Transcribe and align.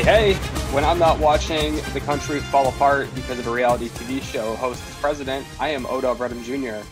Hey, 0.00 0.32
hey, 0.32 0.34
when 0.72 0.82
I'm 0.82 0.98
not 0.98 1.18
watching 1.18 1.76
the 1.92 2.00
country 2.00 2.40
fall 2.40 2.66
apart 2.70 3.14
because 3.14 3.38
of 3.38 3.46
a 3.46 3.50
reality 3.50 3.90
TV 3.90 4.22
show 4.22 4.56
host 4.56 4.82
as 4.88 4.94
president, 4.94 5.46
I 5.60 5.68
am 5.68 5.84
Odell 5.84 6.16
Bredham 6.16 6.42
Jr. 6.42 6.82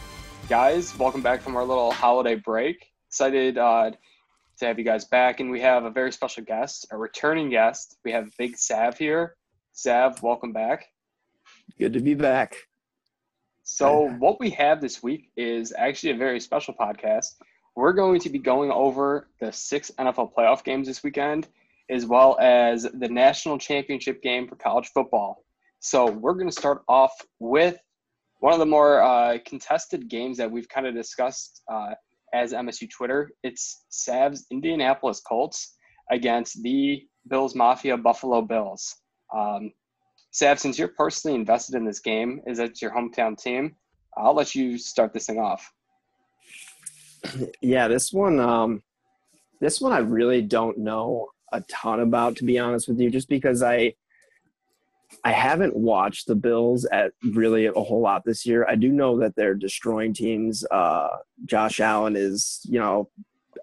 Guys, 0.47 0.95
welcome 0.99 1.23
back 1.23 1.41
from 1.41 1.57
our 1.57 1.65
little 1.65 1.91
holiday 1.91 2.35
break. 2.35 2.93
Excited 3.07 3.57
uh, 3.57 3.93
to 4.59 4.67
have 4.67 4.79
you 4.79 4.85
guys 4.85 5.07
back. 5.07 5.41
And 5.41 5.51
we 5.51 5.59
have 5.63 5.85
a 5.85 5.91
very 5.91 6.13
special 6.13 6.45
guest, 6.45 6.87
a 6.91 6.99
returning 6.99 7.49
guest. 7.49 7.97
We 8.05 8.13
have 8.13 8.29
Big 8.37 8.59
Sav 8.59 8.99
here. 8.99 9.37
Sav, 9.73 10.23
welcome 10.23 10.53
back. 10.53 10.85
Good 11.79 11.95
to 11.95 12.01
be 12.01 12.13
back. 12.13 12.57
So, 13.63 14.11
what 14.19 14.39
we 14.39 14.51
have 14.51 14.83
this 14.83 15.03
week 15.03 15.31
is 15.35 15.73
actually 15.75 16.11
a 16.11 16.17
very 16.19 16.41
special 16.41 16.75
podcast. 16.75 17.37
We're 17.75 17.95
going 17.95 18.21
to 18.21 18.29
be 18.29 18.39
going 18.39 18.71
over 18.71 19.29
the 19.41 19.51
six 19.51 19.91
NFL 19.99 20.35
playoff 20.35 20.63
games 20.63 20.89
this 20.89 21.03
weekend, 21.03 21.49
as 21.91 22.07
well 22.07 22.39
as 22.41 22.83
the 22.83 23.09
national 23.09 23.59
championship 23.59 24.23
game 24.23 24.49
for 24.49 24.57
college 24.57 24.89
football. 24.95 25.45
So, 25.81 26.11
we're 26.11 26.35
going 26.35 26.49
to 26.49 26.53
start 26.53 26.83
off 26.89 27.13
with 27.39 27.79
one 28.41 28.53
of 28.53 28.59
the 28.59 28.67
more 28.67 29.03
uh, 29.03 29.39
contested 29.45 30.09
games 30.09 30.37
that 30.39 30.51
we've 30.51 30.69
kind 30.69 30.87
of 30.87 30.95
discussed 30.95 31.63
uh, 31.73 31.95
as 32.35 32.53
MSU 32.53 32.89
Twitter. 32.91 33.31
It's 33.43 33.85
Sav's 33.89 34.47
Indianapolis 34.51 35.21
Colts 35.21 35.75
against 36.11 36.63
the 36.63 37.03
Bills 37.29 37.55
Mafia 37.55 37.97
Buffalo 37.97 38.43
Bills. 38.43 38.97
Um, 39.35 39.73
Sav, 40.31 40.59
since 40.59 40.79
you're 40.79 40.89
personally 40.89 41.35
invested 41.35 41.75
in 41.75 41.85
this 41.85 42.01
game, 42.01 42.41
is 42.47 42.59
it 42.59 42.81
your 42.81 42.93
hometown 42.93 43.37
team? 43.41 43.75
I'll 44.17 44.35
let 44.35 44.55
you 44.55 44.79
start 44.79 45.13
this 45.13 45.27
thing 45.27 45.39
off. 45.39 45.71
Yeah, 47.61 47.89
this 47.89 48.13
one, 48.13 48.39
um, 48.39 48.83
this 49.61 49.81
one 49.81 49.93
I 49.93 49.99
really 49.99 50.41
don't 50.41 50.79
know 50.79 51.27
a 51.53 51.63
ton 51.63 52.01
about, 52.01 52.37
to 52.37 52.45
be 52.45 52.59
honest 52.59 52.89
with 52.89 53.01
you, 53.01 53.11
just 53.11 53.29
because 53.29 53.63
I, 53.63 53.95
I 55.25 55.33
haven't 55.33 55.77
watched 55.77 56.27
the 56.27 56.35
Bills 56.35 56.85
at 56.87 57.13
really 57.23 57.67
a 57.67 57.73
whole 57.73 58.01
lot 58.01 58.25
this 58.25 58.45
year. 58.45 58.67
I 58.69 58.75
do 58.75 58.91
know 58.91 59.19
that 59.21 59.35
they're 59.37 59.55
destroying 59.55 60.13
teams. 60.13 60.65
Uh, 60.71 61.09
Josh 61.47 61.81
Allen 61.81 62.17
is, 62.17 62.61
you 62.65 62.79
know, 62.79 63.09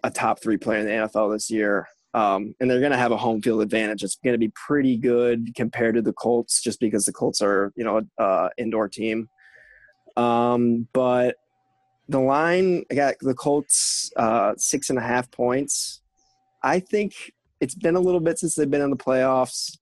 a 0.04 0.10
top 0.10 0.42
three 0.42 0.58
player 0.58 0.80
in 0.80 0.86
the 0.86 0.92
NFL 0.92 1.34
this 1.34 1.50
year. 1.50 1.88
Um, 2.14 2.56
and 2.60 2.72
they're 2.72 2.80
going 2.80 2.94
to 2.94 2.98
have 2.98 3.12
a 3.12 3.18
home 3.18 3.42
field 3.42 3.62
advantage. 3.62 4.02
It's 4.02 4.16
going 4.16 4.34
to 4.34 4.40
be 4.40 4.52
pretty 4.56 4.96
good 4.96 5.54
compared 5.54 5.96
to 5.96 6.02
the 6.02 6.14
Colts, 6.14 6.62
just 6.62 6.80
because 6.80 7.06
the 7.06 7.12
Colts 7.12 7.42
are, 7.42 7.74
you 7.76 7.84
know, 7.84 8.02
uh, 8.18 8.50
indoor 8.58 8.88
team. 8.88 9.28
Um, 10.16 10.88
but 10.94 11.36
the 12.08 12.20
line, 12.20 12.86
I 12.90 12.96
got 12.96 13.16
the 13.20 13.34
Colts 13.34 14.12
uh, 14.16 14.54
six 14.58 14.90
and 14.90 14.98
a 14.98 15.02
half 15.02 15.30
points. 15.30 16.02
I 16.64 16.80
think 16.80 17.34
it's 17.66 17.74
been 17.74 17.96
a 17.96 18.00
little 18.00 18.20
bit 18.20 18.38
since 18.38 18.54
they've 18.54 18.70
been 18.70 18.82
in 18.82 18.92
the 18.92 18.96
playoffs. 18.96 19.76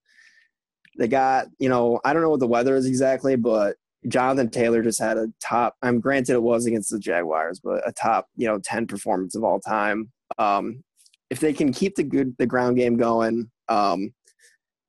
They 0.98 1.10
got, 1.10 1.48
you 1.60 1.68
know, 1.68 2.00
I 2.06 2.14
don't 2.14 2.22
know 2.22 2.30
what 2.30 2.40
the 2.40 2.48
weather 2.48 2.78
is 2.78 2.86
exactly, 2.86 3.36
but 3.36 3.76
Jonathan 4.08 4.50
Taylor 4.50 4.82
just 4.82 5.02
had 5.02 5.18
a 5.18 5.28
top. 5.42 5.76
I'm 5.82 6.00
granted 6.00 6.34
it 6.34 6.42
was 6.42 6.66
against 6.66 6.92
the 6.92 7.00
Jaguars, 7.00 7.60
but 7.60 7.86
a 7.86 7.92
top, 7.92 8.28
you 8.38 8.48
know, 8.48 8.58
ten 8.60 8.88
performance 8.88 9.36
of 9.36 9.44
all 9.44 9.60
time. 9.60 10.12
Um, 10.38 10.82
if 11.30 11.42
they 11.42 11.52
can 11.52 11.74
keep 11.74 11.96
the 11.96 12.04
good 12.04 12.36
the 12.38 12.46
ground 12.46 12.78
game 12.78 12.96
going, 12.96 13.52
um, 13.68 14.14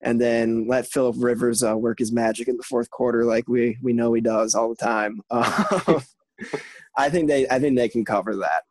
and 0.01 0.21
then 0.21 0.69
let 0.69 0.87
Philip 0.87 1.17
Rivers 1.19 1.65
uh, 1.65 1.77
work 1.77 1.99
his 1.99 2.13
magic 2.13 2.47
in 2.47 2.57
the 2.57 2.63
fourth 2.63 2.91
quarter, 2.91 3.25
like 3.25 3.49
we 3.49 3.77
we 3.83 3.93
know 3.93 4.13
he 4.13 4.21
does 4.21 4.55
all 4.55 4.69
the 4.69 4.77
time. 4.77 5.21
Uh, 5.31 6.01
I 6.97 7.11
think 7.11 7.27
they 7.27 7.49
I 7.49 7.59
think 7.59 7.77
they 7.77 7.89
can 7.89 8.05
cover 8.05 8.37
that. 8.37 8.63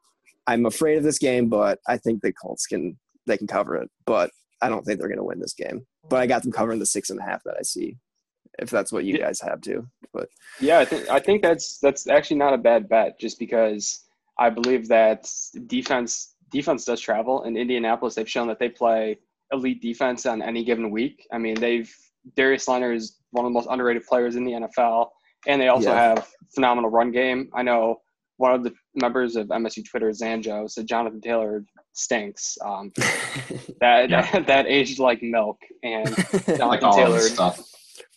I'm 0.48 0.66
afraid 0.66 0.98
of 0.98 1.04
this 1.04 1.20
game, 1.20 1.50
but 1.50 1.80
I 1.88 1.98
think 1.98 2.22
the 2.22 2.32
Colts 2.32 2.68
can 2.68 2.98
they 3.26 3.38
can 3.38 3.48
cover 3.48 3.76
it. 3.76 3.90
But 4.06 4.32
I 4.62 4.70
don't 4.70 4.86
think 4.86 5.00
they're 5.00 5.10
going 5.10 5.18
to 5.18 5.24
win 5.24 5.40
this 5.40 5.54
game. 5.54 5.86
But 6.10 6.22
I 6.22 6.28
got 6.28 6.44
them 6.44 6.52
covering 6.52 6.80
the 6.80 6.86
six 6.86 7.10
and 7.10 7.20
a 7.20 7.24
half 7.24 7.44
that 7.44 7.56
I 7.60 7.64
see. 7.64 7.98
If 8.60 8.70
that's 8.70 8.92
what 8.92 9.04
you 9.04 9.18
guys 9.18 9.42
have 9.42 9.62
too, 9.62 9.88
but 10.14 10.30
yeah, 10.60 10.78
I 10.78 10.86
think 10.86 11.10
I 11.10 11.20
think 11.20 11.42
that's 11.42 11.80
that's 11.80 12.08
actually 12.08 12.38
not 12.38 12.54
a 12.54 12.58
bad 12.60 12.88
bet, 12.88 13.20
just 13.20 13.40
because 13.40 14.04
I 14.38 14.52
believe 14.52 14.88
that 14.90 15.28
defense 15.66 16.36
defense 16.52 16.86
does 16.86 17.02
travel. 17.02 17.44
In 17.44 17.58
Indianapolis, 17.58 18.14
they've 18.14 18.30
shown 18.30 18.48
that 18.50 18.60
they 18.60 18.70
play 18.70 19.18
elite 19.52 19.82
defense 19.82 20.28
on 20.28 20.44
any 20.44 20.64
given 20.64 20.92
week. 20.92 21.26
I 21.32 21.40
mean, 21.40 21.56
they've 21.56 21.92
Darius 22.36 22.68
Leonard 22.68 22.98
is 22.98 23.18
one 23.32 23.44
of 23.44 23.50
the 23.52 23.54
most 23.54 23.68
underrated 23.72 24.06
players 24.06 24.36
in 24.36 24.46
the 24.46 24.52
NFL, 24.52 25.10
and 25.48 25.60
they 25.60 25.70
also 25.70 25.90
yeah. 25.90 26.10
have 26.10 26.30
phenomenal 26.54 26.92
run 26.92 27.12
game. 27.12 27.50
I 27.56 27.64
know 27.64 28.02
one 28.44 28.54
of 28.54 28.62
the 28.62 28.74
members 28.94 29.38
of 29.38 29.48
MSU 29.48 29.86
Twitter, 29.90 30.10
Zanjo, 30.10 30.70
said 30.70 30.86
Jonathan 30.86 31.22
Taylor 31.22 31.64
stinks. 31.94 32.58
Um, 32.62 32.92
that, 33.80 34.10
yeah. 34.10 34.30
that, 34.34 34.48
that 34.48 34.66
aged 34.68 35.00
like 35.00 35.24
milk, 35.24 35.58
and 35.82 36.14
Jonathan 36.46 36.60
like 36.60 36.82
Taylor, 36.82 37.22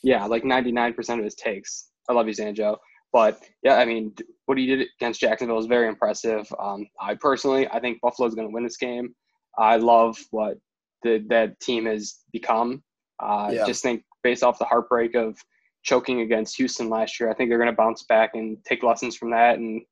yeah, 0.02 0.26
like 0.26 0.44
ninety 0.44 0.72
nine 0.72 0.94
percent 0.94 1.20
of 1.20 1.24
his 1.24 1.36
takes. 1.36 1.90
I 2.08 2.12
love 2.12 2.26
you, 2.26 2.34
Zanjo. 2.34 2.76
But 3.12 3.40
yeah, 3.62 3.76
I 3.76 3.84
mean, 3.84 4.14
what 4.46 4.58
he 4.58 4.66
did 4.66 4.88
against 4.98 5.20
Jacksonville 5.20 5.60
is 5.60 5.66
very 5.66 5.86
impressive. 5.86 6.52
Um, 6.58 6.88
I 7.00 7.14
personally, 7.14 7.68
I 7.68 7.78
think 7.78 8.00
Buffalo 8.00 8.26
is 8.26 8.34
going 8.34 8.48
to 8.48 8.52
win 8.52 8.64
this 8.64 8.78
game. 8.78 9.14
I 9.56 9.76
love 9.76 10.18
what 10.32 10.58
the, 11.04 11.24
that 11.28 11.60
team 11.60 11.86
has 11.86 12.16
become. 12.32 12.82
I 13.20 13.46
uh, 13.46 13.50
yeah. 13.52 13.66
just 13.66 13.80
think 13.80 14.02
based 14.24 14.42
off 14.42 14.58
the 14.58 14.64
heartbreak 14.64 15.14
of 15.14 15.38
choking 15.84 16.22
against 16.22 16.56
Houston 16.56 16.90
last 16.90 17.20
year, 17.20 17.30
I 17.30 17.34
think 17.34 17.48
they're 17.48 17.58
going 17.58 17.70
to 17.70 17.76
bounce 17.76 18.02
back 18.02 18.30
and 18.34 18.58
take 18.64 18.82
lessons 18.82 19.16
from 19.16 19.30
that 19.30 19.58
and 19.58 19.82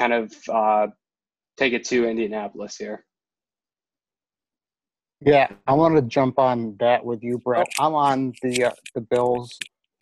kind 0.00 0.12
of 0.12 0.32
uh, 0.48 0.86
take 1.56 1.72
it 1.72 1.84
to 1.86 2.08
Indianapolis 2.08 2.76
here. 2.76 3.04
Yeah, 5.20 5.48
I 5.66 5.74
want 5.74 5.96
to 5.96 6.02
jump 6.02 6.38
on 6.38 6.76
that 6.80 7.04
with 7.04 7.22
you, 7.22 7.38
Brett. 7.38 7.66
Oh. 7.78 7.86
I'm 7.86 7.94
on 7.94 8.32
the 8.42 8.64
uh, 8.64 8.70
the 8.94 9.02
Bills 9.02 9.58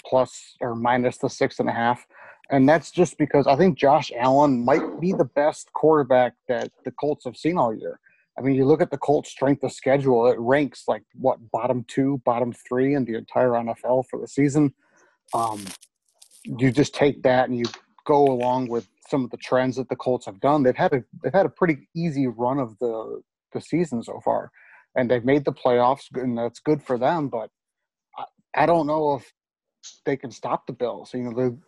plus 0.07 0.55
or 0.61 0.77
minus 0.77 1.19
the 1.19 1.29
six 1.29 1.59
and 1.59 1.69
a 1.69 1.73
half 1.73 2.07
and 2.51 2.69
that's 2.69 2.91
just 2.91 3.19
because 3.19 3.47
I 3.47 3.57
think 3.57 3.79
Josh 3.79 4.11
Allen 4.19 4.65
might 4.65 5.01
be 5.01 5.13
the 5.13 5.25
best 5.25 5.73
quarterback 5.75 6.35
that 6.49 6.71
the 6.85 6.91
Colts 6.93 7.25
have 7.25 7.37
seen 7.37 7.59
all 7.59 7.75
year. 7.75 8.01
I 8.39 8.41
mean, 8.41 8.55
you 8.55 8.65
look 8.65 8.81
at 8.81 8.91
the 8.91 8.99
Colts' 8.99 9.31
strength 9.31 9.65
of 9.65 9.73
schedule; 9.73 10.29
it 10.29 10.39
ranks 10.39 10.85
like 10.89 11.03
what 11.15 11.39
bottom 11.51 11.85
two, 11.89 12.23
bottom 12.25 12.53
three 12.53 12.95
in 12.95 13.05
the 13.05 13.17
entire 13.17 13.51
NFL 13.51 14.07
for 14.09 14.19
the 14.21 14.29
season. 14.29 14.73
Um, 15.35 15.63
you 16.45 16.71
just 16.71 16.95
take 16.95 17.23
that 17.25 17.49
and 17.49 17.59
you 17.59 17.65
go 18.07 18.25
along 18.25 18.69
with 18.69 18.89
some 19.09 19.25
of 19.25 19.31
the 19.31 19.37
trends 19.37 19.77
that 19.77 19.89
the 19.89 19.97
Colts 19.97 20.27
have 20.27 20.41
done. 20.41 20.63
They've 20.63 20.77
had 20.77 20.93
a 20.93 21.05
they've 21.23 21.33
had 21.33 21.47
a 21.47 21.51
pretty 21.51 21.89
easy 21.95 22.27
run 22.27 22.59
of 22.59 22.79
the 22.79 23.23
the 23.53 23.61
season 23.61 24.03
so 24.03 24.21
far, 24.25 24.51
and 24.97 25.11
they've 25.11 25.25
made 25.25 25.45
the 25.45 25.53
playoffs, 25.53 26.05
and 26.15 26.37
that's 26.37 26.61
good 26.61 26.83
for 26.83 26.99
them. 26.99 27.29
But 27.29 27.51
I, 28.17 28.25
I 28.63 28.67
don't 28.67 28.87
know 28.87 29.15
if 29.15 29.33
they 30.05 30.17
can 30.17 30.31
stop 30.31 30.67
the 30.67 30.73
Bills. 30.73 31.13
You 31.15 31.31
know, 31.31 31.59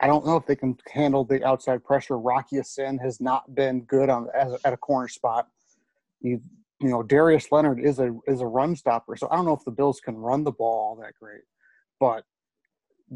I 0.00 0.06
don't 0.06 0.26
know 0.26 0.36
if 0.36 0.46
they 0.46 0.56
can 0.56 0.76
handle 0.92 1.24
the 1.24 1.44
outside 1.44 1.84
pressure. 1.84 2.18
Rocky 2.18 2.56
Ya-Sin 2.56 2.98
has 2.98 3.20
not 3.20 3.54
been 3.54 3.82
good 3.82 4.08
on 4.08 4.28
as, 4.34 4.54
at 4.64 4.72
a 4.72 4.76
corner 4.76 5.08
spot. 5.08 5.48
You 6.20 6.40
you 6.80 6.88
know 6.88 7.02
Darius 7.02 7.50
Leonard 7.52 7.80
is 7.80 7.98
a 7.98 8.14
is 8.26 8.40
a 8.40 8.46
run 8.46 8.76
stopper, 8.76 9.16
so 9.16 9.28
I 9.30 9.36
don't 9.36 9.44
know 9.44 9.54
if 9.54 9.64
the 9.64 9.70
Bills 9.70 10.00
can 10.00 10.16
run 10.16 10.44
the 10.44 10.52
ball 10.52 10.96
all 10.96 11.02
that 11.02 11.14
great, 11.20 11.42
but 12.00 12.24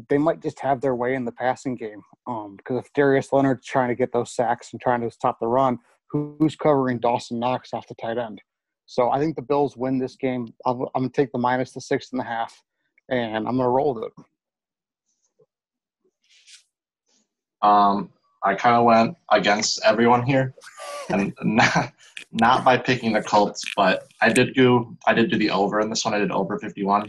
they 0.09 0.17
might 0.17 0.41
just 0.41 0.59
have 0.59 0.81
their 0.81 0.95
way 0.95 1.15
in 1.15 1.25
the 1.25 1.31
passing 1.31 1.75
game. 1.75 2.01
Um, 2.27 2.55
because 2.57 2.77
if 2.77 2.93
Darius 2.93 3.31
Leonard's 3.33 3.65
trying 3.65 3.89
to 3.89 3.95
get 3.95 4.11
those 4.11 4.35
sacks 4.35 4.69
and 4.71 4.81
trying 4.81 5.01
to 5.01 5.11
stop 5.11 5.39
the 5.39 5.47
run, 5.47 5.79
who's 6.09 6.55
covering 6.55 6.99
Dawson 6.99 7.39
Knox 7.39 7.73
off 7.73 7.87
the 7.87 7.95
tight 7.95 8.17
end? 8.17 8.41
So 8.85 9.09
I 9.09 9.19
think 9.19 9.35
the 9.35 9.41
Bills 9.41 9.75
win 9.75 9.99
this 9.99 10.15
game. 10.15 10.53
I'm, 10.65 10.81
I'm 10.81 11.03
gonna 11.03 11.09
take 11.09 11.31
the 11.31 11.37
minus 11.37 11.73
the 11.73 11.81
six 11.81 12.11
and 12.11 12.21
a 12.21 12.23
half, 12.23 12.63
and 13.09 13.47
I'm 13.47 13.57
gonna 13.57 13.69
roll 13.69 13.95
with 13.95 14.05
it. 14.05 14.13
Um, 17.61 18.11
I 18.43 18.55
kind 18.55 18.75
of 18.75 18.85
went 18.85 19.17
against 19.31 19.81
everyone 19.83 20.23
here, 20.23 20.53
and 21.09 21.33
not, 21.41 21.91
not 22.31 22.63
by 22.63 22.77
picking 22.77 23.13
the 23.13 23.21
Colts, 23.21 23.63
but 23.75 24.07
I 24.21 24.29
did 24.29 24.53
do 24.53 24.95
I 25.05 25.13
did 25.13 25.31
do 25.31 25.37
the 25.37 25.49
over 25.49 25.81
in 25.81 25.89
this 25.89 26.05
one. 26.05 26.13
I 26.13 26.19
did 26.19 26.31
over 26.31 26.57
51. 26.57 27.07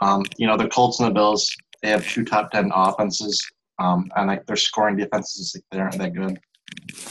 Um, 0.00 0.24
you 0.36 0.46
know, 0.46 0.56
the 0.56 0.68
Colts 0.68 1.00
and 1.00 1.08
the 1.08 1.14
Bills, 1.14 1.52
they 1.82 1.88
have 1.88 2.06
two 2.06 2.24
top 2.24 2.50
10 2.50 2.70
offenses, 2.74 3.44
um, 3.78 4.10
and 4.16 4.28
like 4.28 4.46
their 4.46 4.56
scoring 4.56 4.96
defenses, 4.96 5.54
like, 5.54 5.64
they 5.70 5.78
aren't 5.78 5.98
that 5.98 6.14
good. 6.14 6.38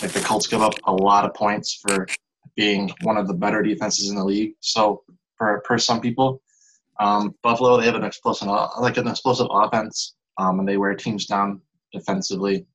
Like 0.01 0.11
the 0.11 0.23
Colts 0.23 0.47
give 0.47 0.61
up 0.61 0.73
a 0.85 0.93
lot 0.93 1.25
of 1.25 1.33
points 1.33 1.79
for 1.81 2.07
being 2.55 2.91
one 3.01 3.17
of 3.17 3.27
the 3.27 3.33
better 3.33 3.61
defenses 3.61 4.09
in 4.09 4.15
the 4.15 4.23
league. 4.23 4.53
So 4.59 5.03
for 5.35 5.63
for 5.65 5.77
some 5.77 6.01
people, 6.01 6.41
um, 6.99 7.35
Buffalo 7.43 7.77
they 7.77 7.85
have 7.85 7.95
an 7.95 8.03
explosive 8.03 8.47
like 8.79 8.97
an 8.97 9.07
explosive 9.07 9.47
offense, 9.49 10.15
um, 10.37 10.59
and 10.59 10.67
they 10.67 10.77
wear 10.77 10.95
teams 10.95 11.25
down 11.25 11.61
defensively. 11.93 12.65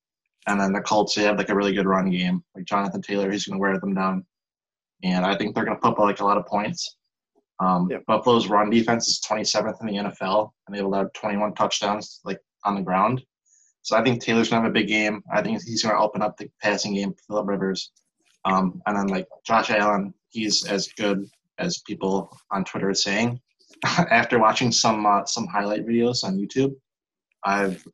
And 0.47 0.61
then 0.61 0.73
the 0.73 0.81
Colts, 0.81 1.15
they 1.15 1.23
have 1.23 1.39
like 1.39 1.51
a 1.51 1.55
really 1.55 1.73
good 1.73 1.87
run 1.87 2.11
game. 2.11 2.43
Like 2.57 2.65
Jonathan 2.65 3.01
Taylor, 3.03 3.31
he's 3.31 3.45
going 3.47 3.59
to 3.59 3.61
wear 3.61 3.79
them 3.79 3.95
down. 3.95 4.27
And 5.05 5.25
I 5.25 5.37
think 5.37 5.55
they're 5.55 5.65
going 5.65 5.77
to 5.77 5.81
put 5.81 5.93
up 5.93 5.99
like 5.99 6.21
a 6.21 6.25
lot 6.25 6.39
of 6.39 6.47
points. 6.47 6.97
Um, 7.63 7.89
yep. 7.91 8.05
Buffalo's 8.07 8.49
run 8.49 8.71
defense 8.71 9.09
is 9.09 9.21
27th 9.29 9.81
in 9.81 9.87
the 9.87 10.11
NFL, 10.11 10.51
and 10.67 10.75
they've 10.75 10.85
allowed 10.85 11.15
21 11.15 11.55
touchdowns 11.55 12.21
like 12.25 12.41
on 12.65 12.75
the 12.75 12.83
ground. 12.83 13.23
So 13.83 13.97
I 13.97 14.03
think 14.03 14.23
Taylor's 14.23 14.49
going 14.49 14.63
to 14.63 14.67
have 14.67 14.71
a 14.71 14.75
big 14.75 14.89
game. 14.89 15.23
I 15.33 15.43
think 15.43 15.63
he's 15.63 15.83
going 15.83 15.95
to 15.95 16.01
open 16.01 16.23
up 16.23 16.37
the 16.37 16.49
passing 16.61 16.95
game 16.95 17.13
for 17.13 17.23
Philip 17.29 17.49
Rivers. 17.49 17.93
Um, 18.45 18.83
and 18.87 18.97
then 18.97 19.07
like 19.09 19.29
Josh 19.47 19.71
Allen, 19.71 20.13
he's 20.31 20.65
as 20.67 20.89
good 20.97 21.29
as 21.59 21.83
people 21.87 22.37
on 22.51 22.65
Twitter 22.65 22.91
are 22.91 22.95
saying. 22.95 23.41
after 23.85 24.39
watching 24.39 24.71
some 24.71 25.07
uh, 25.07 25.25
some 25.25 25.47
highlight 25.47 25.87
videos 25.87 26.25
on 26.25 26.39
YouTube, 26.39 26.75
I've 27.45 27.85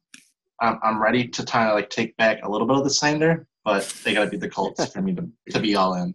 I'm, 0.61 0.79
I'm 0.83 1.03
ready 1.03 1.29
to 1.29 1.45
kind 1.45 1.69
of 1.69 1.75
like 1.75 1.91
take 1.91 2.17
back 2.17 2.41
a 2.43 2.51
little 2.51 2.67
bit 2.67 2.77
of 2.77 2.85
the 2.85 2.91
slander, 2.91 3.47
but 3.65 3.93
they 4.05 4.15
got 4.15 4.25
to 4.25 4.31
beat 4.31 4.41
the 4.41 4.51
Colts 4.51 4.85
for 4.93 5.03
me 5.03 5.15
to, 5.15 5.29
to 5.51 5.61
be 5.61 5.77
all 5.77 5.95
in. 5.95 6.15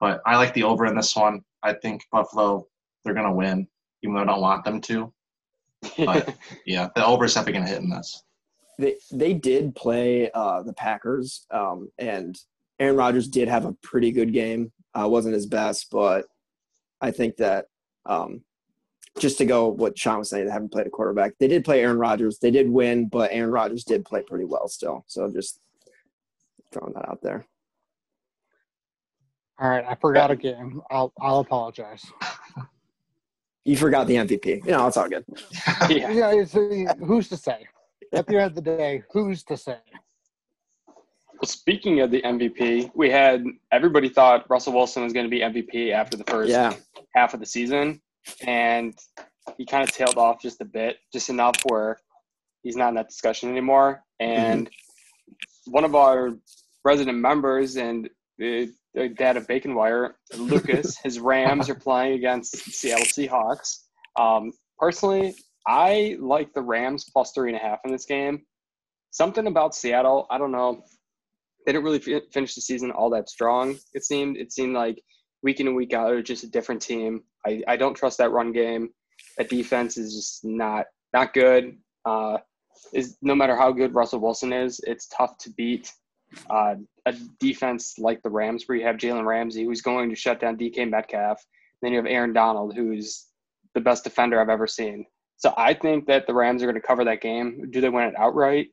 But 0.00 0.20
I 0.26 0.36
like 0.36 0.54
the 0.54 0.64
over 0.64 0.86
in 0.86 0.96
this 0.96 1.14
one. 1.14 1.42
I 1.62 1.74
think 1.74 2.02
Buffalo 2.10 2.66
they're 3.04 3.14
gonna 3.14 3.32
win, 3.32 3.66
even 4.02 4.14
though 4.14 4.22
I 4.22 4.26
don't 4.26 4.40
want 4.40 4.64
them 4.64 4.80
to. 4.82 5.12
But 5.96 6.36
yeah, 6.64 6.88
the 6.94 7.04
over 7.04 7.24
is 7.24 7.34
definitely 7.34 7.54
gonna 7.54 7.70
hit 7.70 7.82
in 7.82 7.90
this. 7.90 8.22
They 8.78 8.96
they 9.12 9.34
did 9.34 9.74
play 9.74 10.30
uh, 10.30 10.62
the 10.62 10.72
Packers, 10.72 11.46
um, 11.50 11.90
and 11.98 12.38
Aaron 12.78 12.96
Rodgers 12.96 13.28
did 13.28 13.48
have 13.48 13.64
a 13.64 13.76
pretty 13.82 14.12
good 14.12 14.32
game. 14.32 14.72
Uh, 14.94 15.08
wasn't 15.08 15.34
his 15.34 15.46
best, 15.46 15.88
but 15.90 16.26
I 17.00 17.10
think 17.10 17.36
that 17.36 17.66
um, 18.06 18.42
just 19.18 19.38
to 19.38 19.44
go 19.44 19.68
what 19.68 19.98
Sean 19.98 20.18
was 20.18 20.30
saying, 20.30 20.46
they 20.46 20.52
haven't 20.52 20.72
played 20.72 20.86
a 20.86 20.90
quarterback. 20.90 21.32
They 21.38 21.48
did 21.48 21.64
play 21.64 21.80
Aaron 21.82 21.98
Rodgers. 21.98 22.38
They 22.38 22.50
did 22.50 22.70
win, 22.70 23.08
but 23.08 23.30
Aaron 23.32 23.50
Rodgers 23.50 23.84
did 23.84 24.04
play 24.04 24.22
pretty 24.22 24.44
well 24.44 24.68
still. 24.68 25.04
So 25.06 25.30
just 25.30 25.60
throwing 26.72 26.94
that 26.94 27.08
out 27.08 27.20
there. 27.22 27.46
All 29.60 29.68
right, 29.68 29.84
I 29.86 29.94
forgot 29.96 30.30
a 30.30 30.36
game. 30.36 30.80
I'll 30.90 31.12
I'll 31.20 31.40
apologize. 31.40 32.04
You 33.64 33.76
forgot 33.76 34.06
the 34.06 34.16
MVP. 34.16 34.64
You 34.64 34.72
know, 34.72 34.86
it's 34.86 34.96
all 34.96 35.08
good. 35.08 35.24
yeah. 35.88 36.10
Yeah, 36.10 36.32
it's, 36.32 36.52
who's 36.98 37.28
to 37.28 37.36
say? 37.36 37.66
At 38.12 38.26
the 38.26 38.36
end 38.36 38.46
of 38.46 38.54
the 38.56 38.60
day, 38.62 39.02
who's 39.12 39.42
to 39.44 39.56
say? 39.56 39.78
Well, 40.86 41.48
speaking 41.48 42.00
of 42.00 42.10
the 42.10 42.22
MVP, 42.22 42.90
we 42.94 43.10
had 43.10 43.44
everybody 43.70 44.08
thought 44.08 44.48
Russell 44.50 44.74
Wilson 44.74 45.04
was 45.04 45.12
going 45.12 45.26
to 45.26 45.30
be 45.30 45.40
MVP 45.40 45.92
after 45.92 46.16
the 46.16 46.24
first 46.24 46.50
Yeah. 46.50 46.74
half 47.14 47.34
of 47.34 47.40
the 47.40 47.46
season, 47.46 48.00
and 48.46 48.96
he 49.56 49.64
kind 49.66 49.82
of 49.82 49.94
tailed 49.94 50.18
off 50.18 50.40
just 50.40 50.60
a 50.60 50.64
bit, 50.64 50.98
just 51.12 51.30
enough 51.30 51.56
where 51.68 51.98
he's 52.62 52.76
not 52.76 52.90
in 52.90 52.94
that 52.96 53.08
discussion 53.08 53.50
anymore. 53.50 54.02
Mm-hmm. 54.20 54.32
And 54.32 54.70
one 55.66 55.84
of 55.84 55.94
our 55.94 56.36
resident 56.84 57.18
members 57.18 57.76
and 57.76 58.08
the, 58.38 58.72
the 58.94 59.08
dad 59.08 59.36
of 59.36 59.46
Bacon 59.46 59.74
Wire, 59.74 60.16
Lucas, 60.36 60.98
his 61.02 61.18
Rams 61.18 61.68
are 61.68 61.74
playing 61.74 62.14
against 62.14 62.56
Seattle 62.56 63.06
Seahawks. 63.06 63.78
Um, 64.16 64.52
personally, 64.78 65.34
I 65.66 66.16
like 66.20 66.52
the 66.52 66.62
Rams 66.62 67.08
plus 67.10 67.32
three 67.32 67.50
and 67.50 67.56
a 67.56 67.62
half 67.62 67.80
in 67.84 67.92
this 67.92 68.04
game. 68.04 68.42
Something 69.10 69.46
about 69.46 69.74
Seattle, 69.74 70.26
I 70.30 70.38
don't 70.38 70.52
know. 70.52 70.84
They 71.64 71.72
didn't 71.72 71.84
really 71.84 72.00
fi- 72.00 72.22
finish 72.32 72.54
the 72.54 72.60
season 72.60 72.90
all 72.90 73.10
that 73.10 73.28
strong. 73.28 73.76
It 73.94 74.04
seemed. 74.04 74.36
It 74.36 74.52
seemed 74.52 74.74
like 74.74 75.00
week 75.42 75.60
in 75.60 75.66
and 75.66 75.76
week 75.76 75.92
out, 75.92 76.08
they're 76.08 76.22
just 76.22 76.44
a 76.44 76.50
different 76.50 76.82
team. 76.82 77.22
I, 77.46 77.62
I 77.68 77.76
don't 77.76 77.94
trust 77.94 78.18
that 78.18 78.30
run 78.30 78.52
game. 78.52 78.90
That 79.38 79.48
defense 79.48 79.96
is 79.96 80.14
just 80.14 80.44
not 80.44 80.86
not 81.12 81.34
good. 81.34 81.76
Uh, 82.04 82.38
is 82.92 83.16
no 83.22 83.34
matter 83.34 83.56
how 83.56 83.72
good 83.72 83.94
Russell 83.94 84.20
Wilson 84.20 84.52
is, 84.52 84.80
it's 84.86 85.06
tough 85.08 85.38
to 85.38 85.50
beat 85.50 85.92
uh, 86.50 86.74
a 87.06 87.14
defense 87.40 87.98
like 87.98 88.22
the 88.22 88.30
Rams, 88.30 88.64
where 88.66 88.76
you 88.76 88.84
have 88.84 88.96
Jalen 88.96 89.26
Ramsey, 89.26 89.64
who's 89.64 89.82
going 89.82 90.10
to 90.10 90.16
shut 90.16 90.40
down 90.40 90.56
DK 90.56 90.88
Metcalf. 90.88 91.44
Then 91.80 91.92
you 91.92 91.98
have 91.98 92.06
Aaron 92.06 92.32
Donald, 92.32 92.74
who's 92.74 93.26
the 93.74 93.80
best 93.80 94.04
defender 94.04 94.40
I've 94.40 94.48
ever 94.48 94.66
seen. 94.66 95.06
So 95.36 95.52
I 95.56 95.74
think 95.74 96.06
that 96.06 96.26
the 96.26 96.34
Rams 96.34 96.62
are 96.62 96.66
going 96.66 96.80
to 96.80 96.86
cover 96.86 97.04
that 97.04 97.20
game. 97.20 97.68
Do 97.70 97.80
they 97.80 97.88
win 97.88 98.04
it 98.04 98.14
outright? 98.16 98.68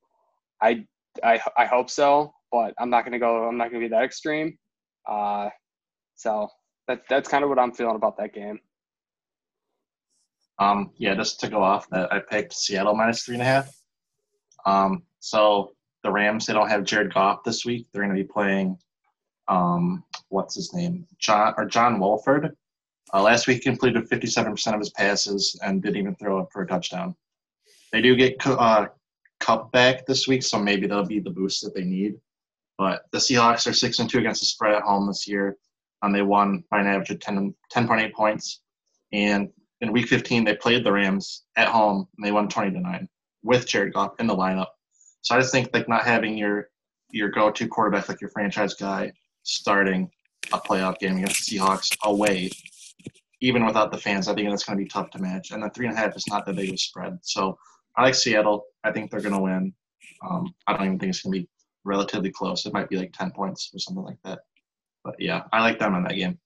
I 0.61 0.85
I, 1.23 1.39
I 1.57 1.65
hope 1.65 1.89
so, 1.89 2.33
but 2.51 2.73
I'm 2.77 2.89
not 2.89 3.03
going 3.03 3.13
to 3.13 3.19
go. 3.19 3.47
I'm 3.47 3.57
not 3.57 3.71
going 3.71 3.81
to 3.81 3.89
be 3.89 3.95
that 3.95 4.03
extreme. 4.03 4.57
Uh, 5.07 5.49
so 6.15 6.49
that 6.87 7.01
that's 7.09 7.29
kind 7.29 7.43
of 7.43 7.49
what 7.49 7.59
I'm 7.59 7.71
feeling 7.71 7.95
about 7.95 8.17
that 8.17 8.33
game. 8.33 8.59
Um, 10.59 10.91
yeah, 10.97 11.15
just 11.15 11.39
to 11.39 11.49
go 11.49 11.63
off 11.63 11.89
that, 11.89 12.11
I 12.11 12.19
picked 12.19 12.53
Seattle 12.53 12.95
minus 12.95 13.23
three 13.23 13.35
and 13.35 13.41
a 13.41 13.45
half. 13.45 13.73
Um, 14.65 15.03
so 15.19 15.71
the 16.03 16.11
Rams, 16.11 16.45
they 16.45 16.53
don't 16.53 16.69
have 16.69 16.83
Jared 16.83 17.13
Goff 17.13 17.43
this 17.43 17.65
week. 17.65 17.87
They're 17.91 18.03
going 18.03 18.15
to 18.15 18.21
be 18.21 18.27
playing, 18.27 18.77
um, 19.47 20.03
what's 20.29 20.55
his 20.55 20.73
name, 20.73 21.05
John 21.17 21.53
or 21.57 21.65
John 21.65 21.99
Wolford. 21.99 22.55
Uh, 23.13 23.21
last 23.21 23.47
week, 23.47 23.57
he 23.57 23.63
completed 23.63 24.07
57% 24.09 24.73
of 24.73 24.79
his 24.79 24.91
passes 24.91 25.59
and 25.63 25.81
didn't 25.81 25.97
even 25.97 26.15
throw 26.15 26.39
up 26.39 26.49
for 26.51 26.61
a 26.61 26.67
touchdown. 26.67 27.15
They 27.91 28.01
do 28.01 28.15
get 28.15 28.35
uh, 28.45 28.87
Kupp 29.39 29.71
back 29.71 30.05
this 30.05 30.27
week, 30.27 30.43
so 30.43 30.59
maybe 30.59 30.85
that'll 30.85 31.05
be 31.05 31.19
the 31.19 31.31
boost 31.31 31.63
that 31.63 31.73
they 31.73 31.83
need. 31.83 32.15
But 32.77 33.03
the 33.11 33.17
Seahawks 33.17 33.67
are 33.67 33.73
six 33.73 33.99
and 33.99 34.09
two 34.09 34.19
against 34.19 34.41
the 34.41 34.45
spread 34.45 34.75
at 34.75 34.83
home 34.83 35.07
this 35.07 35.27
year, 35.27 35.57
and 36.01 36.13
they 36.13 36.21
won 36.21 36.63
by 36.69 36.79
an 36.79 36.87
average 36.87 37.09
of 37.09 37.19
10, 37.19 37.53
10.8 37.73 38.13
points. 38.13 38.61
And 39.11 39.49
in 39.81 39.91
Week 39.91 40.07
15, 40.07 40.43
they 40.43 40.55
played 40.55 40.83
the 40.83 40.91
Rams 40.91 41.43
at 41.55 41.67
home, 41.67 42.07
and 42.17 42.25
they 42.25 42.31
won 42.31 42.47
20 42.47 42.71
to 42.71 42.79
nine 42.79 43.09
with 43.43 43.67
Jared 43.67 43.93
Goff 43.93 44.13
in 44.19 44.27
the 44.27 44.35
lineup. 44.35 44.67
So 45.21 45.35
I 45.35 45.39
just 45.39 45.51
think 45.51 45.69
like 45.73 45.89
not 45.89 46.03
having 46.03 46.37
your 46.37 46.69
your 47.11 47.29
go-to 47.29 47.67
quarterback 47.67 48.07
like 48.07 48.21
your 48.21 48.29
franchise 48.29 48.75
guy 48.75 49.11
starting 49.43 50.09
a 50.53 50.59
playoff 50.59 50.99
game 50.99 51.17
against 51.17 51.49
the 51.49 51.57
Seahawks 51.57 51.95
away, 52.03 52.49
even 53.41 53.65
without 53.65 53.91
the 53.91 53.97
fans, 53.97 54.27
I 54.27 54.35
think 54.35 54.49
that's 54.49 54.63
going 54.63 54.77
to 54.77 54.83
be 54.83 54.89
tough 54.89 55.09
to 55.11 55.19
match. 55.19 55.51
And 55.51 55.63
the 55.63 55.69
three 55.69 55.87
and 55.87 55.95
a 55.95 55.99
half 55.99 56.15
is 56.15 56.27
not 56.27 56.45
the 56.45 56.53
biggest 56.53 56.89
spread. 56.89 57.17
So 57.21 57.57
I 57.97 58.03
like 58.03 58.15
Seattle. 58.15 58.65
I 58.83 58.91
think 58.91 59.09
they're 59.09 59.21
going 59.21 59.33
to 59.33 59.41
win. 59.41 59.73
Um, 60.27 60.53
I 60.67 60.73
don't 60.73 60.85
even 60.85 60.99
think 60.99 61.11
it's 61.11 61.21
going 61.21 61.33
to 61.33 61.39
be 61.41 61.49
relatively 61.83 62.31
close. 62.31 62.65
It 62.65 62.73
might 62.73 62.89
be 62.89 62.97
like 62.97 63.13
10 63.13 63.31
points 63.31 63.71
or 63.73 63.79
something 63.79 64.03
like 64.03 64.19
that. 64.23 64.39
But 65.03 65.15
yeah, 65.17 65.43
I 65.51 65.61
like 65.61 65.79
them 65.79 65.95
in 65.95 66.03
that 66.03 66.15
game. 66.15 66.37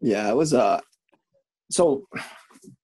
Yeah, 0.00 0.30
it 0.30 0.36
was 0.36 0.54
uh 0.54 0.80
so 1.70 2.06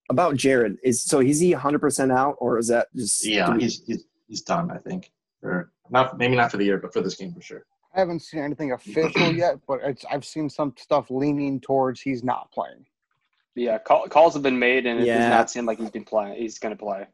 about 0.09 0.35
Jared 0.35 0.77
is 0.83 1.03
so 1.03 1.19
is 1.19 1.39
he 1.39 1.53
100% 1.53 2.11
out 2.15 2.35
or 2.39 2.57
is 2.57 2.67
that 2.67 2.87
just 2.95 3.25
Yeah, 3.25 3.53
we- 3.53 3.63
he's 3.63 3.83
he's, 3.85 4.03
he's 4.27 4.41
done. 4.41 4.71
I 4.71 4.77
think. 4.77 5.11
For 5.41 5.71
not 5.89 6.17
maybe 6.17 6.35
not 6.35 6.51
for 6.51 6.57
the 6.57 6.65
year, 6.65 6.77
but 6.77 6.93
for 6.93 7.01
this 7.01 7.15
game 7.15 7.33
for 7.33 7.41
sure. 7.41 7.65
I 7.95 7.99
haven't 7.99 8.21
seen 8.21 8.41
anything 8.41 8.71
official 8.73 9.31
yet, 9.35 9.55
but 9.67 9.79
it's, 9.83 10.03
I've 10.11 10.25
seen 10.25 10.49
some 10.49 10.73
stuff 10.77 11.09
leaning 11.09 11.61
towards 11.61 12.01
he's 12.01 12.23
not 12.23 12.51
playing. 12.51 12.85
Yeah, 13.55 13.77
call, 13.77 14.07
calls 14.07 14.33
have 14.33 14.43
been 14.43 14.59
made, 14.59 14.85
and 14.85 14.99
it 14.99 15.05
Yeah. 15.07 15.19
does 15.19 15.29
not 15.29 15.49
seem 15.49 15.65
like 15.65 15.79
he's 15.79 15.91
been 15.91 16.03
playing. 16.03 16.35
He's 16.35 16.59
going 16.59 16.75
to 16.75 16.83
play. 16.83 17.07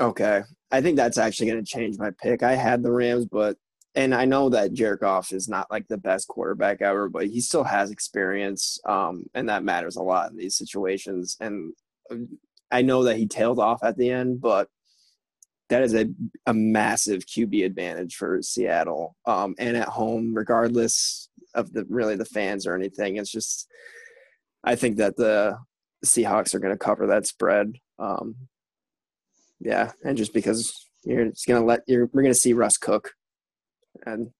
Okay. 0.00 0.42
I 0.70 0.80
think 0.80 0.96
that's 0.96 1.18
actually 1.18 1.50
going 1.50 1.64
to 1.64 1.68
change 1.68 1.98
my 1.98 2.10
pick. 2.22 2.42
I 2.44 2.54
had 2.54 2.82
the 2.84 2.92
Rams, 2.92 3.26
but 3.26 3.56
and 3.96 4.14
I 4.14 4.24
know 4.24 4.48
that 4.50 4.72
Jared 4.72 5.00
Goff 5.00 5.32
is 5.32 5.48
not 5.48 5.70
like 5.72 5.88
the 5.88 5.98
best 5.98 6.28
quarterback 6.28 6.80
ever, 6.82 7.08
but 7.08 7.26
he 7.26 7.40
still 7.40 7.64
has 7.64 7.90
experience, 7.90 8.78
um, 8.86 9.24
and 9.34 9.48
that 9.48 9.64
matters 9.64 9.96
a 9.96 10.02
lot 10.02 10.30
in 10.30 10.36
these 10.36 10.56
situations. 10.56 11.36
And 11.40 11.72
I 12.70 12.82
know 12.82 13.04
that 13.04 13.16
he 13.16 13.26
tailed 13.26 13.58
off 13.58 13.82
at 13.82 13.96
the 13.96 14.10
end, 14.10 14.40
but 14.40 14.68
that 15.68 15.82
is 15.82 15.94
a, 15.94 16.06
a 16.46 16.54
massive 16.54 17.24
QB 17.26 17.64
advantage 17.64 18.16
for 18.16 18.40
Seattle, 18.42 19.16
um, 19.26 19.54
and 19.58 19.76
at 19.76 19.88
home, 19.88 20.34
regardless 20.34 21.28
of 21.54 21.72
the 21.72 21.84
really 21.88 22.16
the 22.16 22.24
fans 22.24 22.66
or 22.66 22.74
anything. 22.74 23.16
It's 23.16 23.30
just, 23.30 23.68
I 24.64 24.74
think 24.74 24.96
that 24.96 25.16
the 25.16 25.58
Seahawks 26.04 26.54
are 26.54 26.58
going 26.58 26.74
to 26.74 26.78
cover 26.78 27.06
that 27.06 27.26
spread. 27.26 27.74
Um, 27.98 28.36
yeah, 29.60 29.92
and 30.04 30.16
just 30.16 30.34
because 30.34 30.88
you're 31.04 31.26
just 31.26 31.46
gonna 31.46 31.64
let 31.64 31.80
you're 31.86 32.08
we're 32.12 32.22
gonna 32.22 32.34
see 32.34 32.52
Russ 32.52 32.76
cook, 32.76 33.12
and 34.04 34.30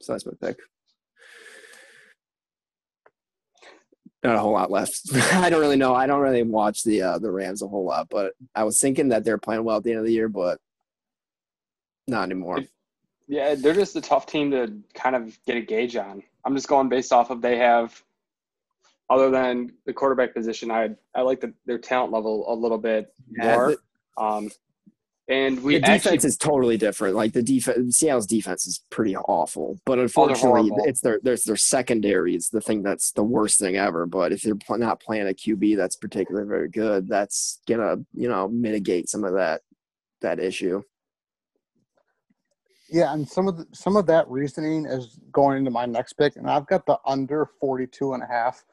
so 0.00 0.12
that's 0.12 0.26
my 0.26 0.32
pick. 0.40 0.58
Not 4.26 4.36
a 4.36 4.40
whole 4.40 4.52
lot 4.52 4.70
left. 4.70 5.00
I 5.34 5.48
don't 5.50 5.60
really 5.60 5.76
know. 5.76 5.94
I 5.94 6.06
don't 6.06 6.20
really 6.20 6.42
watch 6.42 6.82
the 6.82 7.02
uh, 7.02 7.18
the 7.18 7.30
Rams 7.30 7.62
a 7.62 7.68
whole 7.68 7.84
lot, 7.84 8.08
but 8.10 8.32
I 8.54 8.64
was 8.64 8.80
thinking 8.80 9.08
that 9.08 9.24
they're 9.24 9.38
playing 9.38 9.64
well 9.64 9.76
at 9.78 9.84
the 9.84 9.90
end 9.90 10.00
of 10.00 10.06
the 10.06 10.12
year, 10.12 10.28
but 10.28 10.58
not 12.08 12.24
anymore. 12.24 12.60
Yeah, 13.28 13.54
they're 13.56 13.74
just 13.74 13.96
a 13.96 14.00
tough 14.00 14.26
team 14.26 14.50
to 14.52 14.72
kind 14.94 15.16
of 15.16 15.38
get 15.46 15.56
a 15.56 15.60
gauge 15.60 15.96
on. 15.96 16.22
I'm 16.44 16.54
just 16.54 16.68
going 16.68 16.88
based 16.88 17.12
off 17.12 17.30
of 17.30 17.42
they 17.42 17.58
have, 17.58 18.00
other 19.10 19.30
than 19.30 19.72
the 19.84 19.92
quarterback 19.92 20.34
position, 20.34 20.70
I 20.70 20.90
I 21.14 21.22
like 21.22 21.40
the, 21.40 21.52
their 21.64 21.78
talent 21.78 22.12
level 22.12 22.44
a 22.52 22.54
little 22.54 22.78
bit 22.78 23.12
Yeah, 23.30 23.54
more. 23.56 23.70
the- 23.70 24.22
Um, 24.22 24.50
and 25.28 25.62
we 25.62 25.74
the 25.74 25.80
defense 25.80 26.06
actually, 26.06 26.28
is 26.28 26.36
totally 26.36 26.76
different. 26.76 27.16
Like 27.16 27.32
the 27.32 27.42
defense, 27.42 27.98
Seattle's 27.98 28.26
defense 28.26 28.66
is 28.66 28.84
pretty 28.90 29.16
awful. 29.16 29.78
But 29.84 29.98
Oh, 29.98 30.02
unfortunately, 30.02 30.68
horrible. 30.68 30.84
it's 30.86 31.00
their 31.00 31.18
there's 31.22 31.42
their 31.44 31.56
secondary 31.56 32.36
is 32.36 32.48
the 32.50 32.60
thing 32.60 32.82
that's 32.82 33.12
the 33.12 33.24
worst 33.24 33.58
thing 33.58 33.76
ever. 33.76 34.06
But 34.06 34.32
if 34.32 34.42
they're 34.42 34.54
not 34.78 35.00
playing 35.00 35.26
a 35.28 35.32
QB 35.32 35.76
that's 35.76 35.96
particularly 35.96 36.48
very 36.48 36.68
good, 36.68 37.08
that's 37.08 37.60
gonna 37.68 37.96
you 38.14 38.28
know 38.28 38.48
mitigate 38.48 39.08
some 39.08 39.24
of 39.24 39.34
that 39.34 39.62
that 40.20 40.38
issue. 40.38 40.82
Yeah, 42.88 43.12
and 43.12 43.28
some 43.28 43.48
of 43.48 43.56
the, 43.56 43.66
some 43.72 43.96
of 43.96 44.06
that 44.06 44.28
reasoning 44.30 44.86
is 44.86 45.18
going 45.32 45.58
into 45.58 45.72
my 45.72 45.86
next 45.86 46.12
pick, 46.12 46.36
and 46.36 46.48
I've 46.48 46.68
got 46.68 46.86
the 46.86 46.98
under 47.04 47.50
42 47.60 48.12
and 48.12 48.22
a 48.22 48.26
half. 48.26 48.64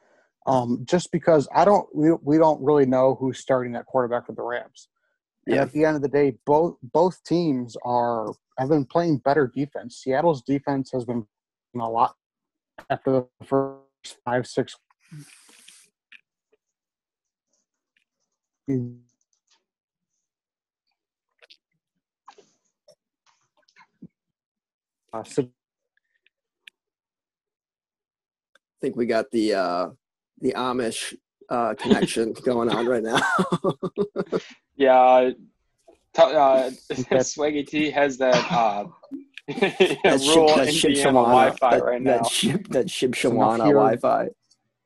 Um, 0.46 0.84
just 0.84 1.12
because 1.12 1.48
I 1.56 1.64
don't, 1.66 1.88
we, 1.96 2.12
we 2.22 2.38
don't 2.38 2.62
really 2.62 2.86
know 2.86 3.16
who's 3.16 3.40
starting 3.40 3.72
that 3.72 3.86
quarterback 3.86 4.26
for 4.28 4.34
the 4.34 4.44
Rams. 4.44 4.90
And 5.46 5.56
Yeah. 5.56 5.62
at 5.64 5.72
the 5.72 5.86
end 5.86 5.96
of 5.98 6.02
the 6.02 6.08
day, 6.08 6.38
both 6.46 6.78
both 6.82 7.24
teams 7.24 7.76
are 7.84 8.34
have 8.58 8.70
been 8.70 8.86
playing 8.86 9.18
better 9.18 9.48
defense. 9.48 9.98
Seattle's 9.98 10.42
defense 10.42 10.92
has 10.92 11.04
been 11.06 11.28
a 11.76 11.90
lot 11.90 12.16
after 12.90 13.12
the 13.12 13.46
first 13.46 14.18
five 14.24 14.48
six. 14.48 14.78
Uh, 18.72 18.84
I 25.14 25.24
think 28.82 28.96
we 28.96 29.06
got 29.06 29.30
the 29.32 29.54
uh, 29.54 29.90
the 30.40 30.54
Amish 30.54 31.16
uh, 31.50 31.74
connection 31.76 32.34
going 32.46 32.70
on 32.70 32.86
right 32.86 33.04
now. 33.04 33.20
Yeah, 34.76 35.32
t- 36.14 36.22
uh, 36.22 36.72
Swaggy 36.92 37.66
T 37.68 37.92
has 37.92 38.18
that 38.18 38.44
uh, 38.52 38.86
that 39.48 40.20
rural 40.22 40.56
ship, 40.56 40.66
that 40.66 40.74
ship 40.74 40.90
Indiana 40.90 41.12
Shawana, 41.12 41.24
Wi-Fi 41.24 41.70
that, 41.78 41.84
right 41.84 42.02
now. 42.02 42.12
that 42.22 42.28
ship, 42.28 42.68
that 42.70 42.90
ship 42.90 43.16
So 43.16 43.32
Shawana 43.32 43.58
Wi-Fi. 43.60 44.30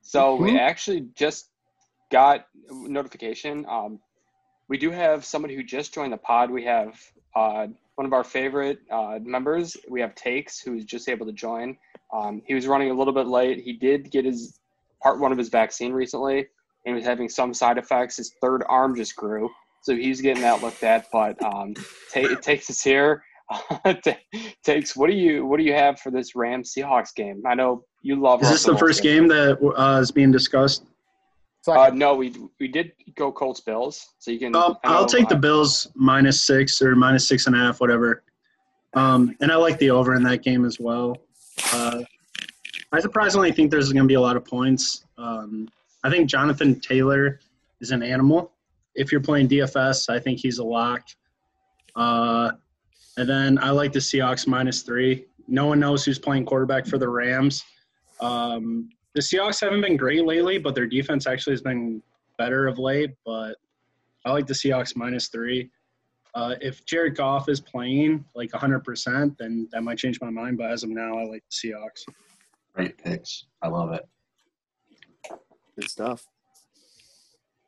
So 0.01 0.36
we 0.36 0.51
Mhm. 0.51 0.60
actually 0.60 1.01
just 1.15 1.50
got 2.12 2.48
notification. 2.72 3.65
Um, 3.67 4.00
we 4.70 4.77
do 4.77 4.91
have 4.91 5.25
somebody 5.25 5.56
who 5.56 5.63
just 5.63 5.94
joined 5.94 6.12
the 6.13 6.17
pod. 6.17 6.50
We 6.51 6.63
have 6.65 7.00
uh, 7.36 7.67
one 7.96 8.06
of 8.06 8.13
our 8.13 8.24
favorite 8.24 8.79
uh, 8.91 9.20
members. 9.22 9.77
We 9.89 10.01
have 10.01 10.15
Takes, 10.15 10.60
who's 10.60 10.86
just 10.86 11.08
able 11.10 11.25
to 11.25 11.32
join. 11.32 11.77
Um, 12.12 12.41
he 12.46 12.53
was 12.53 12.67
running 12.67 12.89
a 12.89 12.94
little 12.94 13.13
bit 13.13 13.27
late. 13.27 13.60
He 13.63 13.74
did 13.74 14.10
get 14.12 14.25
his 14.25 14.60
part 15.03 15.20
one 15.20 15.32
of 15.32 15.38
his 15.38 15.50
vaccine 15.50 15.94
recently, 15.94 16.39
and 16.39 16.48
he 16.86 16.94
was 16.94 17.06
having 17.06 17.29
some 17.29 17.53
side 17.53 17.77
effects. 17.77 18.17
His 18.17 18.34
third 18.41 18.63
arm 18.67 18.96
just 18.96 19.15
grew, 19.15 19.50
so 19.81 19.96
he's 19.96 20.22
getting 20.22 20.43
that 20.43 20.62
looked 20.62 20.84
at. 20.84 21.07
But 21.12 21.41
um, 21.43 21.74
Ta- 22.13 22.36
Takes 22.41 22.69
us 22.69 22.81
here. 22.81 23.24
Takes, 24.63 24.96
what 24.96 25.10
do 25.10 25.15
you 25.15 25.46
what 25.46 25.57
do 25.57 25.63
you 25.63 25.74
have 25.74 26.00
for 26.00 26.12
this 26.12 26.36
Rams 26.36 26.74
Seahawks 26.77 27.15
game? 27.15 27.41
I 27.46 27.55
know 27.55 27.84
you 28.01 28.22
love. 28.22 28.41
Is 28.41 28.50
this 28.50 28.60
Russell 28.60 28.74
the 28.74 28.79
first 28.79 29.03
game 29.03 29.27
that 29.29 29.57
uh, 29.77 30.00
is 30.01 30.12
being 30.12 30.31
discussed? 30.31 30.84
so 31.62 31.74
Uh, 31.74 31.89
no, 31.93 32.15
we 32.15 32.36
we 32.60 32.67
did 32.67 32.91
go 33.15 33.31
Colts 33.31 33.62
Bills, 33.62 34.05
so 34.19 34.31
you 34.31 34.39
can. 34.39 34.55
Um, 34.55 34.77
I 34.84 34.89
know, 34.89 34.98
I'll 34.98 35.05
take 35.05 35.29
the 35.29 35.36
Bills 35.36 35.88
minus 35.96 36.43
six 36.43 36.81
or 36.81 36.96
minus 36.96 37.27
six 37.27 37.48
and 37.48 37.55
a 37.55 37.60
half, 37.60 37.79
whatever. 37.79 38.24
Um, 38.93 39.36
and 39.41 39.51
I 39.51 39.55
like 39.55 39.77
the 39.79 39.91
over 39.91 40.15
in 40.15 40.24
that 40.24 40.43
game 40.43 40.65
as 40.65 40.79
well. 40.79 41.17
Uh, 41.72 42.01
I 42.91 43.00
surprisingly 43.00 43.51
think 43.51 43.69
there's 43.69 43.91
going 43.91 44.03
to 44.03 44.07
be 44.07 44.15
a 44.15 44.22
lot 44.22 44.38
of 44.38 44.46
points. 44.46 45.05
Um, 45.17 45.67
I 46.03 46.10
think 46.10 46.29
Jonathan 46.29 46.79
Taylor 46.79 47.39
is 47.81 47.91
an 47.91 48.01
animal. 48.01 48.51
If 48.98 49.12
you're 49.12 49.22
playing 49.22 49.48
DFS, 49.48 50.10
I 50.10 50.20
think 50.20 50.39
he's 50.39 50.58
a 50.58 50.63
lock. 50.63 51.04
Uh, 51.96 52.51
and 53.18 53.30
then 53.30 53.58
I 53.60 53.70
like 53.70 53.94
the 53.94 54.00
Seahawks 54.00 54.48
minus 54.48 54.82
three. 54.82 55.25
No 55.48 55.66
one 55.68 55.80
knows 55.80 56.04
who's 56.04 56.20
playing 56.20 56.46
quarterback 56.46 56.86
for 56.86 56.98
the 56.98 57.08
Rams. 57.08 57.63
Um, 58.20 58.89
the 59.13 59.22
Seahawks 59.22 59.62
haven't 59.62 59.82
been 59.82 59.98
great 59.98 60.25
lately, 60.25 60.58
but 60.58 60.75
their 60.75 60.88
defense 60.88 61.25
actually 61.25 61.54
has 61.54 61.62
been 61.62 62.01
better 62.38 62.68
of 62.68 62.77
late. 62.77 63.12
But 63.25 63.56
I 64.25 64.32
like 64.32 64.46
the 64.46 64.54
Seahawks 64.54 64.96
minus 64.96 65.27
three. 65.27 65.70
Uh, 66.36 66.56
if 66.62 66.86
Jared 66.86 67.16
Goff 67.16 67.50
is 67.50 67.60
playing 67.60 68.25
like 68.36 68.51
100%, 68.51 69.38
then 69.38 69.68
that 69.72 69.84
might 69.84 69.98
change 69.98 70.20
my 70.22 70.30
mind. 70.30 70.58
But 70.58 70.72
as 70.72 70.84
of 70.84 70.89
now, 70.89 71.18
I 71.18 71.24
like 71.24 71.44
the 71.50 71.70
Seahawks. 71.70 72.06
Great 72.75 72.98
picks. 72.98 73.46
I 73.62 73.70
love 73.70 73.94
it. 73.94 74.08
Good 75.75 75.89
stuff. 75.89 76.27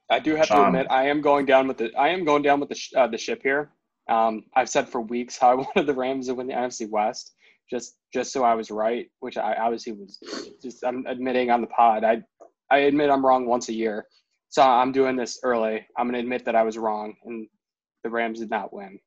I 0.09 0.19
do 0.19 0.35
have 0.35 0.47
to 0.47 0.65
admit, 0.67 0.87
I 0.89 1.07
am 1.07 1.21
going 1.21 1.45
down 1.45 1.67
with 1.67 1.77
the 1.77 1.93
I 1.95 2.09
am 2.09 2.25
going 2.25 2.41
down 2.41 2.59
with 2.59 2.69
the 2.69 2.75
sh- 2.75 2.93
uh, 2.95 3.07
the 3.07 3.17
ship 3.17 3.41
here. 3.43 3.71
Um, 4.09 4.43
I've 4.55 4.69
said 4.69 4.89
for 4.89 5.01
weeks 5.01 5.37
how 5.37 5.51
I 5.51 5.55
wanted 5.55 5.85
the 5.85 5.93
Rams 5.93 6.27
to 6.27 6.35
win 6.35 6.47
the 6.47 6.53
NFC 6.53 6.89
West, 6.89 7.33
just 7.69 7.95
just 8.13 8.31
so 8.31 8.43
I 8.43 8.55
was 8.55 8.71
right, 8.71 9.07
which 9.19 9.37
I 9.37 9.53
obviously 9.55 9.93
was. 9.93 10.17
Just 10.61 10.83
I'm 10.83 11.05
admitting 11.07 11.51
on 11.51 11.61
the 11.61 11.67
pod. 11.67 12.03
I 12.03 12.23
I 12.71 12.79
admit 12.79 13.09
I'm 13.09 13.25
wrong 13.25 13.45
once 13.45 13.69
a 13.69 13.73
year, 13.73 14.07
so 14.49 14.63
I'm 14.63 14.91
doing 14.91 15.15
this 15.15 15.39
early. 15.43 15.85
I'm 15.97 16.07
going 16.07 16.13
to 16.13 16.19
admit 16.19 16.45
that 16.45 16.55
I 16.55 16.63
was 16.63 16.77
wrong, 16.77 17.15
and 17.25 17.47
the 18.03 18.09
Rams 18.09 18.39
did 18.39 18.49
not 18.49 18.73
win 18.73 18.99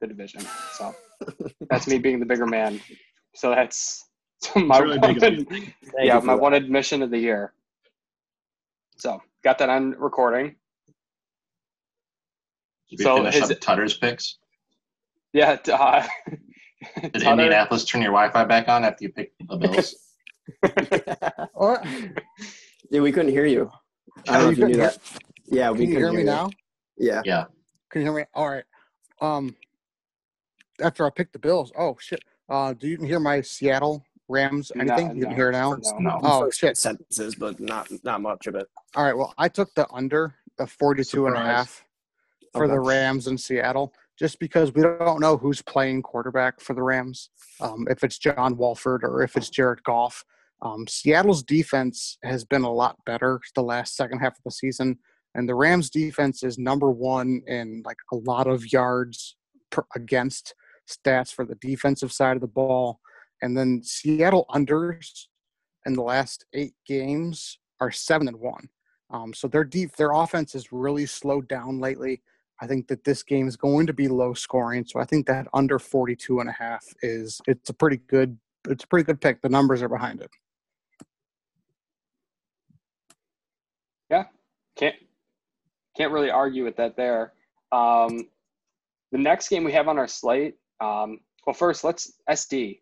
the 0.00 0.06
division. 0.06 0.40
So 0.72 0.94
that's 1.70 1.86
me 1.86 1.98
being 1.98 2.20
the 2.20 2.26
bigger 2.26 2.46
man. 2.46 2.80
So 3.34 3.50
that's 3.50 4.06
so 4.40 4.60
my 4.60 4.78
really 4.78 4.98
one, 4.98 5.46
yeah 6.00 6.20
my 6.20 6.34
one 6.34 6.54
admission 6.54 7.02
of 7.02 7.10
the 7.10 7.18
year. 7.18 7.52
So 8.96 9.20
got 9.48 9.56
that 9.56 9.70
on 9.70 9.92
recording. 9.92 10.56
Did 12.90 12.98
we 12.98 13.04
So 13.04 13.16
finish 13.16 13.34
his- 13.36 13.50
up 13.50 13.60
Tutter's 13.60 13.96
picks? 13.96 14.36
Yeah. 15.32 15.56
t- 15.56 15.72
Uh, 15.80 16.06
Did 17.02 17.12
Tutter- 17.14 17.30
Indianapolis 17.30 17.84
turn 17.86 18.02
your 18.02 18.12
Wi-Fi 18.12 18.44
back 18.44 18.68
on 18.68 18.84
after 18.84 19.02
you 19.04 19.12
picked 19.12 19.34
the 19.48 19.56
Bills? 19.56 19.96
What? 21.54 21.84
yeah, 22.90 23.00
we 23.00 23.10
couldn't 23.10 23.32
hear 23.32 23.46
you. 23.46 23.68
I 24.28 24.32
don't 24.34 24.42
know 24.42 24.46
you 24.46 24.52
if 24.52 24.58
you 24.58 24.66
knew 24.66 24.74
couldn't 24.74 24.92
that. 25.02 25.20
Yeah, 25.46 25.70
we 25.70 25.78
Can 25.78 25.88
you 25.88 25.94
couldn't 25.94 26.10
hear 26.12 26.18
me 26.20 26.24
now? 26.24 26.50
Yeah. 26.98 27.22
yeah. 27.24 27.44
Can 27.90 28.02
you 28.02 28.06
hear 28.06 28.16
me? 28.16 28.24
All 28.34 28.48
right. 28.48 28.64
Um, 29.20 29.56
after 30.80 31.04
I 31.04 31.10
picked 31.10 31.32
the 31.32 31.38
Bills. 31.40 31.72
Oh 31.76 31.96
shit. 31.98 32.20
Uh, 32.48 32.74
do 32.74 32.86
you 32.86 32.96
can 32.96 33.06
hear 33.06 33.18
my 33.18 33.40
Seattle 33.40 34.04
Rams 34.28 34.70
No, 34.74 34.82
anything? 34.82 35.16
you 35.16 35.22
no, 35.22 35.28
can 35.28 35.36
hear 35.36 35.50
now. 35.52 35.74
no. 35.74 35.98
No. 35.98 36.20
Oh, 36.22 36.50
shit. 36.50 36.76
sentences, 36.76 37.34
but 37.34 37.58
not 37.60 37.88
not 38.04 38.20
much 38.20 38.46
of 38.46 38.54
it. 38.54 38.66
All 38.94 39.04
right. 39.04 39.16
Well, 39.16 39.34
I 39.38 39.48
took 39.48 39.72
the 39.74 39.86
under 39.92 40.34
the 40.58 40.66
42 40.66 41.26
and 41.26 41.36
a 41.36 41.40
half 41.40 41.84
for 42.52 42.66
the 42.68 42.80
Rams 42.80 43.26
in 43.26 43.38
Seattle, 43.38 43.92
just 44.18 44.38
because 44.40 44.72
we 44.74 44.82
don't 44.82 45.20
know 45.20 45.36
who's 45.36 45.62
playing 45.62 46.02
quarterback 46.02 46.60
for 46.60 46.74
the 46.74 46.82
Rams. 46.82 47.30
Um, 47.60 47.86
if 47.90 48.02
it's 48.04 48.18
John 48.18 48.56
Wolford 48.56 49.04
or 49.04 49.22
if 49.22 49.36
it's 49.36 49.50
Jared 49.50 49.82
Goff. 49.84 50.24
Um, 50.60 50.86
Seattle's 50.88 51.44
defense 51.44 52.18
has 52.24 52.44
been 52.44 52.62
a 52.62 52.72
lot 52.72 52.96
better 53.06 53.40
the 53.54 53.62
last 53.62 53.94
second 53.94 54.18
half 54.18 54.36
of 54.36 54.42
the 54.44 54.50
season, 54.50 54.98
and 55.36 55.48
the 55.48 55.54
Rams' 55.54 55.88
defense 55.88 56.42
is 56.42 56.58
number 56.58 56.90
one 56.90 57.42
in 57.46 57.82
like 57.86 57.98
a 58.12 58.16
lot 58.16 58.48
of 58.48 58.72
yards 58.72 59.36
per, 59.70 59.84
against 59.94 60.54
stats 60.88 61.32
for 61.32 61.44
the 61.44 61.54
defensive 61.56 62.10
side 62.10 62.36
of 62.36 62.40
the 62.40 62.48
ball. 62.48 62.98
And 63.42 63.56
then 63.56 63.82
Seattle 63.82 64.46
unders 64.50 65.26
in 65.86 65.92
the 65.94 66.02
last 66.02 66.44
eight 66.54 66.74
games 66.86 67.58
are 67.80 67.90
seven 67.90 68.28
and 68.28 68.38
one. 68.38 68.68
Um, 69.10 69.32
so 69.32 69.48
their 69.48 69.64
deep 69.64 69.96
their 69.96 70.12
offense 70.12 70.52
has 70.52 70.72
really 70.72 71.06
slowed 71.06 71.48
down 71.48 71.80
lately. 71.80 72.22
I 72.60 72.66
think 72.66 72.88
that 72.88 73.04
this 73.04 73.22
game 73.22 73.46
is 73.46 73.56
going 73.56 73.86
to 73.86 73.92
be 73.92 74.08
low 74.08 74.34
scoring. 74.34 74.84
So 74.86 75.00
I 75.00 75.04
think 75.04 75.26
that 75.26 75.46
under 75.54 75.78
42 75.78 76.40
and 76.40 76.48
a 76.48 76.52
half 76.52 76.84
is 77.02 77.40
it's 77.46 77.70
a 77.70 77.74
pretty 77.74 77.98
good 78.08 78.36
it's 78.68 78.84
a 78.84 78.86
pretty 78.86 79.04
good 79.04 79.20
pick. 79.20 79.40
The 79.40 79.48
numbers 79.48 79.82
are 79.82 79.88
behind 79.88 80.20
it. 80.20 80.30
Yeah. 84.10 84.24
Can't 84.76 84.96
can't 85.96 86.12
really 86.12 86.30
argue 86.30 86.64
with 86.64 86.76
that 86.76 86.96
there. 86.96 87.32
Um, 87.72 88.28
the 89.12 89.18
next 89.18 89.48
game 89.48 89.64
we 89.64 89.72
have 89.72 89.88
on 89.88 89.98
our 89.98 90.08
slate. 90.08 90.56
Um, 90.80 91.20
well, 91.46 91.54
first 91.54 91.82
let's 91.82 92.12
SD. 92.28 92.80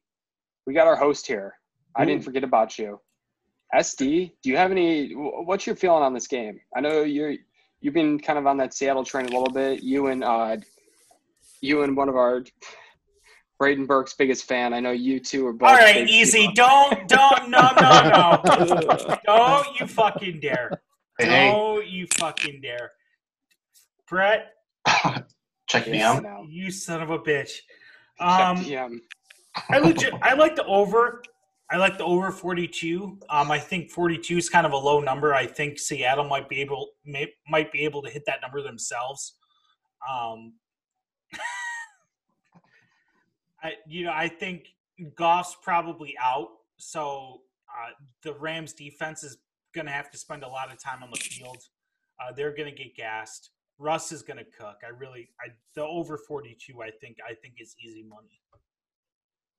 We 0.66 0.75
got 0.75 0.87
our 0.87 0.96
host 0.96 1.26
here. 1.26 1.54
I 1.94 2.04
didn't 2.04 2.25
forget 2.25 2.44
about 2.44 2.78
you. 2.78 3.00
SD, 3.75 4.32
do 4.42 4.50
you 4.50 4.56
have 4.56 4.70
any? 4.70 5.12
What's 5.12 5.66
your 5.66 5.76
feeling 5.76 6.02
on 6.02 6.12
this 6.12 6.26
game? 6.26 6.61
I 6.76 6.80
know 6.80 7.02
you're 7.02 7.35
you've 7.80 7.94
been 7.94 8.18
kind 8.18 8.38
of 8.38 8.46
on 8.46 8.56
that 8.58 8.75
Seattle 8.75 9.04
train 9.04 9.26
a 9.26 9.30
little 9.30 9.52
bit. 9.52 9.82
You 9.82 10.08
and 10.08 10.23
uh, 10.23 10.56
you 11.61 11.82
and 11.82 11.96
one 11.96 12.08
of 12.08 12.16
our 12.16 12.44
Braden 13.58 13.87
Burke's 13.87 14.14
biggest 14.14 14.44
fan. 14.46 14.73
I 14.73 14.80
know 14.80 14.92
you 14.92 15.18
two 15.20 15.46
are 15.46 15.52
both. 15.52 15.70
All 15.70 15.76
right, 15.76 16.08
easy. 16.08 16.49
Seahawks. 16.49 16.54
Don't, 16.54 17.08
don't, 17.08 17.50
no, 17.50 17.70
no, 17.80 18.42
no. 18.44 19.16
don't 19.26 19.80
you 19.80 19.87
fucking 19.87 20.40
dare. 20.40 20.82
Hey, 21.18 21.26
hey, 21.26 21.50
Don't 21.50 21.87
you 21.87 22.06
fucking 22.18 22.61
dare. 22.61 22.92
Brett, 24.08 24.52
check 25.66 25.88
me 25.88 26.00
out. 26.02 26.23
you 26.49 26.70
son 26.70 27.02
of 27.02 27.11
a 27.11 27.18
bitch. 27.18 27.50
Um, 28.20 28.58
DM. 28.58 28.99
I 29.70 29.78
legit, 29.78 30.14
I 30.22 30.34
like 30.34 30.56
the 30.56 30.64
over. 30.64 31.22
I 31.70 31.78
like 31.78 31.98
the 31.98 32.04
over 32.04 32.30
42. 32.30 33.18
Um, 33.28 33.50
I 33.50 33.58
think 33.58 33.90
42 33.90 34.36
is 34.38 34.48
kind 34.48 34.66
of 34.66 34.72
a 34.72 34.76
low 34.76 35.00
number. 35.00 35.34
I 35.34 35.46
think 35.46 35.80
Seattle 35.80 36.25
might 36.25 36.48
be 36.48 36.60
able 36.60 36.90
may, 37.04 37.32
might 37.48 37.72
be 37.72 37.80
able 37.84 38.02
to 38.02 38.10
hit 38.10 38.25
that 38.26 38.40
number 38.40 38.62
themselves. 38.62 39.34
Um, 40.08 40.54
I 43.62 43.72
you 43.88 44.04
know 44.04 44.12
I 44.12 44.28
think 44.28 44.68
Goff's 45.16 45.56
probably 45.60 46.14
out, 46.22 46.48
so 46.76 47.40
uh, 47.68 47.90
the 48.22 48.34
Rams 48.34 48.72
defense 48.72 49.25
is 49.25 49.38
going 49.75 49.86
to 49.86 49.92
have 49.92 50.10
to 50.10 50.18
spend 50.18 50.44
a 50.44 50.48
lot 50.48 50.72
of 50.72 50.80
time 50.80 51.02
on 51.02 51.10
the 51.10 51.18
field. 51.18 51.62
Uh, 52.20 52.32
they're 52.32 52.54
going 52.54 52.75
to 52.75 52.82
get 52.82 52.94
gassed. 52.96 53.50
Russ 53.78 54.10
is 54.10 54.22
going 54.22 54.38
to 54.38 54.44
cook. 54.44 54.76
I 54.84 54.88
really, 54.88 55.28
I 55.40 55.48
the 55.75 55.82
over 55.82 56.16
42. 56.16 56.82
I 56.82 56.90
think 57.00 57.18
I 57.28 57.34
think 57.34 57.54
is 57.60 57.75
easy 57.84 58.02
money. 58.02 58.40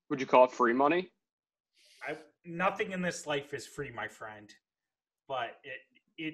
Would 0.10 0.20
you 0.20 0.26
call 0.26 0.46
it 0.46 0.52
free 0.52 0.74
money? 0.74 1.10
I 2.08 2.18
nothing 2.46 2.92
in 2.92 3.02
this 3.02 3.28
life 3.28 3.54
is 3.54 3.68
free, 3.68 3.92
my 3.92 4.08
friend. 4.08 4.50
But 5.28 5.58
it 5.64 5.80
it 6.18 6.34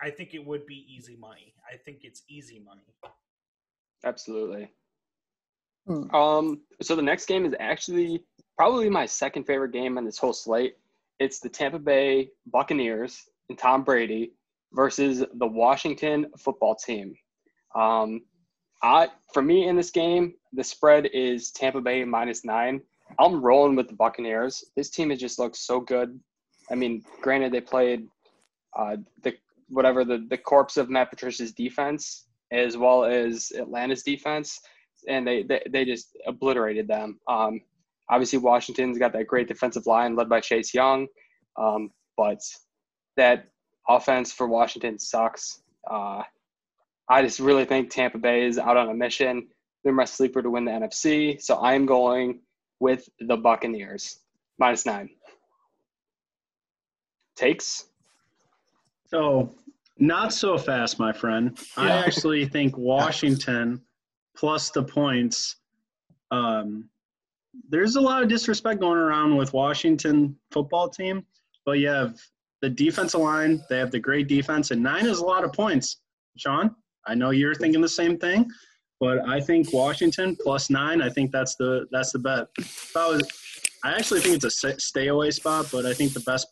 I 0.00 0.10
think 0.10 0.34
it 0.34 0.44
would 0.44 0.66
be 0.66 0.86
easy 0.88 1.16
money. 1.16 1.54
I 1.70 1.76
think 1.76 2.00
it's 2.02 2.22
easy 2.28 2.62
money. 2.64 2.82
Absolutely. 4.04 4.70
Hmm. 5.86 6.14
Um, 6.14 6.60
so 6.82 6.94
the 6.94 7.02
next 7.02 7.26
game 7.26 7.44
is 7.44 7.54
actually 7.58 8.22
probably 8.56 8.88
my 8.90 9.06
second 9.06 9.44
favorite 9.44 9.72
game 9.72 9.98
on 9.98 10.04
this 10.04 10.18
whole 10.18 10.32
slate. 10.32 10.74
It's 11.18 11.40
the 11.40 11.48
Tampa 11.48 11.78
Bay 11.78 12.30
Buccaneers 12.46 13.24
and 13.48 13.58
Tom 13.58 13.82
Brady 13.82 14.34
versus 14.72 15.24
the 15.34 15.46
Washington 15.46 16.26
football 16.38 16.76
team. 16.76 17.14
Um, 17.74 18.22
I 18.82 19.08
for 19.32 19.42
me 19.42 19.66
in 19.66 19.76
this 19.76 19.90
game, 19.90 20.34
the 20.52 20.62
spread 20.62 21.06
is 21.12 21.50
Tampa 21.50 21.80
Bay 21.80 22.04
minus 22.04 22.44
nine. 22.44 22.80
I'm 23.18 23.40
rolling 23.40 23.76
with 23.76 23.88
the 23.88 23.94
Buccaneers. 23.94 24.64
This 24.76 24.90
team 24.90 25.10
has 25.10 25.18
just 25.18 25.38
looked 25.38 25.56
so 25.56 25.80
good. 25.80 26.18
I 26.70 26.74
mean, 26.74 27.02
granted 27.22 27.52
they 27.52 27.60
played 27.60 28.06
uh, 28.78 28.96
the 29.22 29.34
whatever 29.68 30.04
the 30.04 30.26
the 30.28 30.38
corpse 30.38 30.76
of 30.76 30.90
Matt 30.90 31.10
Patricia's 31.10 31.52
defense 31.52 32.26
as 32.50 32.76
well 32.76 33.04
as 33.04 33.52
Atlanta's 33.56 34.02
defense, 34.02 34.60
and 35.08 35.26
they 35.26 35.42
they, 35.42 35.62
they 35.70 35.84
just 35.84 36.16
obliterated 36.26 36.88
them. 36.88 37.18
Um, 37.28 37.60
obviously, 38.10 38.38
Washington's 38.38 38.98
got 38.98 39.12
that 39.12 39.26
great 39.26 39.48
defensive 39.48 39.86
line 39.86 40.16
led 40.16 40.28
by 40.28 40.40
Chase 40.40 40.74
Young, 40.74 41.06
um, 41.56 41.90
but 42.16 42.40
that 43.16 43.46
offense 43.88 44.32
for 44.32 44.46
Washington 44.46 44.98
sucks. 44.98 45.62
Uh, 45.90 46.22
I 47.10 47.22
just 47.22 47.40
really 47.40 47.64
think 47.64 47.90
Tampa 47.90 48.18
Bay 48.18 48.44
is 48.44 48.58
out 48.58 48.76
on 48.76 48.90
a 48.90 48.94
mission. 48.94 49.48
They're 49.82 49.92
my 49.92 50.04
sleeper 50.04 50.42
to 50.42 50.50
win 50.50 50.64
the 50.64 50.72
NFC, 50.72 51.40
so 51.40 51.58
I'm 51.60 51.86
going 51.86 52.40
with 52.80 53.08
the 53.20 53.36
Buccaneers 53.36 54.20
minus 54.58 54.86
nine. 54.86 55.10
Takes. 57.36 57.86
So, 59.06 59.54
not 59.98 60.32
so 60.32 60.58
fast, 60.58 60.98
my 60.98 61.12
friend. 61.12 61.58
I 61.76 61.90
actually 61.90 62.46
think 62.46 62.76
Washington 62.78 63.80
plus 64.36 64.70
the 64.70 64.82
points. 64.82 65.56
Um, 66.30 66.88
there's 67.68 67.96
a 67.96 68.00
lot 68.00 68.22
of 68.22 68.28
disrespect 68.28 68.80
going 68.80 68.98
around 68.98 69.36
with 69.36 69.52
Washington 69.52 70.36
football 70.50 70.88
team, 70.88 71.24
but 71.64 71.78
you 71.78 71.88
have 71.88 72.16
the 72.60 72.68
defensive 72.68 73.20
line. 73.20 73.62
They 73.68 73.78
have 73.78 73.90
the 73.90 73.98
great 73.98 74.28
defense, 74.28 74.70
and 74.70 74.82
nine 74.82 75.06
is 75.06 75.18
a 75.18 75.24
lot 75.24 75.44
of 75.44 75.52
points. 75.52 75.98
Sean, 76.36 76.74
I 77.06 77.14
know 77.14 77.30
you're 77.30 77.54
thinking 77.54 77.80
the 77.80 77.88
same 77.88 78.18
thing, 78.18 78.48
but 79.00 79.26
I 79.28 79.40
think 79.40 79.72
Washington 79.72 80.36
plus 80.42 80.70
nine. 80.70 81.00
I 81.02 81.08
think 81.08 81.30
that's 81.30 81.54
the 81.56 81.86
that's 81.90 82.12
the 82.12 82.18
bet. 82.18 82.48
If 82.58 82.96
I 82.96 83.08
was, 83.08 83.22
I 83.84 83.92
actually 83.92 84.20
think 84.20 84.42
it's 84.42 84.64
a 84.64 84.80
stay 84.80 85.08
away 85.08 85.30
spot, 85.30 85.68
but 85.72 85.86
I 85.86 85.94
think 85.94 86.12
the 86.12 86.20
best 86.20 86.46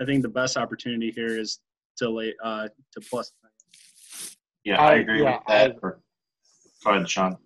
I 0.00 0.04
think 0.04 0.22
the 0.22 0.28
best 0.28 0.56
opportunity 0.56 1.10
here 1.10 1.38
is 1.38 1.60
to 1.98 2.10
lay 2.10 2.34
uh 2.44 2.68
to 2.92 3.00
plus. 3.08 3.32
Yeah, 4.64 4.80
I, 4.80 4.92
I- 4.92 4.94
agree 4.96 5.22
yeah, 5.22 5.36
with 5.36 5.46
that. 5.48 5.70
I- 5.72 5.74
Or- 5.82 6.00
Go 6.84 6.90
ahead, 6.92 7.10
Sean. 7.10 7.36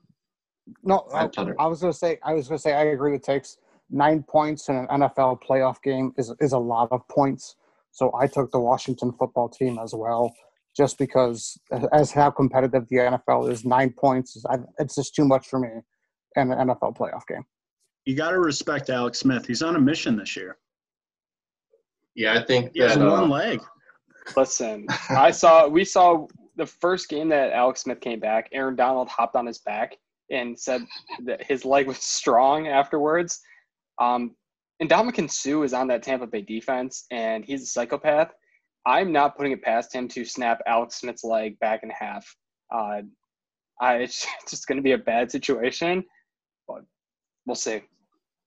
No, 0.82 1.06
Go 1.08 1.16
ahead, 1.16 1.32
Tucker. 1.32 1.56
I 1.58 1.66
was 1.66 1.80
gonna 1.80 1.92
say 1.92 2.18
I 2.24 2.34
was 2.34 2.48
gonna 2.48 2.58
say 2.58 2.72
I 2.74 2.84
agree 2.84 3.12
with 3.12 3.22
takes. 3.22 3.58
Nine 3.92 4.22
points 4.22 4.68
in 4.68 4.76
an 4.76 4.86
NFL 4.86 5.40
playoff 5.42 5.82
game 5.82 6.12
is 6.16 6.32
is 6.40 6.52
a 6.52 6.58
lot 6.58 6.88
of 6.92 7.06
points. 7.08 7.56
So 7.92 8.12
I 8.14 8.26
took 8.26 8.50
the 8.52 8.60
Washington 8.60 9.12
football 9.12 9.48
team 9.48 9.78
as 9.82 9.94
well, 9.94 10.32
just 10.80 10.96
because 10.96 11.60
as 11.92 12.10
how 12.10 12.30
competitive 12.30 12.88
the 12.88 12.96
NFL 12.96 13.50
is. 13.52 13.66
Nine 13.66 13.92
points 13.92 14.34
is 14.34 14.46
I, 14.46 14.56
it's 14.78 14.94
just 14.94 15.14
too 15.14 15.26
much 15.26 15.46
for 15.46 15.58
me 15.58 15.68
in 16.36 16.50
an 16.52 16.68
NFL 16.68 16.96
playoff 16.96 17.26
game. 17.28 17.44
You 18.06 18.16
got 18.16 18.30
to 18.30 18.38
respect 18.40 18.88
Alex 18.88 19.18
Smith. 19.20 19.44
He's 19.46 19.60
on 19.60 19.76
a 19.76 19.78
mission 19.78 20.16
this 20.16 20.34
year. 20.36 20.56
Yeah, 22.14 22.38
I 22.40 22.44
think 22.46 22.70
He 22.72 22.80
has 22.80 22.94
that. 22.96 23.06
one 23.10 23.24
Uh, 23.24 23.26
leg. 23.26 23.60
Listen, 24.38 24.86
I 25.10 25.30
saw 25.30 25.68
we 25.68 25.84
saw 25.84 26.26
the 26.56 26.64
first 26.64 27.10
game 27.10 27.28
that 27.28 27.52
Alex 27.52 27.82
Smith 27.82 28.00
came 28.00 28.18
back. 28.20 28.48
Aaron 28.52 28.74
Donald 28.74 29.08
hopped 29.10 29.36
on 29.36 29.44
his 29.46 29.58
back 29.58 29.96
and 30.30 30.58
said 30.58 30.80
that 31.26 31.44
his 31.44 31.66
leg 31.66 31.86
was 31.86 31.98
strong 31.98 32.68
afterwards. 32.68 33.38
Um, 34.00 34.34
and 34.80 34.88
Ndamukong 34.88 35.30
Suh 35.30 35.62
is 35.62 35.74
on 35.74 35.88
that 35.88 36.02
Tampa 36.02 36.26
Bay 36.26 36.40
defense, 36.40 37.04
and 37.10 37.44
he's 37.44 37.62
a 37.64 37.66
psychopath. 37.66 38.32
I'm 38.86 39.12
not 39.12 39.36
putting 39.36 39.52
it 39.52 39.62
past 39.62 39.94
him 39.94 40.08
to 40.08 40.24
snap 40.24 40.60
Alex 40.66 40.96
Smith's 41.00 41.24
leg 41.24 41.58
back 41.58 41.82
in 41.82 41.90
half. 41.90 42.34
Uh, 42.72 43.02
I, 43.80 43.94
it's 43.96 44.26
just 44.48 44.66
going 44.66 44.76
to 44.76 44.82
be 44.82 44.92
a 44.92 44.98
bad 44.98 45.30
situation, 45.30 46.04
but 46.66 46.82
we'll 47.46 47.56
see. 47.56 47.82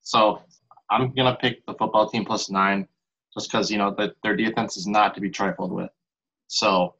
So 0.01 0.41
I'm 0.89 1.13
gonna 1.13 1.35
pick 1.35 1.65
the 1.65 1.73
football 1.73 2.09
team 2.09 2.25
plus 2.25 2.49
nine, 2.49 2.87
just 3.33 3.49
because 3.49 3.71
you 3.71 3.77
know 3.77 3.95
that 3.97 4.15
their 4.21 4.35
defense 4.35 4.77
is 4.77 4.85
not 4.85 5.15
to 5.15 5.21
be 5.21 5.29
trifled 5.29 5.71
with. 5.71 5.89
So, 6.47 6.95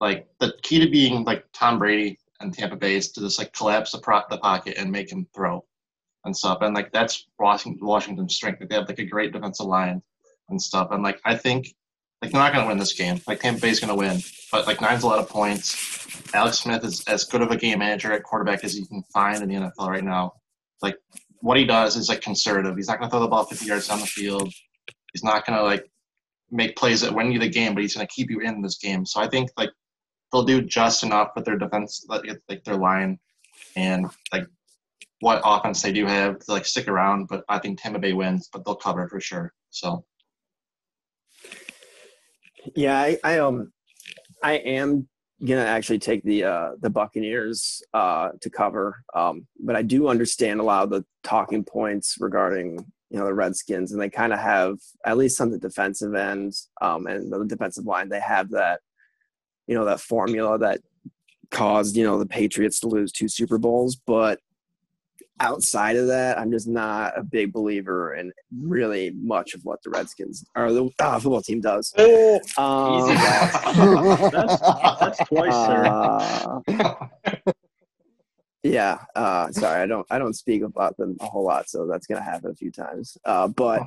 like 0.00 0.28
the 0.40 0.54
key 0.62 0.80
to 0.80 0.90
being 0.90 1.24
like 1.24 1.44
Tom 1.52 1.78
Brady 1.78 2.18
and 2.40 2.54
Tampa 2.54 2.76
Bay 2.76 2.94
is 2.94 3.12
to 3.12 3.20
just 3.20 3.38
like 3.38 3.52
collapse 3.52 3.92
the, 3.92 3.98
pro- 3.98 4.22
the 4.30 4.38
pocket 4.38 4.76
and 4.78 4.90
make 4.90 5.10
him 5.10 5.26
throw 5.34 5.64
and 6.24 6.36
stuff. 6.36 6.58
And 6.62 6.74
like 6.74 6.92
that's 6.92 7.26
Washington 7.38 7.86
Washington's 7.86 8.34
strength. 8.34 8.60
Like, 8.60 8.70
they 8.70 8.76
have 8.76 8.88
like 8.88 8.98
a 8.98 9.04
great 9.04 9.32
defensive 9.32 9.66
line 9.66 10.00
and 10.48 10.60
stuff. 10.60 10.88
And 10.92 11.02
like 11.02 11.20
I 11.24 11.36
think 11.36 11.74
like 12.24 12.32
they're 12.32 12.40
not 12.40 12.54
gonna 12.54 12.66
win 12.66 12.78
this 12.78 12.94
game. 12.94 13.20
Like 13.26 13.40
Tampa 13.40 13.60
Bay's 13.60 13.80
gonna 13.80 13.94
win, 13.94 14.20
but 14.50 14.66
like 14.66 14.80
nine's 14.80 15.02
a 15.02 15.06
lot 15.06 15.18
of 15.18 15.28
points. 15.28 16.32
Alex 16.32 16.60
Smith 16.60 16.82
is 16.84 17.04
as 17.04 17.24
good 17.24 17.42
of 17.42 17.50
a 17.50 17.56
game 17.56 17.80
manager 17.80 18.12
at 18.12 18.22
quarterback 18.22 18.64
as 18.64 18.78
you 18.78 18.86
can 18.86 19.02
find 19.12 19.42
in 19.42 19.48
the 19.48 19.54
NFL 19.54 19.88
right 19.88 20.04
now. 20.04 20.32
Like 20.80 20.96
what 21.40 21.58
he 21.58 21.66
does 21.66 21.96
is 21.96 22.08
like 22.08 22.22
conservative. 22.22 22.76
He's 22.76 22.88
not 22.88 22.98
going 22.98 23.10
to 23.10 23.12
throw 23.12 23.20
the 23.20 23.28
ball 23.28 23.44
50 23.44 23.66
yards 23.66 23.88
down 23.88 24.00
the 24.00 24.06
field. 24.06 24.50
He's 25.12 25.22
not 25.22 25.44
going 25.44 25.58
to 25.58 25.62
like 25.62 25.84
make 26.50 26.76
plays 26.76 27.02
that 27.02 27.14
win 27.14 27.30
you 27.30 27.38
the 27.38 27.48
game, 27.48 27.74
but 27.74 27.82
he's 27.82 27.94
going 27.94 28.06
to 28.06 28.12
keep 28.12 28.30
you 28.30 28.40
in 28.40 28.62
this 28.62 28.78
game. 28.78 29.04
So 29.04 29.20
I 29.20 29.28
think 29.28 29.50
like 29.58 29.70
they'll 30.32 30.44
do 30.44 30.62
just 30.62 31.02
enough 31.02 31.32
with 31.36 31.44
their 31.44 31.58
defense, 31.58 32.06
like 32.08 32.24
their 32.64 32.76
line, 32.76 33.18
and 33.76 34.06
like 34.32 34.46
what 35.20 35.42
offense 35.44 35.82
they 35.82 35.92
do 35.92 36.06
have 36.06 36.38
to 36.38 36.52
like 36.52 36.64
stick 36.64 36.88
around. 36.88 37.28
But 37.28 37.44
I 37.48 37.58
think 37.58 37.80
Tampa 37.80 37.98
Bay 37.98 38.14
wins, 38.14 38.48
but 38.50 38.64
they'll 38.64 38.74
cover 38.74 39.08
for 39.08 39.20
sure. 39.20 39.52
So 39.70 40.04
Yeah, 42.74 42.98
I, 42.98 43.18
I 43.24 43.38
um, 43.38 43.72
I 44.42 44.54
am 44.54 45.08
gonna 45.44 45.64
actually 45.64 45.98
take 45.98 46.22
the 46.22 46.44
uh 46.44 46.70
the 46.80 46.90
Buccaneers 46.90 47.82
uh 47.92 48.30
to 48.40 48.50
cover. 48.50 49.02
Um, 49.14 49.46
but 49.62 49.76
I 49.76 49.82
do 49.82 50.08
understand 50.08 50.60
a 50.60 50.64
lot 50.64 50.84
of 50.84 50.90
the 50.90 51.04
talking 51.22 51.64
points 51.64 52.16
regarding 52.20 52.78
you 53.10 53.18
know 53.18 53.26
the 53.26 53.34
Redskins, 53.34 53.92
and 53.92 54.00
they 54.00 54.10
kind 54.10 54.32
of 54.32 54.38
have 54.38 54.76
at 55.04 55.16
least 55.16 55.40
on 55.40 55.50
the 55.50 55.58
defensive 55.58 56.14
end, 56.14 56.54
um, 56.80 57.06
and 57.06 57.32
the 57.32 57.44
defensive 57.44 57.84
line, 57.84 58.08
they 58.08 58.20
have 58.20 58.50
that 58.50 58.80
you 59.66 59.74
know 59.74 59.84
that 59.84 60.00
formula 60.00 60.58
that 60.58 60.80
caused 61.50 61.96
you 61.96 62.04
know 62.04 62.18
the 62.18 62.26
Patriots 62.26 62.80
to 62.80 62.88
lose 62.88 63.12
two 63.12 63.28
Super 63.28 63.58
Bowls, 63.58 63.96
but 63.96 64.40
outside 65.40 65.96
of 65.96 66.06
that, 66.08 66.38
I'm 66.38 66.50
just 66.50 66.68
not 66.68 67.18
a 67.18 67.22
big 67.22 67.52
believer 67.52 68.14
in 68.14 68.32
really 68.56 69.10
much 69.10 69.54
of 69.54 69.64
what 69.64 69.82
the 69.82 69.90
Redskins 69.90 70.44
or 70.56 70.72
the 70.72 70.90
uh, 70.98 71.18
football 71.18 71.42
team 71.42 71.60
does. 71.60 71.92
Um, 71.98 72.04
Easy, 72.06 73.14
That's 74.30 74.60
that's 74.60 75.18
twice, 75.28 75.52
sir. 75.52 75.84
uh, 75.86 77.52
yeah. 78.62 78.98
Uh, 79.14 79.50
sorry, 79.52 79.82
I 79.82 79.86
don't 79.86 80.06
I 80.10 80.18
don't 80.18 80.34
speak 80.34 80.62
about 80.62 80.96
them 80.96 81.16
a 81.20 81.26
whole 81.26 81.44
lot, 81.44 81.68
so 81.68 81.86
that's 81.86 82.06
gonna 82.06 82.22
happen 82.22 82.50
a 82.50 82.54
few 82.54 82.70
times. 82.70 83.18
Uh, 83.24 83.48
but 83.48 83.82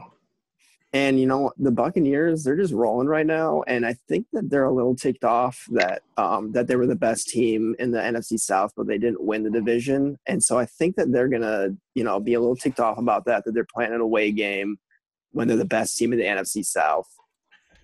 and 0.94 1.20
you 1.20 1.26
know 1.26 1.52
the 1.58 1.72
Buccaneers, 1.72 2.44
they're 2.44 2.56
just 2.56 2.74
rolling 2.74 3.08
right 3.08 3.26
now, 3.26 3.64
and 3.68 3.86
I 3.86 3.96
think 4.08 4.26
that 4.34 4.50
they're 4.50 4.66
a 4.66 4.74
little 4.74 4.96
ticked 4.96 5.24
off 5.24 5.64
that 5.72 6.02
um, 6.18 6.52
that 6.54 6.68
they 6.68 6.76
were 6.76 6.88
the 6.88 6.96
best 6.96 7.28
team 7.28 7.76
in 7.80 7.92
the 7.92 8.00
NFC 8.00 8.40
South, 8.40 8.72
but 8.78 8.88
they 8.88 8.98
didn't 8.98 9.24
win 9.24 9.44
the 9.44 9.50
division, 9.50 10.18
and 10.28 10.42
so 10.44 10.58
I 10.58 10.66
think 10.66 10.96
that 10.96 11.12
they're 11.12 11.28
gonna 11.28 11.70
you 11.96 12.04
know 12.04 12.20
be 12.20 12.34
a 12.36 12.40
little 12.40 12.56
ticked 12.56 12.80
off 12.80 12.98
about 12.98 13.26
that 13.26 13.44
that 13.46 13.54
they're 13.54 13.68
playing 13.74 13.94
an 13.94 14.02
away 14.02 14.32
game 14.32 14.78
when 15.32 15.48
they're 15.48 15.58
the 15.58 15.66
best 15.66 15.98
team 15.98 16.14
in 16.14 16.20
the 16.20 16.26
NFC 16.26 16.64
South 16.66 17.08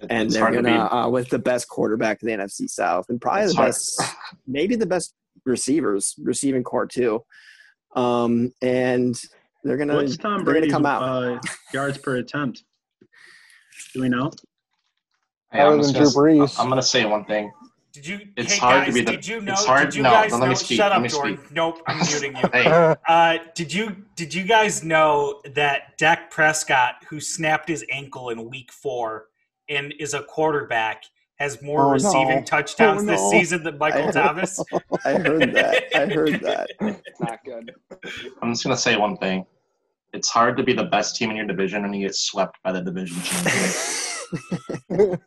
and 0.09 0.23
it's 0.27 0.33
they're 0.33 0.43
hard 0.43 0.53
to 0.55 0.61
gonna 0.63 0.83
beat. 0.89 0.95
uh, 0.95 1.09
with 1.09 1.29
the 1.29 1.39
best 1.39 1.67
quarterback 1.69 2.21
in 2.23 2.27
the 2.27 2.33
NFC 2.43 2.69
South, 2.69 3.05
and 3.09 3.21
probably 3.21 3.43
It's 3.43 3.51
the 3.53 3.57
hard. 3.57 3.67
best, 3.69 4.01
maybe 4.47 4.75
the 4.75 4.85
best 4.85 5.13
receivers, 5.45 6.15
receiving 6.21 6.63
core 6.63 6.85
too. 6.87 7.23
Um, 7.95 8.51
and 8.61 9.15
they're 9.63 9.77
gonna 9.77 9.95
What's 9.95 10.17
Tom 10.17 10.43
they're 10.43 10.45
gonna 10.55 10.59
Brady's 10.61 10.73
come 10.73 10.85
out. 10.85 11.03
uh, 11.03 11.39
yards 11.73 11.97
per 11.97 12.15
attempt? 12.17 12.63
Do 13.93 14.01
we 14.01 14.09
know? 14.09 14.31
Hey, 15.51 15.61
I'm, 15.61 15.79
than 15.81 15.93
Drew 15.93 16.01
gonna, 16.05 16.15
Brees. 16.15 16.59
I'm 16.59 16.67
gonna 16.69 16.81
say 16.81 17.05
one 17.05 17.25
thing. 17.25 17.51
Did 17.91 18.07
you? 18.07 18.19
It's 18.35 18.53
hey 18.53 18.59
hard 18.59 18.87
to 18.87 18.91
be 18.93 19.01
the- 19.01 19.11
did 19.11 19.27
you 19.27 19.39
know? 19.41 19.53
it's 19.53 19.65
hard- 19.65 19.89
did 19.89 19.95
you 19.95 20.03
no, 20.03 20.09
guys 20.09 20.31
no, 20.31 20.37
let 20.37 20.43
me 20.45 20.49
know? 20.49 20.53
speak, 20.55 20.77
Shut 20.77 20.89
let 20.89 20.95
up, 20.97 21.01
me 21.03 21.09
Jordan. 21.09 21.37
speak. 21.37 21.51
Nope, 21.51 21.81
I'm 21.85 21.97
muting 21.97 22.35
you. 22.35 22.41
Hey, 22.53 22.95
Uh, 23.07 23.37
did 23.53 23.71
you 23.71 23.95
did 24.15 24.33
you 24.33 24.43
guys 24.45 24.83
know 24.83 25.41
that 25.53 25.95
Dak 25.99 26.31
Prescott, 26.31 26.95
who 27.07 27.19
snapped 27.19 27.69
his 27.69 27.85
ankle 27.91 28.29
in 28.29 28.49
Week 28.49 28.71
Four 28.71 29.27
and 29.69 29.93
is 29.99 30.15
a 30.15 30.23
quarterback, 30.23 31.03
has 31.35 31.61
more 31.61 31.89
Oh, 31.89 31.91
receiving 31.91 32.39
no. 32.39 32.43
touchdowns 32.43 33.03
Oh, 33.03 33.05
this 33.05 33.29
season 33.29 33.61
than 33.61 33.77
Michael 33.77 34.07
I- 34.07 34.11
Thomas? 34.11 34.59
I 35.05 35.13
heard 35.13 35.53
that. 35.53 35.83
I 35.95 36.05
heard 36.11 36.41
that. 36.41 36.71
It's 36.81 37.19
not 37.19 37.43
good. 37.45 37.71
I'm 38.41 38.53
just 38.53 38.63
gonna 38.63 38.75
say 38.75 38.97
one 38.97 39.17
thing. 39.17 39.45
It's 40.13 40.29
hard 40.29 40.57
to 40.57 40.63
be 40.63 40.73
the 40.73 40.83
best 40.85 41.15
team 41.15 41.31
in 41.31 41.35
your 41.37 41.47
division 41.47 41.83
and 41.85 41.95
you 41.95 42.05
get 42.07 42.15
swept 42.15 42.57
by 42.63 42.71
the 42.71 42.81
division 42.81 43.19
champion, 43.23 45.17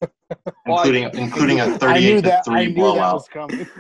including 0.66 1.11
including 1.14 1.61
a 1.61 1.64
I 1.64 1.68
knew 1.68 1.79
38 1.79 2.14
to 2.16 2.20
that. 2.22 2.38
I 2.38 2.42
three 2.64 2.72
blowout, 2.72 3.25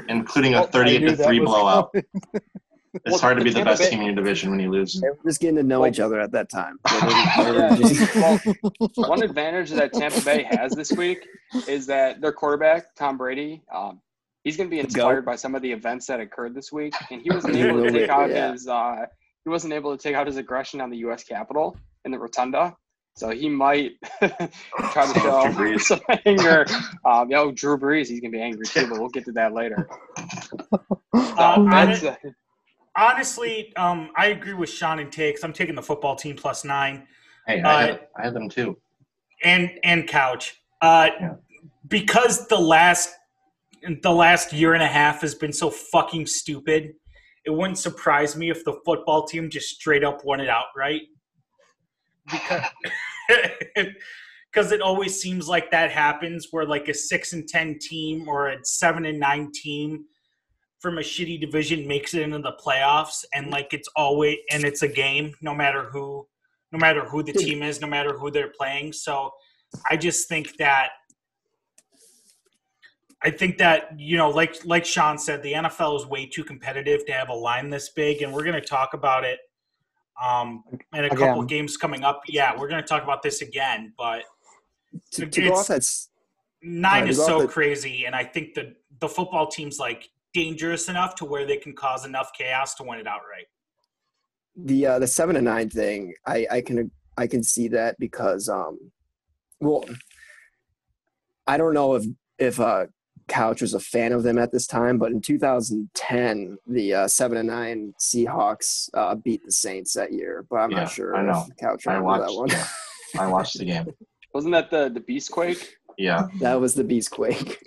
including 0.08 0.54
a 0.54 0.66
38 0.66 0.98
to 1.08 1.16
3 1.16 1.38
blowout. 1.40 1.90
It's 1.94 3.12
Well, 3.12 3.18
hard 3.18 3.36
to 3.38 3.44
be 3.44 3.50
the 3.50 3.62
best 3.62 3.82
Bay- 3.82 3.90
team 3.90 4.00
in 4.00 4.06
your 4.06 4.14
division 4.16 4.50
when 4.50 4.58
you 4.58 4.70
lose. 4.70 4.94
They 5.00 5.08
were 5.10 5.18
just 5.24 5.40
getting 5.40 5.56
to 5.56 5.62
know 5.62 5.80
Well- 5.80 5.90
each 5.90 6.00
other 6.00 6.18
at 6.18 6.32
that 6.32 6.48
time. 6.48 6.78
They 6.90 7.06
were- 7.06 7.44
they 7.44 7.52
were 7.52 7.58
Yeah. 7.58 7.76
just- 7.76 8.96
Well, 8.96 9.08
one 9.08 9.22
advantage 9.22 9.70
that 9.72 9.92
Tampa 9.92 10.20
Bay 10.22 10.44
has 10.50 10.72
this 10.72 10.90
week 10.92 11.24
is 11.68 11.86
that 11.86 12.20
their 12.22 12.32
quarterback 12.32 12.94
Tom 12.96 13.18
Brady, 13.18 13.62
um, 13.72 14.00
he's 14.44 14.56
going 14.56 14.68
to 14.68 14.74
be 14.74 14.80
inspired 14.80 15.16
GOAT. 15.20 15.24
by 15.26 15.36
some 15.36 15.54
of 15.54 15.60
the 15.62 15.70
events 15.70 16.06
that 16.06 16.20
occurred 16.20 16.54
this 16.54 16.72
week, 16.72 16.94
and 17.10 17.20
he 17.20 17.30
wasn't 17.30 17.54
able 17.56 17.84
to 17.84 17.90
take 17.92 18.08
out 18.08 18.30
Yeah. 18.30 18.52
his 18.52 18.66
uh, 18.66 19.04
he 19.46 19.50
wasn't 19.50 19.72
able 19.72 19.96
to 19.96 20.02
take 20.02 20.16
out 20.16 20.26
his 20.26 20.38
aggression 20.38 20.80
on 20.80 20.90
the 20.90 20.96
U.S. 20.98 21.22
Capitol 21.22 21.76
in 22.04 22.10
the 22.10 22.18
rotunda. 22.18 22.74
So 23.14 23.30
he 23.30 23.48
might 23.48 23.92
try 24.20 24.26
to 24.30 24.50
Oh, 25.24 25.46
show 25.46 25.52
Drew 25.52 25.76
Brees. 25.76 25.80
some 25.82 26.00
anger. 26.26 26.66
Um, 27.04 27.30
yo, 27.30 27.52
Drew 27.52 27.78
Brees, 27.78 28.08
he's 28.08 28.20
gonna 28.20 28.32
be 28.32 28.40
angry 28.40 28.66
too, 28.66 28.88
but 28.88 28.98
we'll 28.98 29.08
get 29.08 29.24
to 29.26 29.32
that 29.32 29.54
later. 29.54 29.88
Uh, 31.14 31.54
Um, 31.58 31.70
that's, 31.70 32.04
honestly, 32.96 33.72
um, 33.76 34.10
I 34.16 34.26
agree 34.26 34.54
with 34.54 34.68
Sean 34.68 34.98
and 34.98 35.12
Takes. 35.12 35.44
I'm 35.44 35.52
taking 35.52 35.76
the 35.76 35.82
football 35.82 36.16
team 36.16 36.34
plus 36.34 36.64
nine. 36.64 37.06
Hey, 37.46 37.60
Uh, 37.62 37.68
I 37.68 37.82
had, 37.82 38.00
I 38.18 38.24
had 38.24 38.34
them 38.34 38.48
too. 38.48 38.76
and 39.44 39.70
and 39.84 40.08
couch 40.08 40.60
uh 40.82 41.08
Yeah. 41.20 41.34
because 41.86 42.48
the 42.48 42.58
last 42.58 43.14
the 44.02 44.10
last 44.12 44.52
year 44.52 44.74
and 44.74 44.82
a 44.82 44.86
half 44.88 45.20
has 45.20 45.34
been 45.36 45.52
so 45.52 45.70
fucking 45.70 46.26
stupid 46.26 46.94
it 47.46 47.50
wouldn't 47.50 47.78
surprise 47.78 48.36
me 48.36 48.50
if 48.50 48.64
the 48.64 48.74
football 48.84 49.24
team 49.26 49.48
just 49.48 49.68
straight 49.68 50.04
up 50.04 50.24
won 50.24 50.40
it 50.40 50.48
outright 50.48 51.02
because 52.30 52.64
because 54.52 54.72
it 54.72 54.80
always 54.80 55.20
seems 55.20 55.48
like 55.48 55.70
that 55.70 55.90
happens 55.90 56.48
where 56.50 56.64
like 56.64 56.88
a 56.88 56.94
six 56.94 57.32
and 57.32 57.46
ten 57.48 57.78
team 57.78 58.28
or 58.28 58.48
a 58.48 58.58
seven 58.64 59.06
and 59.06 59.18
nine 59.18 59.50
team 59.54 60.04
from 60.80 60.98
a 60.98 61.02
shitty 61.02 61.40
division 61.40 61.86
makes 61.86 62.14
it 62.14 62.22
into 62.22 62.38
the 62.38 62.56
playoffs 62.64 63.24
and 63.34 63.50
like 63.50 63.72
it's 63.72 63.88
always 63.96 64.36
and 64.50 64.64
it's 64.64 64.82
a 64.82 64.88
game 64.88 65.32
no 65.40 65.54
matter 65.54 65.88
who 65.90 66.26
no 66.72 66.78
matter 66.78 67.04
who 67.04 67.22
the 67.22 67.32
team 67.32 67.62
is 67.62 67.80
no 67.80 67.86
matter 67.86 68.18
who 68.18 68.30
they're 68.30 68.52
playing. 68.58 68.92
So 68.92 69.30
i 69.90 69.96
just 69.96 70.28
think 70.28 70.56
that 70.58 70.90
i 73.22 73.30
think 73.30 73.58
that 73.58 73.88
you 73.98 74.16
know 74.16 74.30
like 74.30 74.56
like 74.64 74.84
sean 74.84 75.18
said 75.18 75.42
the 75.42 75.52
nfl 75.52 75.96
is 75.98 76.06
way 76.06 76.26
too 76.26 76.44
competitive 76.44 77.04
to 77.06 77.12
have 77.12 77.28
a 77.28 77.34
line 77.34 77.70
this 77.70 77.88
big 77.90 78.22
and 78.22 78.32
we're 78.32 78.44
going 78.44 78.60
to 78.60 78.66
talk 78.66 78.94
about 78.94 79.24
it 79.24 79.38
um 80.22 80.62
in 80.94 81.04
a 81.04 81.08
couple 81.10 81.24
Again. 81.24 81.38
of 81.38 81.48
games 81.48 81.76
coming 81.76 82.04
up 82.04 82.22
yeah 82.28 82.52
we're 82.58 82.68
going 82.68 82.82
to 82.82 82.86
talk 82.88 83.02
about 83.02 83.22
this 83.22 83.42
again 83.42 83.92
but 83.98 84.22
to, 85.12 85.26
to 85.26 85.40
go 85.40 85.46
It's- 85.46 85.60
off 85.60 85.66
that 85.68 85.86
nine 86.62 87.02
Right, 87.02 87.10
is 87.10 87.24
so 87.24 87.42
the- 87.42 87.48
crazy 87.48 88.06
and 88.06 88.14
i 88.14 88.24
think 88.24 88.54
the 88.54 88.74
the 89.00 89.08
football 89.08 89.46
team's 89.46 89.78
like 89.78 90.08
dangerous 90.34 90.88
enough 90.88 91.14
to 91.16 91.24
where 91.24 91.46
they 91.46 91.56
can 91.56 91.74
cause 91.74 92.04
enough 92.04 92.30
chaos 92.36 92.74
to 92.76 92.82
win 92.82 92.98
it 92.98 93.06
outright 93.06 93.46
the 94.58 94.86
uh, 94.86 94.98
the 94.98 95.06
seven 95.06 95.36
and 95.36 95.44
nine 95.44 95.68
thing, 95.68 96.14
I, 96.26 96.46
I 96.50 96.60
can 96.62 96.90
I 97.18 97.26
can 97.26 97.42
see 97.42 97.68
that 97.68 97.94
because 97.98 98.48
um, 98.48 98.78
well, 99.60 99.84
I 101.46 101.58
don't 101.58 101.74
know 101.74 101.94
if 101.94 102.04
if 102.38 102.58
uh, 102.58 102.86
Couch 103.28 103.60
was 103.62 103.74
a 103.74 103.80
fan 103.80 104.12
of 104.12 104.22
them 104.22 104.38
at 104.38 104.52
this 104.52 104.66
time, 104.66 104.98
but 104.98 105.10
in 105.12 105.20
2010, 105.20 106.58
the 106.66 106.94
uh, 106.94 107.08
seven 107.08 107.38
and 107.38 107.48
nine 107.48 107.94
Seahawks 108.00 108.88
uh, 108.94 109.14
beat 109.16 109.44
the 109.44 109.52
Saints 109.52 109.92
that 109.94 110.12
year. 110.12 110.44
But 110.48 110.56
I'm 110.56 110.70
Yeah, 110.70 110.78
not 110.80 110.90
sure 110.90 111.16
I 111.16 111.22
know. 111.22 111.44
if 111.48 111.56
Couch 111.56 111.86
I 111.86 111.94
remember 111.94 112.18
that 112.26 112.32
watched. 112.32 112.38
one. 112.38 112.48
Yeah, 112.50 112.66
I 113.18 113.26
watched 113.26 113.58
the 113.58 113.64
game. 113.64 113.86
wasn't 114.32 114.52
that 114.52 114.70
the 114.70 114.88
the 114.88 115.00
Beast 115.00 115.30
Quake? 115.32 115.76
Yeah. 115.98 116.28
that 116.40 116.60
was 116.60 116.74
the 116.74 116.84
Beast 116.84 117.10
Quake. 117.10 117.58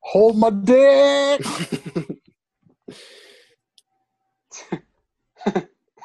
Hold 0.00 0.38
my 0.38 0.50
dick. 0.50 1.40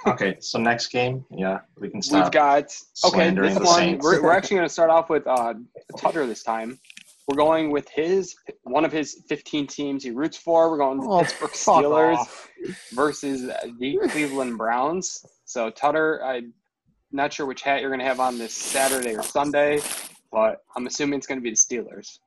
Okay. 0.08 0.36
So 0.40 0.58
next 0.60 0.88
game, 0.88 1.24
yeah, 1.30 1.60
we 1.80 1.88
can 1.90 2.02
stop. 2.02 2.24
We've 2.26 2.32
got 2.32 2.74
okay. 3.06 3.30
This 3.30 3.60
one 3.60 4.00
we're, 4.00 4.24
we're 4.24 4.32
actually 4.32 4.58
going 4.58 4.68
to 4.68 4.74
start 4.74 4.90
off 4.90 5.10
with 5.10 5.28
uh, 5.28 5.54
Tutter 5.98 6.26
this 6.26 6.42
time. 6.44 6.80
We're 7.28 7.38
going 7.38 7.72
with 7.72 7.88
his 7.90 8.36
one 8.64 8.84
of 8.86 8.92
his 8.92 9.24
15 9.30 9.68
teams 9.68 10.04
he 10.04 10.12
roots 10.12 10.38
for. 10.38 10.70
We're 10.70 10.78
going 10.78 10.98
with 11.00 11.08
the 11.08 11.14
Oh, 11.14 11.20
Pittsburgh 11.22 11.52
Steelers 11.52 12.18
off. 12.18 12.50
versus 12.94 13.42
the 13.44 14.08
Cleveland 14.12 14.58
Browns. 14.58 15.26
So 15.46 15.70
Tutter, 15.70 16.24
I'm 16.24 16.54
not 17.12 17.32
sure 17.34 17.46
which 17.46 17.62
hat 17.62 17.82
you're 17.82 17.90
going 17.90 18.00
to 18.00 18.06
have 18.06 18.20
on 18.20 18.38
this 18.38 18.54
Saturday 18.54 19.16
or 19.16 19.24
Sunday, 19.24 19.82
but 20.32 20.64
I'm 20.76 20.88
assuming 20.88 21.18
it's 21.20 21.28
going 21.28 21.40
to 21.40 21.44
be 21.44 21.52
the 21.52 21.56
Steelers. 21.56 22.20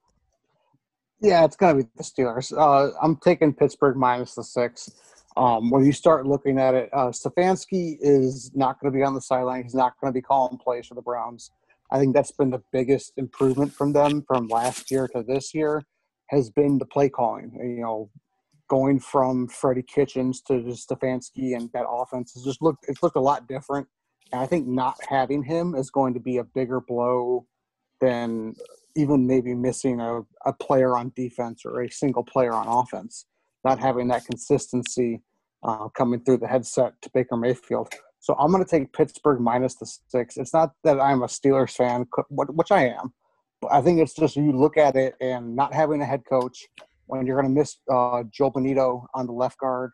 Yeah, 1.21 1.45
it's 1.45 1.57
gonna 1.57 1.77
be 1.83 1.89
the 1.97 2.03
Steelers. 2.03 2.53
Uh, 2.57 2.91
I'm 3.01 3.17
taking 3.17 3.55
Pittsburgh 3.55 3.97
minus 3.97 4.35
the 4.35 4.45
six. 4.45 4.91
Um, 5.39 5.71
when 5.71 5.85
you 5.87 5.93
start 5.93 6.27
looking 6.27 6.59
at 6.59 6.75
it, 6.75 6.91
uh, 6.93 7.07
Stefanski 7.09 7.97
is 8.01 8.51
not 8.55 8.79
going 8.79 8.93
to 8.93 8.97
be 8.97 9.03
on 9.03 9.15
the 9.15 9.21
sideline. 9.23 9.63
He's 9.63 9.75
not 9.75 9.95
going 10.01 10.13
to 10.13 10.15
be 10.15 10.21
calling 10.23 10.59
plays 10.59 10.87
for 10.87 10.95
the 10.95 11.01
Browns. 11.03 11.51
I 11.91 11.99
think 11.99 12.15
that's 12.15 12.33
been 12.33 12.51
the 12.51 12.63
biggest 12.73 13.13
improvement 13.17 13.73
from 13.73 13.93
them 13.93 14.25
from 14.27 14.49
last 14.49 14.91
year 14.91 15.09
to 15.09 15.23
this 15.23 15.55
year 15.55 15.83
has 16.29 16.51
been 16.51 16.79
the 16.79 16.87
play 16.87 17.09
calling. 17.09 17.53
You 17.55 17.83
know, 17.83 18.11
going 18.69 18.99
from 18.99 19.49
Freddie 19.49 19.83
Kitchens 19.83 20.41
to 20.43 20.55
Stefanski 20.55 21.57
and 21.57 21.71
that 21.73 21.87
offense 21.89 22.33
has 22.35 22.45
just 22.45 22.63
looked 22.63 22.87
it's 22.89 23.03
looked 23.03 23.17
a 23.17 23.21
lot 23.21 23.47
different. 23.49 23.87
And 24.33 24.41
I 24.41 24.47
think 24.47 24.67
not 24.67 24.97
having 25.09 25.43
him 25.43 25.75
is 25.75 25.91
going 25.91 26.15
to 26.15 26.21
be 26.21 26.39
a 26.39 26.45
bigger 26.45 26.81
blow 26.81 27.47
than 28.01 28.55
even 28.97 29.27
maybe 29.27 29.55
missing 29.55 30.01
a, 30.01 30.21
a 30.47 30.53
player 30.53 30.97
on 30.97 31.13
defense 31.15 31.63
or 31.65 31.83
a 31.83 31.91
single 31.91 32.25
player 32.25 32.53
on 32.53 32.67
offense, 32.67 33.27
not 33.65 33.79
having 33.79 34.09
that 34.09 34.25
consistency 34.25 35.23
uh, 35.63 35.89
coming 35.89 36.21
through 36.25 36.39
the 36.39 36.47
headset 36.47 37.01
to 37.03 37.11
Baker 37.13 37.37
Mayfield. 37.37 37.93
So 38.25 38.35
I'm 38.39 38.51
going 38.51 38.65
to 38.65 38.71
take 38.71 38.91
Pittsburgh 38.95 39.39
minus 39.39 39.75
the 39.75 39.85
six. 40.09 40.39
It's 40.39 40.55
not 40.55 40.71
that 40.83 40.99
I'm 40.99 41.23
a 41.23 41.27
Steelers 41.27 41.73
fan, 41.73 42.07
which 42.31 42.73
I 42.73 42.87
am, 42.87 43.13
but 43.61 43.71
I 43.71 43.83
think 43.83 44.01
it's 44.01 44.15
just 44.15 44.35
you 44.35 44.51
look 44.51 44.79
at 44.79 44.97
it 44.97 45.15
and 45.21 45.55
not 45.55 45.75
having 45.75 46.01
a 46.01 46.07
head 46.07 46.23
coach 46.27 46.67
when 47.05 47.27
you're 47.27 47.39
going 47.39 47.55
to 47.55 47.61
miss 47.61 47.77
uh, 47.93 48.23
Joel 48.33 48.51
Bitonio 48.51 49.05
on 49.15 49.27
the 49.27 49.33
left 49.33 49.59
guard 49.59 49.91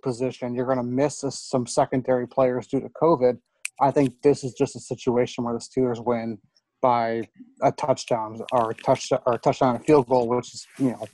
position, 0.00 0.54
you're 0.54 0.64
going 0.64 0.78
to 0.78 0.84
miss 0.84 1.24
some 1.26 1.66
secondary 1.66 2.28
players 2.28 2.68
due 2.68 2.78
to 2.78 2.88
COVID. 2.90 3.38
I 3.80 3.90
think 3.90 4.14
this 4.22 4.44
is 4.44 4.52
just 4.52 4.76
a 4.76 4.80
situation 4.80 5.42
where 5.42 5.54
the 5.54 5.58
Steelers 5.58 6.06
win 6.06 6.38
by 6.82 7.28
a 7.62 7.72
touchdown 7.72 8.42
or 8.52 8.70
a 8.70 8.74
touch 8.74 9.10
or 9.26 9.34
a 9.34 9.38
touchdown 9.38 9.74
and 9.74 9.82
a 9.82 9.84
field 9.84 10.06
goal, 10.06 10.28
which 10.28 10.54
is 10.54 10.68
you 10.78 10.90
know 10.92 11.04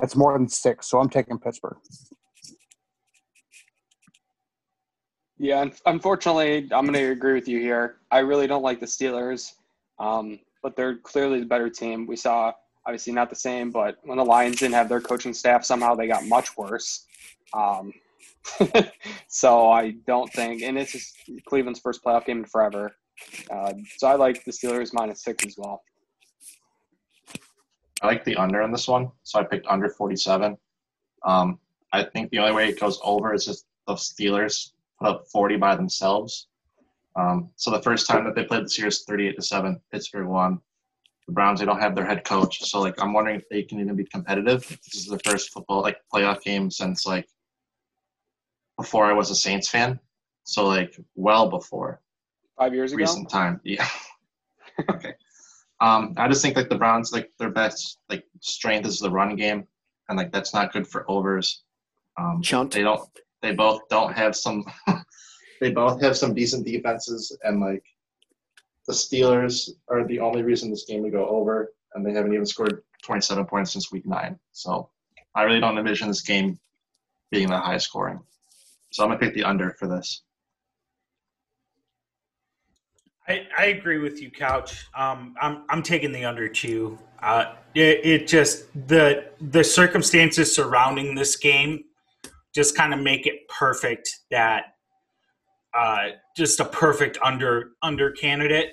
that's 0.00 0.16
more 0.16 0.36
than 0.36 0.48
six. 0.48 0.90
So 0.90 0.98
I'm 0.98 1.08
taking 1.08 1.38
Pittsburgh. 1.38 1.76
Yeah, 5.38 5.66
unfortunately, 5.84 6.68
I'm 6.72 6.86
going 6.86 6.94
to 6.94 7.12
agree 7.12 7.34
with 7.34 7.46
you 7.46 7.60
here. 7.60 7.96
I 8.10 8.20
really 8.20 8.46
don't 8.46 8.62
like 8.62 8.80
the 8.80 8.86
Steelers, 8.86 9.52
um, 9.98 10.38
but 10.62 10.76
they're 10.76 10.96
clearly 10.96 11.40
the 11.40 11.46
better 11.46 11.68
team. 11.68 12.06
We 12.06 12.16
saw, 12.16 12.52
obviously, 12.86 13.12
not 13.12 13.28
the 13.28 13.36
same, 13.36 13.70
but 13.70 13.98
when 14.04 14.16
the 14.16 14.24
Lions 14.24 14.60
didn't 14.60 14.74
have 14.74 14.88
their 14.88 15.00
coaching 15.00 15.34
staff, 15.34 15.64
somehow 15.64 15.94
they 15.94 16.06
got 16.06 16.24
much 16.24 16.56
worse. 16.56 17.04
Um, 17.52 17.92
so 19.28 19.70
I 19.70 19.90
don't 20.06 20.32
think, 20.32 20.62
and 20.62 20.78
it's 20.78 20.92
just 20.92 21.16
Cleveland's 21.46 21.80
first 21.80 22.02
playoff 22.02 22.24
game 22.24 22.38
in 22.38 22.44
forever. 22.46 22.96
Uh, 23.50 23.74
so 23.98 24.08
I 24.08 24.14
like 24.14 24.42
the 24.44 24.52
Steelers 24.52 24.92
minus 24.94 25.22
six 25.22 25.44
as 25.44 25.56
well. 25.58 25.82
I 28.02 28.06
like 28.06 28.24
the 28.24 28.36
under 28.36 28.62
on 28.62 28.72
this 28.72 28.88
one, 28.88 29.10
so 29.22 29.38
I 29.38 29.44
picked 29.44 29.66
under 29.66 29.88
47. 29.90 30.56
Um, 31.24 31.58
I 31.92 32.04
think 32.04 32.30
the 32.30 32.38
only 32.38 32.52
way 32.52 32.68
it 32.68 32.80
goes 32.80 33.00
over 33.02 33.34
is 33.34 33.44
just 33.44 33.66
the 33.86 33.94
Steelers 33.94 34.72
put 34.98 35.08
up 35.08 35.26
40 35.28 35.56
by 35.56 35.76
themselves. 35.76 36.48
Um, 37.16 37.50
so 37.56 37.70
the 37.70 37.82
first 37.82 38.06
time 38.06 38.24
that 38.24 38.34
they 38.34 38.44
played 38.44 38.64
the 38.64 38.68
series, 38.70 39.02
38 39.04 39.36
to 39.36 39.42
seven, 39.42 39.80
Pittsburgh 39.92 40.26
won. 40.26 40.60
The 41.26 41.32
Browns, 41.32 41.58
they 41.60 41.66
don't 41.66 41.80
have 41.80 41.94
their 41.96 42.06
head 42.06 42.24
coach, 42.24 42.62
so 42.62 42.80
like 42.80 43.00
I'm 43.02 43.12
wondering 43.12 43.36
if 43.36 43.48
they 43.48 43.62
can 43.62 43.80
even 43.80 43.96
be 43.96 44.04
competitive. 44.04 44.60
This 44.68 44.94
is 44.94 45.06
the 45.06 45.18
first 45.20 45.50
football 45.50 45.82
like 45.82 45.96
playoff 46.14 46.42
game 46.42 46.70
since 46.70 47.04
like 47.06 47.26
before 48.78 49.06
I 49.06 49.12
was 49.12 49.30
a 49.30 49.34
Saints 49.34 49.68
fan, 49.68 49.98
so 50.44 50.66
like 50.66 50.96
well 51.14 51.48
before 51.50 52.00
Five 52.58 52.74
years 52.74 52.92
ago? 52.92 53.00
recent 53.00 53.28
time. 53.30 53.60
Yeah. 53.64 53.88
okay. 54.90 55.14
Um, 55.80 56.14
I 56.16 56.28
just 56.28 56.42
think 56.42 56.56
like 56.56 56.68
the 56.68 56.76
Browns, 56.78 57.12
like 57.12 57.30
their 57.38 57.50
best 57.50 57.98
like 58.08 58.24
strength 58.40 58.86
is 58.86 58.98
the 58.98 59.10
run 59.10 59.34
game, 59.36 59.66
and 60.08 60.16
like 60.18 60.30
that's 60.32 60.54
not 60.54 60.72
good 60.72 60.86
for 60.86 61.10
overs. 61.10 61.62
Um, 62.18 62.40
Chunt. 62.42 62.72
they 62.72 62.82
don't. 62.82 63.00
They 63.46 63.54
both 63.54 63.88
don't 63.88 64.12
have 64.12 64.34
some. 64.34 64.64
they 65.60 65.70
both 65.70 66.02
have 66.02 66.16
some 66.16 66.34
decent 66.34 66.66
defenses, 66.66 67.38
and 67.44 67.60
like 67.60 67.84
the 68.88 68.92
Steelers 68.92 69.70
are 69.86 70.04
the 70.04 70.18
only 70.18 70.42
reason 70.42 70.68
this 70.68 70.84
game 70.84 71.02
would 71.02 71.12
go 71.12 71.28
over, 71.28 71.72
and 71.94 72.04
they 72.04 72.12
haven't 72.12 72.34
even 72.34 72.44
scored 72.44 72.82
27 73.04 73.46
points 73.46 73.72
since 73.72 73.92
week 73.92 74.04
nine. 74.04 74.36
So 74.50 74.90
I 75.36 75.44
really 75.44 75.60
don't 75.60 75.78
envision 75.78 76.08
this 76.08 76.22
game 76.22 76.58
being 77.30 77.48
that 77.50 77.62
high 77.62 77.78
scoring. 77.78 78.18
So 78.90 79.04
I'm 79.04 79.10
gonna 79.10 79.20
pick 79.20 79.32
the 79.32 79.44
under 79.44 79.76
for 79.78 79.86
this. 79.86 80.22
I, 83.28 83.46
I 83.56 83.66
agree 83.66 83.98
with 83.98 84.20
you, 84.20 84.28
Couch. 84.28 84.88
Um, 84.92 85.36
I'm 85.40 85.62
I'm 85.68 85.84
taking 85.84 86.10
the 86.10 86.24
under 86.24 86.48
two. 86.48 86.98
Uh, 87.22 87.54
it, 87.76 88.04
it 88.04 88.26
just 88.26 88.64
the 88.88 89.26
the 89.40 89.62
circumstances 89.62 90.52
surrounding 90.52 91.14
this 91.14 91.36
game 91.36 91.84
just 92.56 92.74
kind 92.74 92.94
of 92.94 93.00
make 93.00 93.26
it 93.26 93.46
perfect 93.48 94.10
that 94.30 94.64
uh, 95.78 96.08
just 96.36 96.58
a 96.58 96.64
perfect 96.64 97.18
under 97.22 97.72
under 97.82 98.10
candidate. 98.12 98.72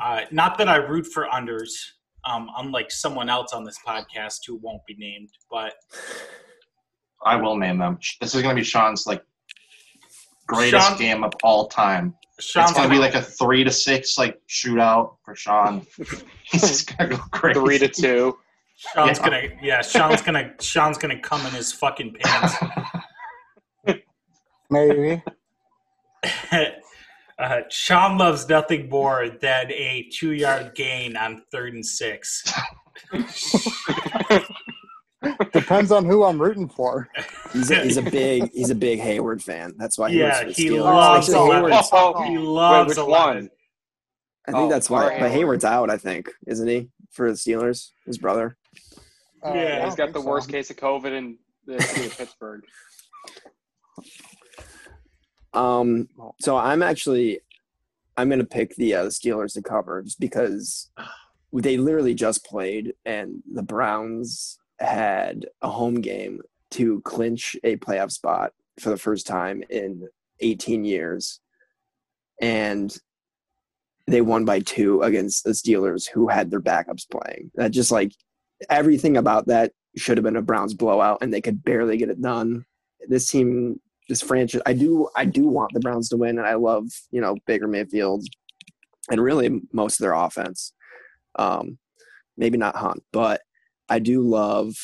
Uh, 0.00 0.20
not 0.30 0.56
that 0.56 0.68
I 0.68 0.76
root 0.76 1.06
for 1.06 1.26
unders, 1.26 1.72
um, 2.24 2.48
unlike 2.56 2.92
someone 2.92 3.28
else 3.28 3.52
on 3.52 3.64
this 3.64 3.76
podcast 3.86 4.38
who 4.46 4.56
won't 4.62 4.82
be 4.86 4.94
named, 4.96 5.30
but 5.50 5.74
I 7.24 7.34
will 7.34 7.56
name 7.56 7.78
them. 7.78 7.98
This 8.20 8.36
is 8.36 8.42
going 8.42 8.54
to 8.54 8.60
be 8.60 8.64
Sean's 8.64 9.04
like 9.04 9.22
greatest 10.46 10.90
Sean- 10.90 10.98
game 10.98 11.24
of 11.24 11.32
all 11.42 11.66
time. 11.66 12.14
Sean's 12.38 12.70
it's 12.70 12.78
going 12.78 12.88
to 12.88 12.94
be 12.94 13.00
like 13.00 13.14
a 13.14 13.22
three 13.22 13.64
to 13.64 13.70
six 13.72 14.16
like 14.16 14.40
shootout 14.48 15.16
for 15.24 15.34
Sean. 15.34 15.84
He's 16.44 16.62
just 16.62 16.96
going 16.96 17.10
to 17.10 17.16
go 17.16 17.22
crazy. 17.32 17.58
Three 17.58 17.78
to 17.78 17.88
two. 17.88 18.36
Sean's 18.94 19.18
Yeah. 19.18 19.24
gonna 19.24 19.42
yeah 19.62 19.82
Sean's 19.82 20.22
gonna 20.22 20.52
Sean's 20.60 20.98
gonna 20.98 21.20
come 21.20 21.40
in 21.46 21.52
his 21.52 21.72
fucking 21.72 22.14
pants. 22.20 22.54
Maybe. 24.70 25.22
uh, 27.38 27.56
Sean 27.68 28.16
loves 28.18 28.48
nothing 28.48 28.88
more 28.88 29.28
than 29.40 29.70
a 29.70 30.08
two 30.12 30.32
yard 30.32 30.74
gain 30.74 31.16
on 31.16 31.42
third 31.52 31.74
and 31.74 31.84
six. 31.86 32.42
Depends 35.52 35.92
on 35.92 36.04
who 36.04 36.24
I'm 36.24 36.40
rooting 36.40 36.68
for. 36.68 37.08
He's 37.52 37.70
a, 37.70 37.76
he's 37.84 37.96
a 37.96 38.02
big 38.02 38.50
he's 38.52 38.70
a 38.70 38.74
big 38.74 38.98
Heyward 38.98 39.40
fan. 39.40 39.72
That's 39.78 39.96
why 39.96 40.10
he 40.10 40.18
Yeah, 40.18 40.40
for 40.40 40.46
the 40.46 40.52
he 40.52 40.66
Steelers. 40.70 40.80
loves 40.84 41.28
Actually, 41.28 41.46
eleven. 41.46 41.70
Heyward's- 41.70 41.88
Oh, 41.92 42.22
He 42.24 42.30
wait, 42.38 42.40
loves 42.44 42.88
which 42.88 42.98
eleven. 42.98 43.36
one? 43.36 43.50
I 44.48 44.50
think 44.52 44.56
Oh, 44.64 44.68
that's 44.68 44.90
why. 44.90 45.20
But 45.20 45.30
Heyward. 45.30 45.34
Heyward's 45.58 45.64
out. 45.64 45.90
I 45.90 45.96
think 45.98 46.28
isn't 46.48 46.66
he 46.66 46.88
for 47.12 47.30
the 47.30 47.36
Steelers? 47.36 47.90
His 48.06 48.18
brother. 48.18 48.56
Uh, 49.44 49.52
Yeah, 49.54 49.80
I 49.82 49.84
He's 49.86 49.94
don't 49.94 50.08
got 50.08 50.12
the 50.12 50.22
so. 50.22 50.28
worst 50.28 50.48
case 50.50 50.70
of 50.70 50.76
COVID 50.76 51.12
in 51.12 51.38
the 51.66 51.80
city 51.82 52.06
of 52.06 52.16
Pittsburgh. 52.18 52.62
Um. 55.52 56.08
So 56.40 56.56
I'm 56.56 56.82
actually 56.82 57.40
I'm 58.16 58.28
gonna 58.30 58.44
pick 58.44 58.74
the 58.76 58.94
uh, 58.94 59.04
the 59.04 59.10
Steelers 59.10 59.54
to 59.54 59.62
cover 59.62 60.02
just 60.02 60.20
because 60.20 60.90
they 61.52 61.76
literally 61.76 62.14
just 62.14 62.44
played 62.44 62.94
and 63.04 63.42
the 63.52 63.62
Browns 63.62 64.58
had 64.80 65.46
a 65.60 65.68
home 65.68 66.00
game 66.00 66.40
to 66.70 67.00
clinch 67.02 67.54
a 67.64 67.76
playoff 67.76 68.10
spot 68.10 68.52
for 68.80 68.88
the 68.90 68.96
first 68.96 69.26
time 69.26 69.62
in 69.68 70.08
18 70.40 70.84
years, 70.84 71.40
and 72.40 72.96
they 74.06 74.22
won 74.22 74.46
by 74.46 74.60
two 74.60 75.02
against 75.02 75.44
the 75.44 75.50
Steelers, 75.50 76.08
who 76.08 76.28
had 76.28 76.50
their 76.50 76.60
backups 76.62 77.08
playing. 77.08 77.50
That 77.54 77.70
just 77.70 77.92
like 77.92 78.12
everything 78.70 79.16
about 79.16 79.46
that 79.46 79.72
should 79.96 80.16
have 80.16 80.24
been 80.24 80.36
a 80.36 80.42
Browns 80.42 80.74
blowout, 80.74 81.18
and 81.20 81.32
they 81.32 81.40
could 81.40 81.62
barely 81.64 81.96
get 81.96 82.08
it 82.08 82.20
done. 82.20 82.64
This 83.08 83.30
team, 83.30 83.80
this 84.08 84.22
franchise, 84.22 84.62
I 84.66 84.72
do, 84.72 85.08
I 85.16 85.24
do 85.24 85.46
want 85.48 85.72
the 85.72 85.80
Browns 85.80 86.08
to 86.10 86.16
win, 86.16 86.38
and 86.38 86.46
I 86.46 86.54
love 86.54 86.86
you 87.10 87.20
know 87.20 87.36
Baker 87.46 87.68
Mayfield, 87.68 88.24
and 89.10 89.20
really 89.20 89.60
most 89.72 90.00
of 90.00 90.04
their 90.04 90.14
offense. 90.14 90.72
Um, 91.36 91.78
maybe 92.36 92.58
not 92.58 92.76
Hunt, 92.76 93.02
but 93.12 93.40
I 93.88 93.98
do 93.98 94.22
love. 94.22 94.74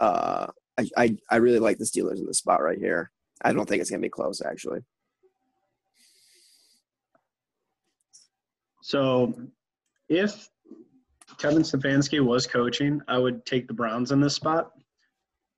Uh, 0.00 0.48
I, 0.78 0.88
I 0.96 1.16
I 1.30 1.36
really 1.36 1.58
like 1.58 1.78
the 1.78 1.84
Steelers 1.84 2.18
in 2.18 2.26
this 2.26 2.38
spot 2.38 2.62
right 2.62 2.78
here. 2.78 3.10
I 3.42 3.52
don't 3.52 3.68
think 3.68 3.80
it's 3.80 3.90
gonna 3.90 4.02
be 4.02 4.08
close 4.08 4.42
actually. 4.42 4.80
So, 8.82 9.34
if 10.08 10.48
Kevin 11.38 11.62
Stefanski 11.62 12.24
was 12.24 12.46
coaching, 12.46 13.00
I 13.08 13.18
would 13.18 13.44
take 13.46 13.68
the 13.68 13.74
Browns 13.74 14.10
in 14.10 14.20
this 14.20 14.34
spot. 14.34 14.72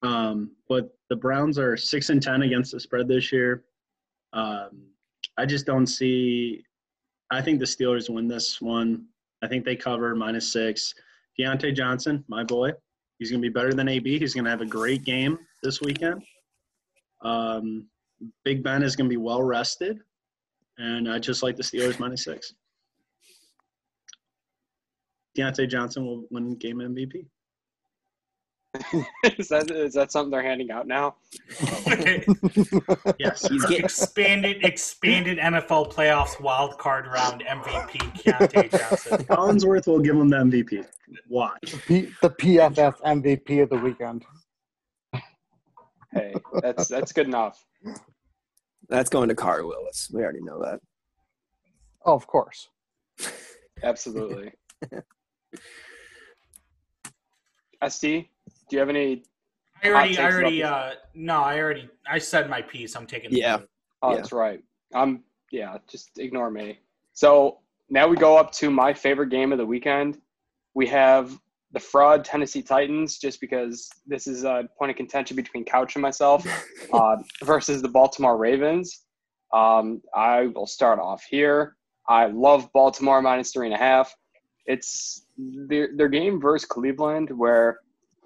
Um, 0.02 0.52
but 0.68 0.90
the 1.10 1.16
Browns 1.16 1.58
are 1.58 1.76
six 1.76 2.10
and 2.10 2.22
ten 2.22 2.42
against 2.42 2.72
the 2.72 2.80
spread 2.80 3.08
this 3.08 3.32
year. 3.32 3.64
Um, 4.32 4.88
I 5.36 5.46
just 5.46 5.66
don't 5.66 5.86
see. 5.86 6.64
I 7.30 7.42
think 7.42 7.60
the 7.60 7.66
Steelers 7.66 8.08
win 8.08 8.28
this 8.28 8.60
one. 8.60 9.06
I 9.42 9.48
think 9.48 9.64
they 9.64 9.76
cover 9.76 10.14
minus 10.14 10.52
six. 10.52 10.94
Diontae 11.38 11.74
Johnson, 11.74 12.24
my 12.28 12.42
boy, 12.42 12.72
he's 13.18 13.30
going 13.30 13.40
to 13.40 13.48
be 13.48 13.52
better 13.52 13.72
than 13.72 13.88
AB. 13.88 14.18
He's 14.18 14.34
going 14.34 14.44
to 14.44 14.50
have 14.50 14.60
a 14.60 14.66
great 14.66 15.04
game 15.04 15.38
this 15.62 15.80
weekend. 15.80 16.22
Um, 17.22 17.86
Big 18.44 18.62
Ben 18.62 18.82
is 18.82 18.96
going 18.96 19.08
to 19.08 19.12
be 19.12 19.16
well 19.16 19.42
rested, 19.42 20.00
and 20.78 21.10
I 21.10 21.18
just 21.18 21.42
like 21.42 21.56
the 21.56 21.62
Steelers 21.62 22.00
minus 22.00 22.24
six. 22.24 22.54
Diontae 25.38 25.68
Johnson 25.68 26.04
will 26.04 26.24
win 26.30 26.54
game 26.56 26.78
MVP. 26.78 27.26
is 29.38 29.48
that 29.48 29.70
is 29.70 29.94
that 29.94 30.12
something 30.12 30.30
they're 30.30 30.42
handing 30.42 30.70
out 30.70 30.86
now? 30.86 31.16
Yes. 33.18 33.48
He's 33.48 33.64
getting 33.64 33.84
expanded 33.84 34.64
expanded 34.64 35.38
NFL 35.38 35.92
playoffs 35.92 36.40
wild 36.40 36.78
card 36.78 37.06
round 37.06 37.42
MVP 37.42 37.98
Diontae 38.22 38.70
Johnson. 38.70 39.24
Collinsworth 39.26 39.86
will 39.86 40.00
give 40.00 40.16
him 40.16 40.28
the 40.28 40.36
MVP. 40.36 40.86
Watch. 41.28 41.74
P- 41.86 42.10
the 42.22 42.30
PFF 42.30 43.00
MVP 43.00 43.62
of 43.62 43.70
the 43.70 43.78
weekend. 43.78 44.24
Hey, 46.12 46.34
that's 46.62 46.88
that's 46.88 47.12
good 47.12 47.26
enough. 47.26 47.64
that's 48.88 49.10
going 49.10 49.28
to 49.28 49.34
Carter 49.34 49.66
Willis. 49.66 50.10
We 50.12 50.22
already 50.22 50.42
know 50.42 50.62
that. 50.62 50.80
Oh, 52.04 52.14
of 52.14 52.26
course. 52.26 52.68
Absolutely. 53.82 54.52
SD, 57.82 58.28
do 58.68 58.76
you 58.76 58.78
have 58.80 58.88
any? 58.88 59.22
I 59.82 59.88
already, 59.88 60.18
I 60.18 60.32
already, 60.32 60.62
uh, 60.64 60.90
no, 61.14 61.40
I 61.42 61.58
already, 61.60 61.88
I 62.10 62.18
said 62.18 62.50
my 62.50 62.60
piece. 62.62 62.96
I'm 62.96 63.06
taking. 63.06 63.30
Yeah. 63.32 63.58
vote. 63.58 63.68
Oh, 64.02 64.10
Yeah. 64.10 64.16
that's 64.16 64.32
right. 64.32 64.60
I'm. 64.94 65.22
yeah, 65.52 65.78
just 65.88 66.18
ignore 66.18 66.50
me. 66.50 66.78
So 67.12 67.58
now 67.88 68.06
we 68.08 68.16
go 68.16 68.36
up 68.36 68.50
to 68.52 68.70
my 68.70 68.92
favorite 68.92 69.30
game 69.30 69.52
of 69.52 69.58
the 69.58 69.66
weekend. 69.66 70.20
We 70.74 70.86
have 70.88 71.38
the 71.72 71.80
fraud 71.80 72.24
Tennessee 72.24 72.62
Titans, 72.62 73.18
just 73.18 73.40
because 73.40 73.88
this 74.06 74.26
is 74.26 74.44
a 74.44 74.68
point 74.78 74.90
of 74.90 74.96
contention 74.96 75.36
between 75.36 75.64
Couch 75.64 75.94
and 75.96 76.02
myself, 76.02 76.46
uh, 76.92 77.16
versus 77.44 77.82
the 77.82 77.88
Baltimore 77.88 78.36
Ravens. 78.36 79.04
Um, 79.52 80.02
I 80.14 80.46
will 80.48 80.66
start 80.66 80.98
off 80.98 81.24
here. 81.28 81.76
I 82.08 82.26
love 82.26 82.70
Baltimore 82.72 83.22
minus 83.22 83.52
three 83.52 83.66
and 83.66 83.74
a 83.74 83.78
half. 83.78 84.14
It's 84.66 85.26
their, 85.38 85.90
their 85.96 86.08
game 86.08 86.40
versus 86.40 86.66
Cleveland, 86.66 87.30
where 87.30 87.78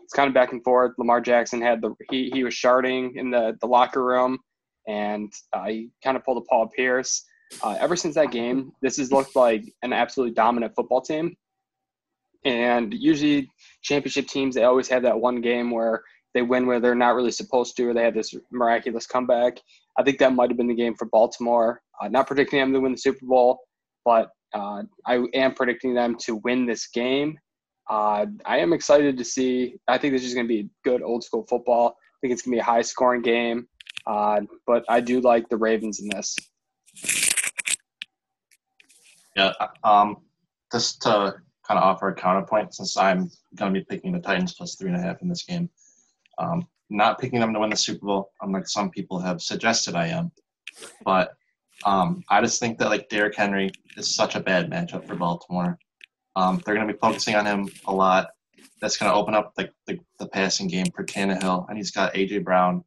it's 0.02 0.14
kind 0.14 0.28
of 0.28 0.34
back 0.34 0.52
and 0.52 0.62
forth. 0.64 0.92
Lamar 0.98 1.20
Jackson 1.20 1.60
had 1.60 1.80
the 1.80 1.94
he, 2.10 2.30
he 2.32 2.44
was 2.44 2.54
sharding 2.54 3.16
in 3.16 3.30
the, 3.30 3.56
the 3.60 3.66
locker 3.66 4.04
room 4.04 4.38
and 4.88 5.32
uh, 5.52 5.66
he 5.66 5.90
kind 6.02 6.16
of 6.16 6.24
pulled 6.24 6.38
a 6.38 6.46
Paul 6.48 6.68
Pierce. 6.68 7.24
Uh, 7.62 7.76
ever 7.78 7.96
since 7.96 8.14
that 8.14 8.30
game, 8.30 8.72
this 8.80 8.96
has 8.96 9.12
looked 9.12 9.36
like 9.36 9.64
an 9.82 9.92
absolutely 9.92 10.34
dominant 10.34 10.74
football 10.74 11.00
team. 11.00 11.36
And 12.44 12.92
usually, 12.92 13.48
championship 13.82 14.26
teams 14.26 14.54
they 14.54 14.64
always 14.64 14.88
have 14.88 15.02
that 15.02 15.20
one 15.20 15.40
game 15.40 15.70
where 15.70 16.02
they 16.34 16.42
win 16.42 16.66
where 16.66 16.80
they're 16.80 16.94
not 16.94 17.14
really 17.14 17.30
supposed 17.30 17.76
to, 17.76 17.88
or 17.88 17.94
they 17.94 18.02
have 18.02 18.14
this 18.14 18.34
miraculous 18.50 19.06
comeback. 19.06 19.58
I 19.98 20.02
think 20.02 20.18
that 20.18 20.34
might 20.34 20.50
have 20.50 20.56
been 20.56 20.66
the 20.66 20.74
game 20.74 20.94
for 20.94 21.04
Baltimore. 21.06 21.82
Uh, 22.00 22.08
not 22.08 22.26
predicting 22.26 22.58
them 22.58 22.72
to 22.72 22.80
win 22.80 22.92
the 22.92 22.98
Super 22.98 23.26
Bowl, 23.26 23.60
but 24.04 24.30
uh, 24.54 24.82
I 25.06 25.24
am 25.34 25.54
predicting 25.54 25.94
them 25.94 26.16
to 26.20 26.36
win 26.36 26.66
this 26.66 26.88
game. 26.88 27.38
Uh, 27.90 28.26
I 28.44 28.58
am 28.58 28.72
excited 28.72 29.16
to 29.18 29.24
see. 29.24 29.76
I 29.88 29.98
think 29.98 30.12
this 30.12 30.24
is 30.24 30.34
going 30.34 30.46
to 30.46 30.54
be 30.54 30.70
good 30.84 31.02
old 31.02 31.24
school 31.24 31.46
football. 31.48 31.88
I 31.88 32.16
think 32.20 32.32
it's 32.32 32.42
going 32.42 32.52
to 32.52 32.56
be 32.56 32.60
a 32.60 32.64
high 32.64 32.82
scoring 32.82 33.22
game. 33.22 33.66
Uh, 34.06 34.40
but 34.66 34.84
I 34.88 35.00
do 35.00 35.20
like 35.20 35.48
the 35.48 35.56
Ravens 35.56 36.00
in 36.00 36.08
this. 36.08 36.36
Yeah. 39.36 39.52
Um, 39.84 40.18
just 40.72 41.02
to 41.02 41.34
kind 41.66 41.78
of 41.78 41.84
offer 41.84 42.08
a 42.08 42.14
counterpoint, 42.14 42.74
since 42.74 42.96
I'm 42.96 43.30
going 43.56 43.72
to 43.72 43.80
be 43.80 43.84
picking 43.84 44.12
the 44.12 44.20
Titans 44.20 44.54
plus 44.54 44.76
three 44.76 44.88
and 44.90 44.96
a 44.96 45.02
half 45.02 45.22
in 45.22 45.28
this 45.28 45.44
game, 45.44 45.68
um, 46.38 46.66
not 46.90 47.18
picking 47.18 47.40
them 47.40 47.52
to 47.52 47.60
win 47.60 47.70
the 47.70 47.76
Super 47.76 48.06
Bowl, 48.06 48.30
unlike 48.42 48.68
some 48.68 48.90
people 48.90 49.18
have 49.18 49.40
suggested 49.40 49.94
I 49.94 50.08
am. 50.08 50.30
But 51.04 51.34
um, 51.84 52.22
I 52.28 52.40
just 52.40 52.60
think 52.60 52.78
that 52.78 52.88
like 52.90 53.08
Derrick 53.08 53.36
Henry 53.36 53.70
is 53.96 54.14
such 54.14 54.34
a 54.34 54.40
bad 54.40 54.70
matchup 54.70 55.06
for 55.06 55.14
Baltimore. 55.14 55.78
Um, 56.36 56.62
they're 56.64 56.74
going 56.74 56.86
to 56.86 56.92
be 56.92 56.98
focusing 56.98 57.34
on 57.34 57.46
him 57.46 57.68
a 57.86 57.92
lot. 57.92 58.28
That's 58.80 58.96
going 58.96 59.10
to 59.10 59.16
open 59.16 59.34
up 59.34 59.54
the, 59.54 59.70
the, 59.86 59.98
the 60.18 60.26
passing 60.28 60.66
game 60.66 60.86
for 60.94 61.04
Tannehill, 61.04 61.68
and 61.68 61.76
he's 61.76 61.90
got 61.90 62.14
AJ 62.14 62.44
Brown, 62.44 62.82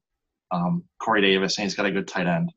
um, 0.51 0.84
Corey 0.99 1.21
Davis, 1.21 1.58
and 1.58 1.63
he's 1.63 1.75
got 1.75 1.86
a 1.86 1.91
good 1.91 2.08
tight 2.08 2.27
end. 2.27 2.51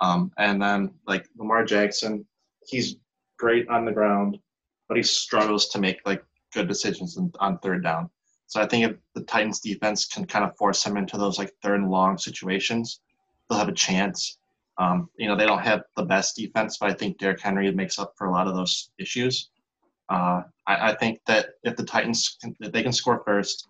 Um, 0.00 0.30
and 0.38 0.62
then 0.62 0.94
like 1.06 1.26
Lamar 1.36 1.64
Jackson, 1.64 2.24
he's 2.66 2.96
great 3.38 3.68
on 3.68 3.84
the 3.84 3.92
ground, 3.92 4.38
but 4.88 4.96
he 4.96 5.02
struggles 5.02 5.68
to 5.70 5.80
make 5.80 6.00
like 6.06 6.22
good 6.52 6.68
decisions 6.68 7.16
on, 7.16 7.32
on 7.40 7.58
third 7.58 7.82
down. 7.82 8.10
So 8.46 8.60
I 8.60 8.66
think 8.66 8.86
if 8.86 8.96
the 9.14 9.22
Titans 9.22 9.60
defense 9.60 10.06
can 10.06 10.26
kind 10.26 10.44
of 10.44 10.56
force 10.56 10.84
him 10.84 10.96
into 10.96 11.18
those 11.18 11.38
like 11.38 11.52
third 11.62 11.80
and 11.80 11.90
long 11.90 12.16
situations, 12.16 13.00
they'll 13.48 13.58
have 13.58 13.68
a 13.68 13.72
chance. 13.72 14.38
Um, 14.78 15.10
you 15.16 15.26
know, 15.26 15.36
they 15.36 15.46
don't 15.46 15.58
have 15.58 15.82
the 15.96 16.04
best 16.04 16.36
defense, 16.36 16.78
but 16.78 16.90
I 16.90 16.94
think 16.94 17.18
Derrick 17.18 17.40
Henry 17.40 17.70
makes 17.72 17.98
up 17.98 18.14
for 18.16 18.28
a 18.28 18.30
lot 18.30 18.46
of 18.46 18.54
those 18.54 18.90
issues. 18.98 19.50
Uh, 20.08 20.42
I, 20.66 20.90
I 20.90 20.94
think 20.94 21.20
that 21.26 21.50
if 21.64 21.76
the 21.76 21.84
Titans 21.84 22.38
can, 22.40 22.56
they 22.60 22.82
can 22.82 22.92
score 22.92 23.22
first, 23.24 23.66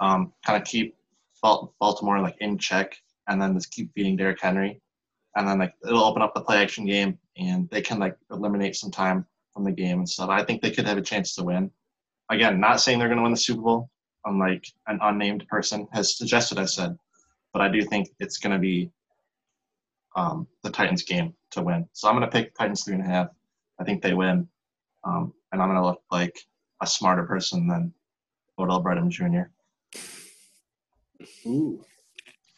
um, 0.00 0.32
kind 0.46 0.60
of 0.60 0.66
keep 0.66 0.96
Baltimore 1.42 2.20
like 2.20 2.36
in 2.40 2.56
check, 2.56 2.96
and 3.28 3.42
then 3.42 3.54
just 3.54 3.72
keep 3.72 3.92
feeding 3.94 4.16
Derrick 4.16 4.40
Henry, 4.40 4.80
and 5.36 5.46
then 5.46 5.58
like 5.58 5.74
it'll 5.86 6.04
open 6.04 6.22
up 6.22 6.34
the 6.34 6.40
play 6.40 6.62
action 6.62 6.86
game, 6.86 7.18
and 7.36 7.68
they 7.70 7.82
can 7.82 7.98
like 7.98 8.16
eliminate 8.30 8.76
some 8.76 8.90
time 8.90 9.26
from 9.52 9.64
the 9.64 9.72
game 9.72 9.98
and 9.98 10.08
stuff. 10.08 10.30
I 10.30 10.44
think 10.44 10.62
they 10.62 10.70
could 10.70 10.86
have 10.86 10.98
a 10.98 11.02
chance 11.02 11.34
to 11.34 11.44
win. 11.44 11.70
Again, 12.30 12.60
not 12.60 12.80
saying 12.80 12.98
they're 12.98 13.08
going 13.08 13.18
to 13.18 13.22
win 13.22 13.32
the 13.32 13.36
Super 13.38 13.60
Bowl, 13.60 13.90
unlike 14.24 14.66
an 14.86 14.98
unnamed 15.02 15.46
person 15.48 15.86
has 15.92 16.16
suggested. 16.16 16.58
I 16.58 16.64
said, 16.64 16.96
but 17.52 17.60
I 17.60 17.68
do 17.68 17.82
think 17.82 18.08
it's 18.20 18.38
going 18.38 18.52
to 18.54 18.58
be 18.58 18.90
um, 20.16 20.46
the 20.62 20.70
Titans 20.70 21.02
game 21.02 21.34
to 21.52 21.62
win. 21.62 21.88
So 21.92 22.08
I'm 22.08 22.16
going 22.16 22.28
to 22.28 22.36
pick 22.36 22.54
Titans 22.54 22.84
three 22.84 22.94
and 22.94 23.04
a 23.04 23.08
half. 23.08 23.28
I 23.80 23.84
think 23.84 24.02
they 24.02 24.14
win, 24.14 24.48
um, 25.04 25.32
and 25.52 25.60
I'm 25.60 25.68
going 25.68 25.80
to 25.80 25.86
look 25.86 26.02
like 26.10 26.38
a 26.80 26.86
smarter 26.86 27.24
person 27.24 27.66
than 27.66 27.92
Odell 28.58 28.82
Beckham 28.82 29.08
Jr. 29.08 29.50
Ooh. 31.46 31.84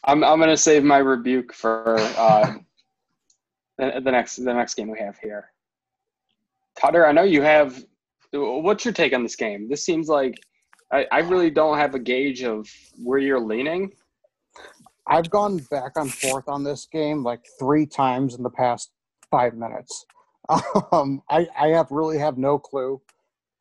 I'm 0.03 0.23
I'm 0.23 0.39
gonna 0.39 0.57
save 0.57 0.83
my 0.83 0.97
rebuke 0.97 1.53
for 1.53 1.97
uh, 1.99 2.53
the, 3.77 4.01
the 4.01 4.11
next 4.11 4.37
the 4.37 4.53
next 4.53 4.75
game 4.75 4.89
we 4.89 4.99
have 4.99 5.17
here. 5.19 5.51
Cutter, 6.79 7.05
I 7.05 7.11
know 7.11 7.23
you 7.23 7.41
have. 7.41 7.83
What's 8.31 8.85
your 8.85 8.93
take 8.93 9.13
on 9.13 9.23
this 9.23 9.35
game? 9.35 9.69
This 9.69 9.85
seems 9.85 10.09
like 10.09 10.37
I, 10.91 11.05
I 11.11 11.19
really 11.19 11.49
don't 11.49 11.77
have 11.77 11.95
a 11.95 11.99
gauge 11.99 12.43
of 12.43 12.69
where 12.97 13.19
you're 13.19 13.39
leaning. 13.39 13.91
I've 15.09 15.29
gone 15.29 15.57
back 15.71 15.93
and 15.95 16.13
forth 16.13 16.49
on 16.49 16.63
this 16.63 16.87
game 16.91 17.23
like 17.23 17.41
three 17.59 17.85
times 17.85 18.35
in 18.35 18.43
the 18.43 18.49
past 18.49 18.91
five 19.31 19.53
minutes. 19.53 20.05
Um, 20.93 21.21
I, 21.29 21.45
I 21.59 21.67
have 21.69 21.87
really 21.91 22.17
have 22.19 22.37
no 22.37 22.57
clue. 22.57 23.01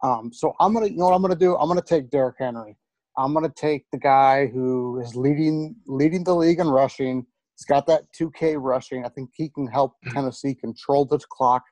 Um, 0.05 0.31
so 0.33 0.53
I'm 0.61 0.73
gonna, 0.73 0.87
you 0.87 0.97
know 0.97 1.07
what 1.07 1.15
I'm 1.15 1.23
gonna 1.23 1.35
do? 1.35 1.57
I'm 1.57 1.67
gonna 1.67 1.83
take 1.83 2.11
Derrick 2.11 2.37
Henry. 2.39 2.77
I'm 3.19 3.35
gonna 3.35 3.53
take 3.57 3.87
the 3.91 3.99
guy 3.99 4.47
who 4.47 5.01
is 5.01 5.17
leading 5.17 5.75
leading 5.89 6.23
the 6.23 6.35
league 6.35 6.61
in 6.61 6.69
rushing. 6.69 7.27
He's 7.57 7.65
got 7.65 7.89
that 7.89 8.03
2K 8.17 8.55
rushing. 8.59 9.05
I 9.05 9.09
think 9.09 9.31
he 9.35 9.49
can 9.49 9.67
help 9.67 9.95
Tennessee 10.11 10.55
control 10.55 11.07
the 11.07 11.19
clock, 11.19 11.65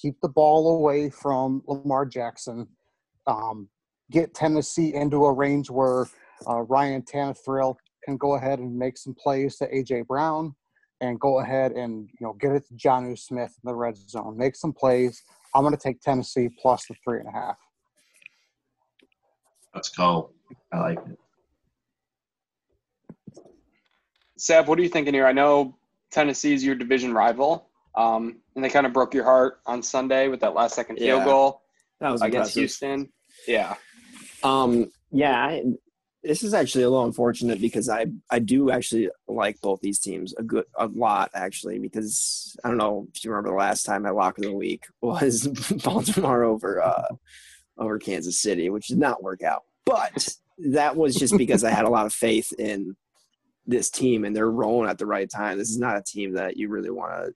keep 0.00 0.14
the 0.20 0.28
ball 0.28 0.76
away 0.76 1.10
from 1.10 1.62
Lamar 1.66 2.06
Jackson, 2.06 2.68
um, 3.26 3.68
get 4.12 4.32
Tennessee 4.32 4.94
into 4.94 5.24
a 5.24 5.32
range 5.32 5.70
where 5.70 6.06
uh, 6.48 6.60
Ryan 6.60 7.02
Tannehill 7.02 7.76
can 8.04 8.16
go 8.16 8.34
ahead 8.34 8.58
and 8.58 8.76
make 8.76 8.96
some 8.98 9.14
plays 9.14 9.56
to 9.58 9.68
AJ 9.72 10.06
Brown 10.06 10.54
and 11.00 11.18
go 11.20 11.40
ahead 11.40 11.72
and 11.72 12.08
you 12.18 12.26
know 12.26 12.32
get 12.34 12.52
it 12.52 12.66
to 12.68 12.74
Jonnu 12.74 13.18
Smith 13.18 13.52
in 13.62 13.68
the 13.68 13.74
red 13.74 13.96
zone, 13.96 14.36
make 14.36 14.56
some 14.56 14.72
plays. 14.72 15.22
I'm 15.54 15.62
going 15.62 15.76
to 15.76 15.82
take 15.82 16.00
Tennessee 16.00 16.48
plus 16.60 16.86
the 16.86 16.94
three 17.04 17.20
and 17.20 17.28
a 17.28 17.32
half. 17.32 17.56
Let's 19.74 19.90
go. 19.90 20.30
I 20.72 20.78
like 20.78 20.98
it. 20.98 21.18
Sab, 24.38 24.66
what 24.68 24.78
are 24.78 24.82
you 24.82 24.88
thinking 24.88 25.14
here? 25.14 25.26
I 25.26 25.32
know 25.32 25.76
Tennessee 26.10 26.52
is 26.54 26.64
your 26.64 26.74
division 26.74 27.12
rival, 27.14 27.68
um, 27.96 28.38
and 28.56 28.64
they 28.64 28.68
kind 28.68 28.86
of 28.86 28.92
broke 28.92 29.14
your 29.14 29.24
heart 29.24 29.60
on 29.66 29.82
Sunday 29.82 30.28
with 30.28 30.40
that 30.40 30.54
last 30.54 30.74
second 30.74 30.96
field 30.96 31.20
Yeah. 31.20 31.24
goal 31.24 31.62
That 32.00 32.10
was 32.10 32.22
against 32.22 32.56
impressive. 32.56 32.60
Houston. 32.60 33.12
Yeah, 33.46 33.74
Um, 34.42 34.90
yeah, 35.10 35.32
I, 35.36 35.62
this 36.22 36.44
is 36.44 36.54
actually 36.54 36.84
a 36.84 36.90
little 36.90 37.04
unfortunate 37.04 37.60
because 37.60 37.88
I 37.88 38.06
I 38.30 38.38
do 38.38 38.70
actually 38.70 39.10
like 39.26 39.60
both 39.60 39.80
these 39.80 39.98
teams 39.98 40.34
a 40.38 40.42
good 40.42 40.64
a 40.76 40.86
lot 40.86 41.30
actually 41.34 41.78
because 41.78 42.56
I 42.64 42.68
don't 42.68 42.78
know 42.78 43.08
if 43.12 43.24
you 43.24 43.30
remember 43.30 43.50
the 43.50 43.56
last 43.56 43.84
time 43.84 44.06
I 44.06 44.10
lock 44.10 44.38
of 44.38 44.44
the 44.44 44.52
week 44.52 44.84
was 45.00 45.46
Baltimore 45.84 46.44
over 46.44 46.82
uh 46.82 47.14
over 47.78 47.98
Kansas 47.98 48.40
City, 48.40 48.70
which 48.70 48.88
did 48.88 48.98
not 48.98 49.22
work 49.22 49.42
out. 49.42 49.62
But 49.84 50.28
that 50.58 50.96
was 50.96 51.16
just 51.16 51.36
because 51.36 51.64
I 51.64 51.70
had 51.70 51.86
a 51.86 51.90
lot 51.90 52.06
of 52.06 52.12
faith 52.12 52.52
in 52.58 52.96
this 53.66 53.90
team 53.90 54.24
and 54.24 54.36
they're 54.36 54.50
rolling 54.50 54.90
at 54.90 54.98
the 54.98 55.06
right 55.06 55.28
time. 55.28 55.58
This 55.58 55.70
is 55.70 55.78
not 55.78 55.96
a 55.96 56.02
team 56.02 56.34
that 56.34 56.56
you 56.56 56.68
really 56.68 56.90
want 56.90 57.12
to 57.12 57.34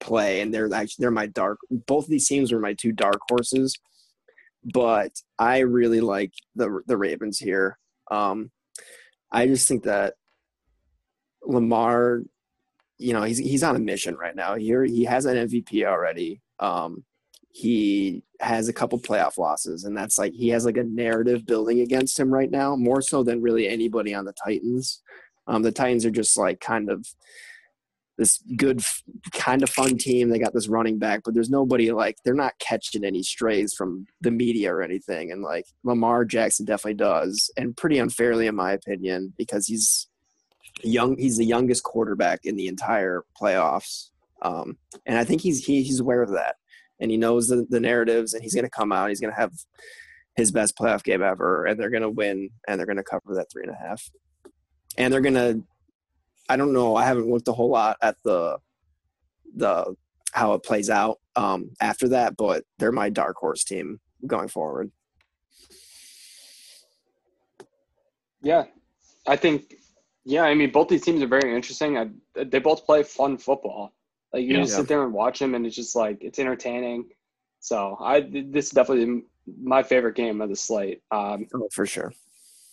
play, 0.00 0.40
and 0.40 0.54
they're 0.54 0.72
actually 0.72 1.02
they're 1.02 1.10
my 1.10 1.26
dark. 1.26 1.58
Both 1.70 2.04
of 2.04 2.10
these 2.10 2.28
teams 2.28 2.52
were 2.52 2.60
my 2.60 2.74
two 2.74 2.92
dark 2.92 3.20
horses 3.28 3.76
but 4.72 5.12
I 5.38 5.58
really 5.58 6.00
like 6.00 6.32
the 6.54 6.80
the 6.86 6.96
Ravens 6.96 7.38
here. 7.38 7.78
Um, 8.10 8.50
I 9.30 9.46
just 9.46 9.68
think 9.68 9.84
that 9.84 10.14
Lamar, 11.42 12.22
you 12.98 13.12
know, 13.12 13.22
he's 13.22 13.38
he's 13.38 13.62
on 13.62 13.76
a 13.76 13.80
mission 13.80 14.16
right 14.16 14.34
now. 14.34 14.54
Here 14.54 14.84
he 14.84 15.04
has 15.04 15.26
an 15.26 15.36
MVP 15.48 15.84
already. 15.84 16.40
Um, 16.58 17.04
he 17.50 18.22
has 18.40 18.68
a 18.68 18.72
couple 18.72 18.98
playoff 18.98 19.38
losses, 19.38 19.84
and 19.84 19.96
that's 19.96 20.18
like 20.18 20.32
he 20.32 20.48
has 20.48 20.64
like 20.64 20.76
a 20.76 20.84
narrative 20.84 21.46
building 21.46 21.80
against 21.80 22.18
him 22.18 22.32
right 22.32 22.50
now, 22.50 22.76
more 22.76 23.00
so 23.00 23.22
than 23.22 23.42
really 23.42 23.68
anybody 23.68 24.14
on 24.14 24.24
the 24.24 24.34
Titans. 24.44 25.02
Um, 25.46 25.62
the 25.62 25.72
Titans 25.72 26.04
are 26.04 26.10
just 26.10 26.36
like 26.36 26.60
kind 26.60 26.90
of 26.90 27.06
this 28.18 28.42
good, 28.56 28.82
kind 29.32 29.62
of 29.62 29.70
fun 29.70 29.98
team. 29.98 30.30
They 30.30 30.38
got 30.38 30.54
this 30.54 30.68
running 30.68 30.98
back, 30.98 31.22
but 31.24 31.34
there's 31.34 31.50
nobody 31.50 31.92
like 31.92 32.16
they're 32.24 32.34
not 32.34 32.58
catching 32.58 33.04
any 33.04 33.22
strays 33.22 33.74
from 33.74 34.06
the 34.20 34.30
media 34.30 34.72
or 34.72 34.82
anything. 34.82 35.30
And 35.30 35.42
like 35.42 35.66
Lamar 35.84 36.24
Jackson 36.24 36.64
definitely 36.64 36.94
does, 36.94 37.50
and 37.56 37.76
pretty 37.76 37.98
unfairly 37.98 38.46
in 38.46 38.54
my 38.54 38.72
opinion, 38.72 39.34
because 39.36 39.66
he's 39.66 40.08
young. 40.82 41.16
He's 41.18 41.36
the 41.36 41.44
youngest 41.44 41.82
quarterback 41.82 42.40
in 42.44 42.56
the 42.56 42.68
entire 42.68 43.24
playoffs, 43.40 44.10
um, 44.42 44.78
and 45.04 45.18
I 45.18 45.24
think 45.24 45.42
he's 45.42 45.64
he, 45.64 45.82
he's 45.82 46.00
aware 46.00 46.22
of 46.22 46.30
that, 46.30 46.56
and 47.00 47.10
he 47.10 47.16
knows 47.16 47.48
the, 47.48 47.66
the 47.68 47.80
narratives, 47.80 48.32
and 48.32 48.42
he's 48.42 48.54
going 48.54 48.64
to 48.64 48.70
come 48.70 48.92
out. 48.92 49.10
He's 49.10 49.20
going 49.20 49.32
to 49.32 49.40
have 49.40 49.52
his 50.36 50.52
best 50.52 50.76
playoff 50.76 51.02
game 51.02 51.22
ever, 51.22 51.64
and 51.66 51.78
they're 51.78 51.90
going 51.90 52.02
to 52.02 52.10
win, 52.10 52.50
and 52.66 52.78
they're 52.78 52.86
going 52.86 52.96
to 52.96 53.02
cover 53.02 53.34
that 53.34 53.50
three 53.50 53.62
and 53.62 53.72
a 53.72 53.88
half, 53.88 54.10
and 54.96 55.12
they're 55.12 55.20
going 55.20 55.34
to 55.34 55.62
I 56.48 56.56
don't 56.56 56.72
know. 56.72 56.96
I 56.96 57.04
haven't 57.04 57.28
looked 57.28 57.48
a 57.48 57.52
whole 57.52 57.70
lot 57.70 57.96
at 58.02 58.16
the 58.24 58.58
the 59.56 59.94
how 60.32 60.52
it 60.52 60.62
plays 60.62 60.90
out 60.90 61.18
um, 61.34 61.70
after 61.80 62.08
that, 62.08 62.36
but 62.36 62.64
they're 62.78 62.92
my 62.92 63.08
dark 63.08 63.36
horse 63.36 63.64
team 63.64 63.98
going 64.26 64.48
forward. 64.48 64.90
yeah. 68.42 68.64
I 69.26 69.36
think, 69.36 69.74
yeah. 70.24 70.42
I 70.42 70.54
mean, 70.54 70.70
both 70.70 70.88
these 70.88 71.02
teams 71.02 71.22
are 71.22 71.26
very 71.26 71.54
interesting. 71.54 71.98
I, 71.98 72.08
they 72.44 72.58
both 72.58 72.84
play 72.86 73.02
fun 73.02 73.38
football. 73.38 73.92
Like 74.32 74.44
you 74.44 74.54
Yeah. 74.54 74.62
just 74.62 74.76
sit 74.76 74.88
there 74.88 75.02
and 75.04 75.12
watch 75.12 75.38
them, 75.38 75.54
and 75.54 75.66
it's 75.66 75.74
just 75.76 75.96
like 75.96 76.18
it's 76.20 76.38
entertaining. 76.38 77.08
So 77.60 77.96
I 78.00 78.20
this 78.20 78.66
is 78.66 78.70
definitely 78.72 79.22
my 79.62 79.82
favorite 79.82 80.14
game 80.16 80.40
of 80.40 80.48
the 80.50 80.56
slate. 80.56 81.00
Um, 81.10 81.46
Oh, 81.54 81.68
for 81.72 81.86
sure. 81.86 82.12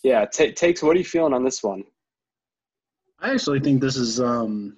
yeah, 0.02 0.26
ta 0.26 0.46
takes. 0.54 0.82
What 0.82 0.94
are 0.96 0.98
you 0.98 1.04
feeling 1.04 1.32
on 1.32 1.44
this 1.44 1.62
one? 1.62 1.84
I 3.20 3.32
actually 3.32 3.60
think 3.60 3.80
this 3.80 3.96
is 3.96 4.20
um, 4.20 4.76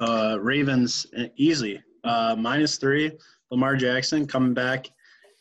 uh, 0.00 0.38
Ravens 0.40 1.06
easy. 1.36 1.80
Uh, 2.04 2.34
minus 2.38 2.78
three. 2.78 3.12
Lamar 3.50 3.76
Jackson 3.76 4.26
coming 4.26 4.54
back. 4.54 4.88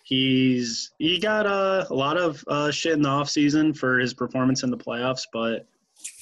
He's 0.04 0.92
he 0.98 1.20
got 1.20 1.46
uh, 1.46 1.86
a 1.90 1.94
lot 1.94 2.18
of 2.18 2.44
uh, 2.48 2.72
shit 2.72 2.94
in 2.94 3.02
the 3.02 3.10
offseason 3.10 3.78
for 3.78 4.00
his 4.00 4.14
performance 4.14 4.64
in 4.64 4.72
the 4.72 4.78
playoffs, 4.78 5.24
but 5.32 5.68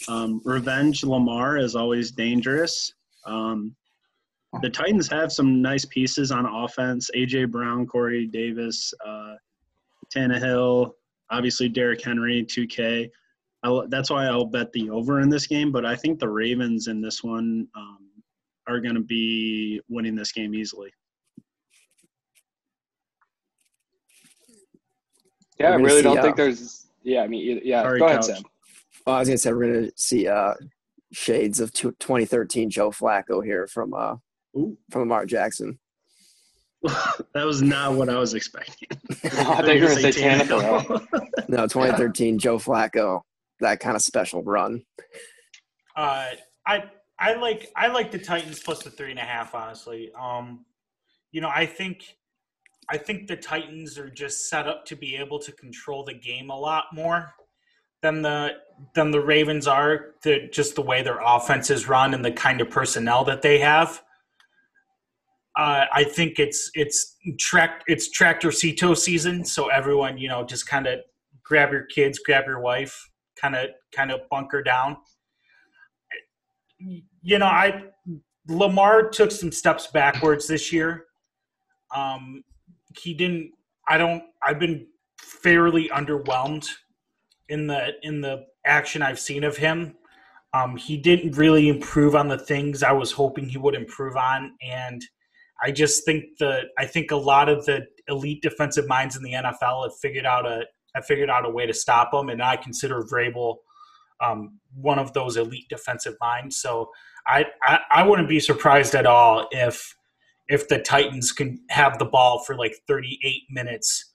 um, 0.08 0.42
revenge 0.44 1.04
Lamar 1.04 1.58
is 1.58 1.76
always 1.76 2.12
dangerous. 2.12 2.94
Um, 3.26 3.76
the 4.62 4.70
Titans 4.70 5.08
have 5.10 5.32
some 5.32 5.62
nice 5.62 5.86
pieces 5.86 6.32
on 6.32 6.46
offense: 6.46 7.10
AJ 7.16 7.50
Brown, 7.52 7.86
Corey 7.88 8.28
Davis, 8.28 8.94
uh, 9.06 9.36
Tannehill, 10.14 10.92
obviously 11.30 11.70
Derrick 11.70 12.04
Henry, 12.04 12.44
2K. 12.44 13.10
I'll, 13.64 13.88
that's 13.88 14.10
why 14.10 14.26
I'll 14.26 14.46
bet 14.46 14.72
the 14.72 14.90
over 14.90 15.22
in 15.22 15.30
this 15.30 15.48
game. 15.48 15.72
But 15.72 15.86
I 15.86 15.96
think 15.96 16.20
the 16.20 16.30
Ravens 16.30 16.88
in 16.88 17.02
this 17.02 17.24
one 17.24 17.68
um, 17.76 18.10
are 18.68 18.80
going 18.80 18.96
to 18.96 19.02
be 19.02 19.82
winning 19.90 20.16
this 20.16 20.32
game 20.32 20.54
easily. 20.54 20.92
Yeah, 25.60 25.72
I 25.72 25.76
really 25.76 25.98
see, 25.98 26.02
don't 26.04 26.20
uh, 26.20 26.22
think 26.22 26.36
there's. 26.36 26.88
Yeah, 27.04 27.24
I 27.24 27.28
mean, 27.28 27.62
yeah. 27.64 27.82
Sorry, 27.82 28.00
go 28.00 28.06
ahead, 28.06 28.18
Couch. 28.18 28.26
Sam. 28.26 28.44
Well, 29.06 29.16
I 29.16 29.20
was 29.20 29.28
gonna 29.30 29.38
say 29.38 29.54
we're 29.54 29.74
gonna 29.74 29.92
see 29.96 30.28
uh, 30.28 30.54
shades 31.12 31.60
of 31.60 31.74
2013 31.74 32.70
Joe 32.70 32.92
Flacco 32.92 33.44
here 33.44 33.66
from 33.68 33.94
uh, 33.94 34.16
Ooh. 34.56 34.78
from 34.92 35.02
Lamar 35.02 35.26
Jackson. 35.26 35.80
that 36.84 37.46
was 37.46 37.62
not 37.62 37.94
what 37.94 38.10
I 38.10 38.18
was 38.20 38.34
expecting. 38.34 38.90
I 39.24 39.28
thought 39.30 39.76
you 39.76 39.82
were 39.82 39.88
gonna 39.88 40.12
say 40.12 40.22
Tannehill. 40.22 41.50
No, 41.50 41.58
2013 41.68 42.38
Joe 42.38 42.58
Flacco, 42.58 43.22
that 43.60 43.80
kind 43.80 43.96
of 43.96 44.02
special 44.02 44.44
run. 44.44 44.84
Uh, 45.96 46.30
I 46.66 46.84
I 47.20 47.34
like 47.36 47.72
I 47.76 47.88
like 47.88 48.12
the 48.12 48.20
Titans 48.20 48.60
plus 48.60 48.84
the 48.84 48.92
three 48.92 49.12
and 49.12 49.20
a 49.20 49.24
half. 49.24 49.56
Honestly, 49.56 50.12
um, 50.20 50.66
you 51.32 51.42
know, 51.42 51.52
I 51.54 51.66
think 51.66 52.18
I 52.90 52.98
think 52.98 53.28
the 53.28 53.36
Titans 53.36 53.98
are 53.98 54.10
just 54.10 54.50
set 54.50 54.68
up 54.68 54.86
to 54.86 54.96
be 54.96 55.16
able 55.16 55.40
to 55.40 55.52
control 55.52 56.04
the 56.04 56.14
game 56.14 56.50
a 56.50 56.58
lot 56.58 56.86
more 56.94 57.34
than 58.02 58.22
the 58.22 58.58
than 58.94 59.12
the 59.12 59.20
Ravens 59.20 59.68
are. 59.68 60.14
The, 60.24 60.48
just 60.52 60.76
the 60.76 60.82
way 60.82 61.02
their 61.02 61.20
offense 61.24 61.70
is 61.70 61.88
run 61.88 62.14
and 62.14 62.24
the 62.24 62.32
kind 62.32 62.62
of 62.62 62.70
personnel 62.70 63.24
that 63.26 63.42
they 63.42 63.60
have. 63.60 64.02
Uh, 65.56 65.86
I 65.92 66.04
think 66.04 66.38
it's 66.38 66.70
it's 66.76 67.16
track 67.40 67.84
it's 67.88 68.12
tractor 68.12 68.52
Cito 68.52 68.94
season, 68.94 69.44
so 69.44 69.70
everyone 69.70 70.18
you 70.18 70.30
know 70.30 70.46
just 70.46 70.68
kind 70.68 70.86
of 70.86 71.00
grab 71.44 71.72
your 71.72 71.86
kids, 71.86 72.20
grab 72.20 72.46
your 72.46 72.60
wife, 72.60 73.10
kind 73.40 73.56
of 73.56 73.70
kind 73.94 74.12
of 74.12 74.22
bunker 74.30 74.62
down. 74.62 74.98
You 77.22 77.40
know, 77.40 77.46
I 77.46 77.84
Lamar 78.48 79.10
took 79.10 79.32
some 79.32 79.52
steps 79.52 79.88
backwards 79.88 80.48
this 80.48 80.72
year. 80.72 81.06
Um, 81.96 82.44
he 82.98 83.14
didn't. 83.14 83.52
I 83.88 83.98
don't. 83.98 84.24
I've 84.46 84.60
been 84.60 84.88
fairly 85.20 85.90
underwhelmed 85.90 86.68
in 87.50 87.68
the 87.68 87.94
in 88.04 88.22
the 88.22 88.46
action 88.66 89.02
I've 89.02 89.20
seen 89.20 89.44
of 89.44 89.58
him. 89.58 89.96
Um, 90.54 90.78
he 90.78 90.98
didn't 90.98 91.38
really 91.38 91.68
improve 91.68 92.16
on 92.16 92.28
the 92.28 92.38
things 92.38 92.84
I 92.84 92.92
was 92.92 93.12
hoping 93.12 93.50
he 93.50 93.58
would 93.58 93.76
improve 93.76 94.16
on, 94.16 94.54
and 94.62 95.02
I 95.62 95.72
just 95.72 96.06
think 96.06 96.38
the 96.40 96.64
I 96.78 96.86
think 96.86 97.12
a 97.12 97.16
lot 97.16 97.50
of 97.50 97.66
the 97.66 97.86
elite 98.08 98.42
defensive 98.42 98.88
minds 98.88 99.16
in 99.16 99.24
the 99.24 99.34
NFL 99.34 99.84
have 99.84 99.98
figured 100.02 100.26
out 100.26 100.46
a 100.46 100.66
have 100.96 101.06
figured 101.06 101.30
out 101.30 101.46
a 101.46 101.50
way 101.50 101.66
to 101.66 101.74
stop 101.74 102.14
him, 102.14 102.30
and 102.30 102.42
I 102.42 102.56
consider 102.58 103.04
Vrabel 103.04 103.58
um, 104.24 104.60
one 104.76 105.00
of 105.00 105.14
those 105.14 105.38
elite 105.38 105.70
defensive 105.70 106.16
minds. 106.20 106.58
So 106.58 106.90
I, 107.28 107.46
I 107.64 107.80
I 107.92 108.08
wouldn't 108.08 108.30
be 108.30 108.40
surprised 108.40 108.96
at 108.96 109.06
all 109.06 109.48
if 109.52 109.96
if 110.48 110.68
the 110.68 110.80
Titans 110.80 111.32
can 111.32 111.60
have 111.70 112.00
the 112.00 112.06
ball 112.06 112.44
for 112.44 112.56
like 112.56 112.74
38 112.88 113.44
minutes 113.50 114.14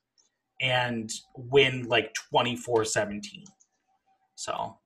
and 0.61 1.11
win 1.37 1.85
like 1.89 2.13
24-17. 2.33 3.45
So 4.35 4.79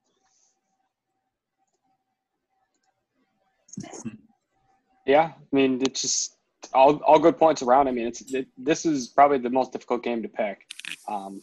Yeah, 5.07 5.33
I 5.37 5.57
mean, 5.57 5.81
it's 5.83 6.03
just 6.03 6.37
all 6.75 6.97
all 7.05 7.19
good 7.19 7.39
points 7.39 7.63
around. 7.63 7.89
I 7.89 7.93
mean, 7.93 8.09
it's 8.09 8.23
it, 8.35 8.49
this 8.59 8.85
is 8.85 9.09
probably 9.09 9.39
the 9.39 9.51
most 9.51 9.73
difficult 9.73 10.03
game 10.03 10.23
to 10.23 10.29
pick. 10.29 10.67
Um, 11.09 11.43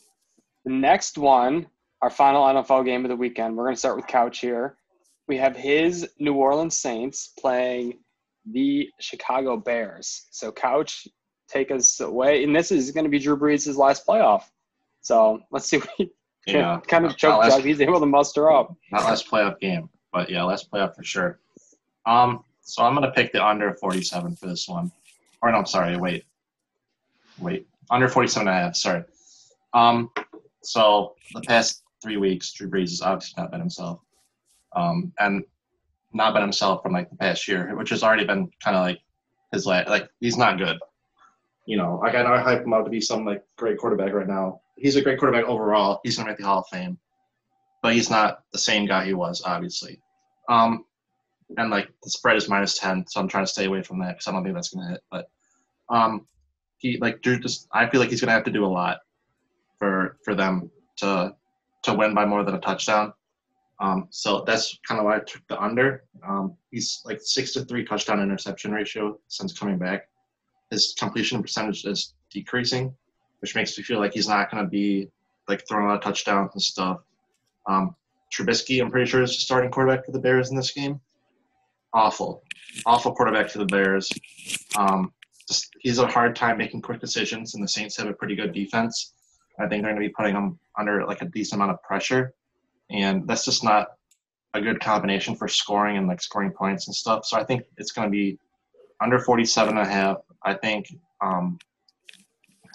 the 0.66 0.72
next 0.72 1.18
one, 1.18 1.68
our 2.02 2.10
final 2.10 2.44
NFL 2.46 2.86
game 2.86 3.06
of 3.06 3.10
the 3.10 3.16
weekend, 3.16 3.56
we're 3.56 3.66
going 3.66 3.76
to 3.76 3.80
start 3.80 3.96
with 3.96 4.08
Couch 4.08 4.40
here. 4.40 4.78
We 5.28 5.38
have 5.38 5.56
his 5.56 6.10
New 6.20 6.34
Orleans 6.34 6.78
Saints 6.78 7.32
playing 7.40 8.00
the 8.52 8.90
Chicago 9.00 9.56
Bears. 9.58 10.28
So, 10.32 10.52
Couch, 10.52 11.08
take 11.48 11.72
us 11.72 12.00
away. 12.00 12.44
And 12.44 12.56
this 12.56 12.72
is 12.72 12.92
going 12.92 13.06
to 13.06 13.10
be 13.10 13.20
Drew 13.20 13.38
Brees' 13.38 13.76
last 13.78 14.06
playoff. 14.06 14.44
So, 15.02 15.42
let's 15.52 15.68
see 15.68 15.78
what 15.78 15.90
he 15.98 16.12
Yeah, 16.46 16.80
kind 16.88 17.06
of 17.06 17.16
choke 17.16 17.40
last- 17.40 17.58
job 17.58 17.66
he's 17.66 17.82
able 17.82 18.00
to 18.00 18.06
muster 18.06 18.52
up. 18.52 18.76
Not 18.92 19.04
last 19.04 19.30
playoff 19.30 19.60
game, 19.60 19.90
but 20.12 20.30
yeah, 20.30 20.44
last 20.44 20.70
playoff 20.72 20.96
for 20.96 21.04
sure. 21.04 21.40
Um, 22.06 22.44
so 22.62 22.84
I'm 22.84 22.94
gonna 22.94 23.12
pick 23.12 23.32
the 23.32 23.46
under 23.46 23.74
47 23.74 24.36
for 24.36 24.48
this 24.48 24.68
one. 24.68 24.92
Or 25.42 25.52
no, 25.52 25.58
I'm 25.58 25.66
sorry, 25.66 25.98
wait, 25.98 26.26
wait, 27.40 27.68
under 27.90 28.10
47 28.10 28.48
and 28.48 28.58
a 28.58 28.60
half. 28.60 28.76
Sorry. 28.76 29.04
Um, 29.74 30.12
so 30.64 31.16
the 31.34 31.42
past 31.42 31.84
three 32.02 32.18
weeks, 32.18 32.52
Drew 32.54 32.70
Brees 32.70 32.90
has 32.90 33.02
obviously 33.02 33.42
not 33.42 33.52
been 33.52 33.60
himself, 33.60 34.00
um, 34.76 35.14
and 35.20 35.44
not 36.14 36.34
been 36.34 36.42
himself 36.42 36.84
from 36.84 36.94
like 36.94 37.10
the 37.10 37.18
past 37.18 37.48
year, 37.48 37.76
which 37.76 37.90
has 37.90 38.04
already 38.04 38.26
been 38.26 38.50
kind 38.64 38.76
of 38.78 38.84
like 38.84 39.00
his 39.52 39.66
last. 39.66 39.90
Like 39.90 40.10
he's 40.20 40.38
not 40.38 40.58
good. 40.58 40.78
You 41.66 41.78
know, 41.78 42.00
like 42.04 42.16
I 42.16 42.24
know 42.24 42.34
I 42.34 42.42
hype 42.42 42.64
him 42.64 42.74
up 42.74 42.84
to 42.84 42.90
be 42.90 43.02
some 43.02 43.26
like 43.26 43.44
great 43.58 43.78
quarterback 43.78 44.14
right 44.14 44.28
now. 44.28 44.62
He's 44.78 44.96
a 44.96 45.02
great 45.02 45.20
quarterback 45.20 45.46
overall. 45.46 46.02
He's 46.04 46.18
gonna 46.18 46.30
make 46.30 46.38
the 46.38 46.46
Hall 46.46 46.60
of 46.60 46.68
Fame 46.68 46.98
but 47.84 47.94
he's 47.94 48.10
not 48.10 48.40
the 48.52 48.58
same 48.58 48.88
guy 48.88 49.06
he 49.06 49.14
was, 49.14 49.44
obviously. 49.46 50.00
Um, 50.50 50.86
and 51.58 51.70
like 51.70 51.90
the 52.02 52.10
spread 52.10 52.38
is 52.38 52.50
minus 52.50 52.80
ten, 52.80 53.06
so 53.08 53.20
I'm 53.20 53.28
trying 53.28 53.46
to 53.46 53.52
stay 53.52 53.66
away 53.66 53.84
from 53.84 54.00
that 54.00 54.14
because 54.14 54.28
I 54.28 54.32
don't 54.32 54.44
think 54.44 54.56
that's 54.56 54.74
gonna 54.74 54.90
hit. 54.90 55.04
But 55.12 55.30
um, 55.90 56.26
he 56.78 56.98
like 56.98 57.22
Drew 57.22 57.38
just 57.38 57.68
I 57.72 57.88
feel 57.88 58.00
like 58.00 58.10
he's 58.10 58.22
gonna 58.22 58.32
have 58.32 58.46
to 58.46 58.52
do 58.52 58.66
a 58.66 58.68
lot 58.68 59.00
for 59.84 60.18
for 60.24 60.34
them 60.34 60.72
to 60.96 61.36
to 61.84 61.94
win 61.94 62.14
by 62.14 62.26
more 62.26 62.44
than 62.46 62.56
a 62.56 62.62
touchdown. 62.62 63.12
Um, 63.82 64.08
so 64.12 64.46
that's 64.48 64.80
kind 64.88 65.00
of 65.00 65.06
why 65.06 65.18
I 65.18 65.20
took 65.20 65.46
the 65.50 65.62
under. 65.62 66.06
Um, 66.26 66.56
he's 66.72 67.02
like 67.04 67.20
six 67.22 67.52
to 67.54 67.66
three 67.66 67.84
touchdown 67.84 68.22
interception 68.22 68.72
ratio 68.72 69.20
since 69.28 69.58
coming 69.60 69.78
back. 69.78 70.08
His 70.72 70.96
completion 70.98 71.42
percentage 71.42 71.84
is 71.84 72.14
decreasing, 72.32 72.96
which 73.42 73.56
makes 73.56 73.78
me 73.78 73.84
feel 73.84 74.00
like 74.00 74.14
he's 74.14 74.30
not 74.30 74.50
going 74.50 74.64
to 74.64 74.70
be 74.70 75.10
like 75.50 75.68
throwing 75.68 75.86
a 75.86 75.90
lot 75.90 75.98
of 75.98 76.04
touchdowns 76.04 76.52
and 76.54 76.62
stuff. 76.62 77.00
Um, 77.68 77.94
Trubisky, 78.32 78.82
I'm 78.82 78.90
pretty 78.90 79.10
sure, 79.10 79.22
is 79.22 79.32
the 79.32 79.42
starting 79.42 79.70
quarterback 79.70 80.06
for 80.06 80.14
the 80.14 80.20
Bears 80.20 80.50
in 80.50 80.56
this 80.56 80.72
game. 80.72 81.02
Awful, 81.94 82.42
awful 82.86 83.14
quarterback 83.14 83.50
for 83.50 83.58
the 83.58 83.66
Bears. 83.66 84.10
Um, 84.78 85.12
just, 85.48 85.76
he's 85.82 86.00
a 86.00 86.08
hard 86.08 86.38
time 86.38 86.58
making 86.58 86.82
quick 86.82 87.02
decisions, 87.02 87.54
and 87.54 87.62
the 87.62 87.68
Saints 87.68 87.98
have 87.98 88.08
a 88.08 88.14
pretty 88.14 88.36
good 88.36 88.54
defense. 88.54 89.14
I 89.60 89.68
think 89.68 89.84
they're 89.84 89.94
going 89.94 90.02
to 90.02 90.08
be 90.08 90.14
putting 90.14 90.34
them 90.34 90.60
under 90.78 91.06
like 91.06 91.22
a 91.22 91.26
decent 91.26 91.62
amount 91.62 91.72
of 91.72 91.84
pressure, 91.84 92.34
and 92.90 93.28
that's 93.28 93.46
just 93.46 93.64
not 93.64 93.90
a 94.54 94.62
good 94.62 94.80
combination 94.80 95.36
for 95.36 95.48
scoring 95.48 95.98
and 95.98 96.08
like 96.08 96.22
scoring 96.22 96.52
points 96.52 96.88
and 96.88 96.96
stuff. 96.96 97.26
So 97.26 97.38
I 97.38 97.44
think 97.44 97.64
it's 97.78 97.92
going 97.92 98.08
to 98.08 98.12
be 98.12 98.38
under 99.02 99.20
47 99.20 99.78
and 99.78 99.88
a 99.88 99.90
half. 99.90 100.18
I 100.44 100.54
think 100.54 100.96
um, 101.22 101.58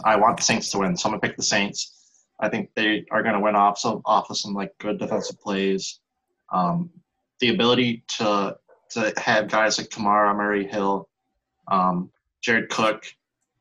I 0.04 0.16
want 0.16 0.36
the 0.36 0.42
Saints 0.42 0.70
to 0.70 0.78
win, 0.78 0.96
so 0.96 1.08
I'm 1.08 1.12
going 1.12 1.20
to 1.20 1.28
pick 1.28 1.36
the 1.36 1.42
Saints. 1.42 2.24
I 2.40 2.48
think 2.48 2.70
they 2.74 3.04
are 3.10 3.22
going 3.22 3.34
to 3.34 3.40
win 3.40 3.56
off 3.56 3.78
some 3.78 4.00
off 4.04 4.30
of 4.30 4.38
some 4.38 4.54
like 4.54 4.76
good 4.78 4.98
defensive 4.98 5.40
plays. 5.40 6.00
Um, 6.52 6.90
the 7.40 7.50
ability 7.50 8.04
to 8.18 8.56
to 8.90 9.12
have 9.18 9.48
guys 9.48 9.78
like 9.78 9.88
Kamara, 9.88 10.34
Murray 10.34 10.66
Hill, 10.66 11.08
um, 11.70 12.10
Jared 12.40 12.70
Cook, 12.70 13.04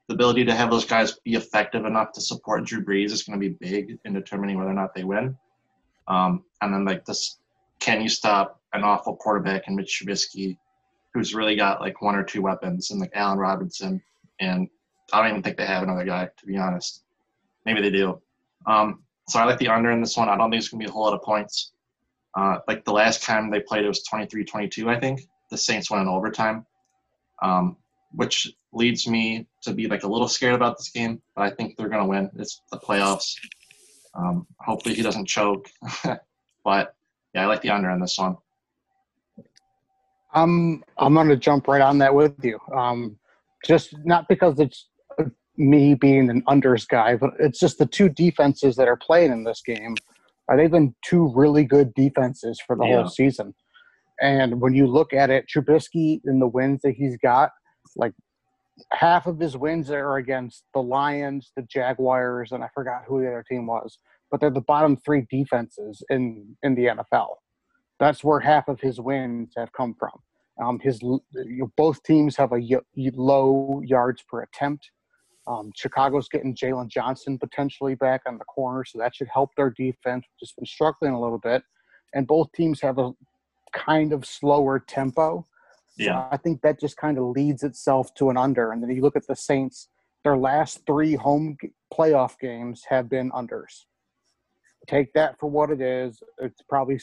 the 0.08 0.14
ability 0.14 0.46
to 0.46 0.56
have 0.56 0.72
those 0.72 0.86
guys 0.86 1.20
be 1.24 1.36
effective 1.36 1.86
enough 1.86 2.12
to 2.14 2.22
support 2.22 2.66
Drew 2.66 2.84
Brees 2.84 3.12
is 3.12 3.24
going 3.24 3.40
to 3.40 3.50
be 3.50 3.56
big 3.60 3.98
in 4.06 4.14
determining 4.14 4.58
whether 4.58 4.72
or 4.72 4.74
not 4.74 4.96
they 4.96 5.04
win. 5.04 5.38
Um, 6.08 6.44
and 6.62 6.74
then 6.74 6.86
like 6.86 7.06
this, 7.06 7.40
can 7.80 8.02
you 8.02 8.10
stop 8.10 8.62
an 8.74 8.84
awful 8.84 9.16
quarterback 9.16 9.68
in 9.68 9.76
Mitch 9.76 10.02
Trubisky, 10.02 10.58
who's 11.14 11.36
really 11.36 11.56
got 11.56 11.82
like 11.82 12.02
one 12.02 12.16
or 12.16 12.24
two 12.24 12.42
weapons, 12.42 12.92
and 12.92 13.00
like 13.00 13.12
Allen 13.14 13.38
Robinson, 13.38 14.02
and 14.40 14.70
I 15.12 15.22
don't 15.22 15.30
even 15.30 15.44
think 15.44 15.58
they 15.58 15.66
have 15.66 15.84
another 15.84 16.06
guy 16.06 16.30
to 16.38 16.46
be 16.46 16.58
honest. 16.58 17.04
Maybe 17.66 17.82
they 17.82 17.90
do. 17.90 18.22
Um, 18.66 19.04
so 19.28 19.40
I 19.40 19.46
like 19.46 19.60
the 19.60 19.68
under 19.68 19.92
in 19.92 20.00
this 20.00 20.16
one. 20.16 20.30
I 20.30 20.38
don't 20.38 20.50
think 20.50 20.62
it's 20.62 20.70
going 20.70 20.80
to 20.80 20.86
be 20.86 20.90
a 20.90 20.94
whole 20.94 21.04
lot 21.04 21.14
of 21.14 21.22
points. 21.22 21.74
Uh, 22.36 22.60
like 22.68 22.86
the 22.86 22.94
last 22.94 23.24
time 23.24 23.50
they 23.50 23.60
played, 23.60 23.84
it 23.84 23.88
was 23.88 24.08
23-22, 24.12 24.88
I 24.88 25.00
think. 25.00 25.22
The 25.50 25.58
Saints 25.58 25.90
won 25.90 26.02
in 26.02 26.08
overtime, 26.08 26.66
um, 27.42 27.78
which 28.12 28.52
leads 28.74 29.08
me 29.08 29.48
to 29.64 29.74
be 29.74 29.88
like 29.88 30.04
a 30.04 30.08
little 30.08 30.28
scared 30.28 30.56
about 30.56 30.78
this 30.78 30.90
game. 30.90 31.22
But 31.36 31.44
I 31.44 31.50
think 31.52 31.78
they're 31.78 31.90
going 31.90 32.04
to 32.04 32.10
win. 32.10 32.30
It's 32.38 32.62
the 32.72 32.80
playoffs. 32.80 33.36
Um, 34.18 34.48
hopefully 34.60 34.96
he 34.96 35.02
doesn't 35.02 35.28
choke. 35.28 35.70
but 36.64 36.96
yeah, 37.34 37.44
I 37.44 37.46
like 37.46 37.62
the 37.62 37.70
under 37.70 37.90
in 37.92 38.00
this 38.00 38.18
one. 38.18 38.38
I'm 40.34 40.84
I'm 40.98 41.14
gonna 41.14 41.38
jump 41.38 41.68
right 41.68 41.82
on 41.82 41.98
that 42.00 42.14
with 42.14 42.34
you. 42.44 42.60
Um, 42.76 43.18
just 43.66 43.96
not 44.04 44.28
because 44.28 44.60
it's 44.60 44.88
uh, 45.20 45.26
me 45.56 45.94
being 45.96 46.30
an 46.30 46.44
unders 46.48 46.88
guy, 46.88 47.16
but 47.16 47.32
it's 47.40 47.60
just 47.60 47.78
the 47.78 47.86
two 47.86 48.10
defenses 48.10 48.76
that 48.76 48.88
are 48.88 48.98
playing 48.98 49.32
in 49.32 49.44
this 49.44 49.62
game. 49.66 49.96
Uh, 50.52 50.56
they've 50.56 50.72
been 50.72 50.94
two 51.04 51.32
really 51.36 51.64
good 51.64 51.94
defenses 51.94 52.62
for 52.66 52.76
the 52.76 52.86
Yeah. 52.86 52.98
whole 52.98 53.08
season. 53.08 53.54
And 54.22 54.60
when 54.60 54.74
you 54.74 54.88
look 54.88 55.14
at 55.14 55.30
it, 55.30 55.46
Trubisky 55.48 56.22
and 56.26 56.42
the 56.42 56.48
wins 56.48 56.82
that 56.84 56.96
he's 56.96 57.18
got, 57.18 57.52
like 57.96 58.14
half 58.92 59.28
of 59.28 59.40
his 59.40 59.58
wins 59.58 59.90
are 59.90 60.18
against 60.18 60.64
the 60.74 60.82
Lions, 60.82 61.52
the 61.56 61.64
Jaguars, 61.64 62.52
and 62.52 62.64
I 62.64 62.70
forgot 62.74 63.04
who 63.08 63.22
the 63.22 63.28
other 63.28 63.46
team 63.48 63.68
was. 63.68 64.00
But 64.30 64.40
they're 64.40 64.50
the 64.50 64.62
bottom 64.62 64.98
three 64.98 65.26
defenses 65.30 66.04
in 66.10 66.56
in 66.64 66.76
the 66.76 66.86
NFL. 66.86 67.36
That's 68.00 68.24
where 68.24 68.40
half 68.40 68.68
of 68.68 68.80
his 68.80 69.00
wins 69.00 69.54
have 69.58 69.72
come 69.72 69.96
from. 69.98 70.12
Um, 70.64 70.80
his 70.80 71.02
you 71.02 71.22
know, 71.34 71.72
both 71.78 72.02
teams 72.04 72.36
have 72.36 72.52
a 72.52 72.60
y- 72.60 73.12
low 73.14 73.82
yards 73.86 74.24
per 74.30 74.42
attempt. 74.42 74.92
Um, 75.48 75.72
Chicago's 75.76 76.28
getting 76.28 76.56
Jaylon 76.56 76.90
Johnson 76.90 77.38
potentially 77.40 77.96
back 77.96 78.22
on 78.28 78.38
the 78.38 78.44
corner, 78.46 78.84
so 78.84 79.00
that 79.00 79.16
should 79.16 79.30
help 79.34 79.52
their 79.56 79.70
defense, 79.70 80.26
which 80.26 80.50
has 80.50 80.52
been 80.52 80.66
struggling 80.66 81.14
a 81.14 81.22
little 81.22 81.40
bit. 81.40 81.64
And 82.14 82.28
both 82.28 82.52
teams 82.52 82.82
have 82.82 82.98
a 82.98 83.14
kind 83.74 84.12
of 84.12 84.26
slower 84.26 84.80
tempo. 84.80 85.46
So 85.98 86.04
Yeah. 86.04 86.28
I 86.32 86.38
think 86.38 86.62
that 86.62 86.80
just 86.80 86.96
kind 86.98 87.18
of 87.18 87.26
leads 87.26 87.64
itself 87.64 88.14
to 88.16 88.30
an 88.30 88.38
under. 88.38 88.72
And 88.72 88.84
then 88.84 88.92
you 88.92 89.02
look 89.02 89.16
at 89.16 89.26
the 89.26 89.36
Saints, 89.36 89.90
their 90.24 90.38
last 90.38 90.86
three 90.86 91.16
home 91.16 91.58
playoff 91.92 92.38
games 92.40 92.86
have 92.90 93.10
been 93.10 93.32
unders. 93.32 93.86
Take 94.88 95.12
that 95.14 95.40
for 95.40 95.50
what 95.50 95.72
it 95.72 95.82
is. 95.82 96.22
It's 96.38 96.62
probably 96.62 97.00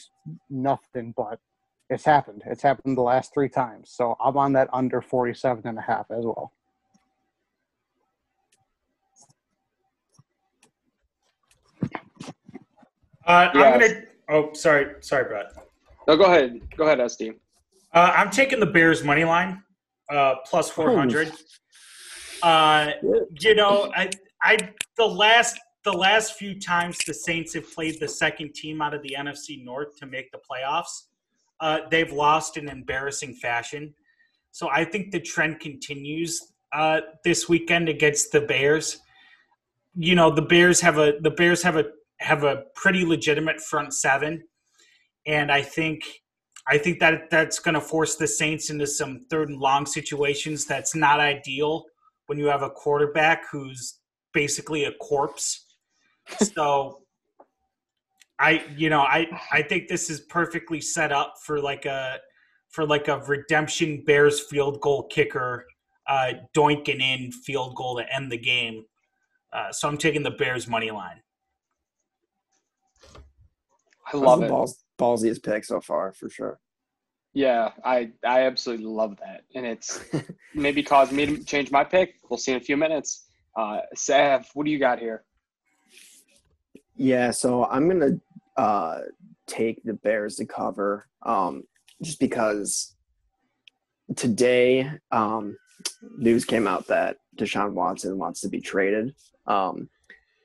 nothing, 0.49 1.13
but 1.15 1.39
it's 1.89 2.05
happened. 2.05 2.41
It's 2.45 2.63
happened 2.63 2.97
the 2.97 3.01
last 3.01 3.33
three 3.33 3.49
times. 3.49 3.91
So 3.91 4.15
I'm 4.23 4.37
on 4.37 4.53
that 4.53 4.69
under 4.71 5.01
47 5.01 5.67
and 5.67 5.77
a 5.77 5.81
half 5.81 6.09
as 6.09 6.23
well. 6.25 6.53
Uh, 13.25 13.49
Yeah. 13.53 13.61
I'm 13.61 13.79
gonna. 13.79 14.01
Oh, 14.29 14.53
sorry, 14.53 14.95
sorry, 15.01 15.25
Brett. 15.25 15.51
No, 16.07 16.15
go 16.15 16.25
ahead. 16.25 16.61
Go 16.77 16.85
ahead, 16.85 16.99
SD. 16.99 17.35
Uh, 17.95 18.11
I'm 18.13 18.29
taking 18.29 18.59
the 18.59 18.65
Bears 18.65 19.05
money 19.05 19.23
line, 19.23 19.63
uh, 20.11 20.35
plus 20.45 20.69
400. 20.69 21.31
Uh, 22.43 22.91
you 23.39 23.55
know, 23.55 23.89
I, 23.95 24.09
I, 24.43 24.57
the 24.97 25.05
last 25.05 25.57
the 25.85 25.93
last 25.93 26.33
few 26.33 26.59
times 26.59 26.97
the 27.05 27.13
Saints 27.13 27.53
have 27.53 27.71
played 27.71 27.99
the 27.99 28.07
second 28.07 28.53
team 28.53 28.81
out 28.81 28.93
of 28.93 29.01
the 29.03 29.15
NFC 29.17 29.63
North 29.63 29.95
to 29.97 30.07
make 30.07 30.31
the 30.31 30.39
playoffs, 30.39 31.03
uh, 31.59 31.81
they've 31.91 32.11
lost 32.11 32.57
in 32.57 32.67
embarrassing 32.67 33.35
fashion. 33.35 33.93
So 34.51 34.67
I 34.69 34.83
think 34.83 35.11
the 35.11 35.19
trend 35.19 35.59
continues 35.59 36.53
uh, 36.73 37.01
this 37.23 37.47
weekend 37.47 37.87
against 37.87 38.31
the 38.31 38.41
Bears. 38.41 38.97
You 39.95 40.15
know, 40.15 40.31
the 40.31 40.41
Bears 40.41 40.81
have 40.81 40.97
a 40.97 41.13
the 41.21 41.31
Bears 41.31 41.63
have 41.63 41.77
a 41.77 41.85
have 42.19 42.43
a 42.43 42.63
pretty 42.75 43.05
legitimate 43.05 43.61
front 43.61 43.93
seven, 43.93 44.43
and 45.25 45.51
I 45.51 45.61
think 45.61 46.03
I 46.67 46.77
think 46.77 46.99
that 46.99 47.29
that's 47.29 47.59
going 47.59 47.75
to 47.75 47.81
force 47.81 48.15
the 48.15 48.27
Saints 48.27 48.69
into 48.69 48.87
some 48.87 49.25
third 49.29 49.49
and 49.49 49.59
long 49.59 49.85
situations. 49.85 50.65
That's 50.65 50.95
not 50.95 51.19
ideal 51.19 51.85
when 52.27 52.39
you 52.39 52.47
have 52.47 52.63
a 52.63 52.69
quarterback 52.69 53.43
who's 53.51 53.99
basically 54.33 54.85
a 54.85 54.91
corpse. 54.93 55.65
so 56.41 57.01
I 58.39 58.63
you 58.75 58.89
know, 58.89 59.01
I 59.01 59.27
I 59.51 59.61
think 59.61 59.87
this 59.87 60.09
is 60.09 60.21
perfectly 60.21 60.81
set 60.81 61.11
up 61.11 61.35
for 61.43 61.59
like 61.59 61.85
a 61.85 62.19
for 62.69 62.85
like 62.85 63.07
a 63.07 63.19
redemption 63.19 64.03
Bears 64.05 64.41
field 64.41 64.81
goal 64.81 65.03
kicker 65.03 65.65
uh 66.07 66.33
doinking 66.55 67.01
in 67.01 67.31
field 67.31 67.75
goal 67.75 67.97
to 67.97 68.13
end 68.13 68.31
the 68.31 68.37
game. 68.37 68.85
Uh, 69.53 69.71
so 69.71 69.87
I'm 69.87 69.97
taking 69.97 70.23
the 70.23 70.31
Bears 70.31 70.67
money 70.67 70.91
line. 70.91 71.21
I 74.11 74.17
love 74.17 74.39
the 74.39 74.47
it. 74.47 74.49
balls, 74.49 74.83
ballsiest 74.97 75.43
pick 75.43 75.65
so 75.65 75.81
far 75.81 76.13
for 76.13 76.29
sure. 76.29 76.59
Yeah, 77.33 77.71
I 77.83 78.11
I 78.25 78.43
absolutely 78.43 78.85
love 78.85 79.17
that, 79.17 79.43
and 79.55 79.65
it's 79.65 79.99
maybe 80.53 80.81
caused 80.81 81.11
me 81.11 81.25
to 81.25 81.43
change 81.43 81.69
my 81.69 81.83
pick. 81.83 82.15
We'll 82.29 82.37
see 82.37 82.53
in 82.53 82.57
a 82.57 82.61
few 82.61 82.77
minutes. 82.77 83.25
Uh, 83.57 83.79
Sav, 83.93 84.49
what 84.53 84.65
do 84.65 84.71
you 84.71 84.79
got 84.79 84.99
here? 84.99 85.25
Yeah, 86.95 87.31
so 87.31 87.65
I'm 87.65 87.89
gonna 87.89 88.19
uh, 88.55 88.99
take 89.47 89.83
the 89.83 89.95
Bears 89.95 90.37
to 90.37 90.45
cover, 90.45 91.07
um, 91.23 91.63
just 92.01 92.21
because 92.21 92.95
today 94.15 94.89
um, 95.11 95.57
news 96.17 96.45
came 96.45 96.67
out 96.67 96.87
that 96.87 97.17
Deshaun 97.37 97.73
Watson 97.73 98.17
wants 98.17 98.39
to 98.41 98.49
be 98.49 98.61
traded, 98.61 99.13
um, 99.45 99.89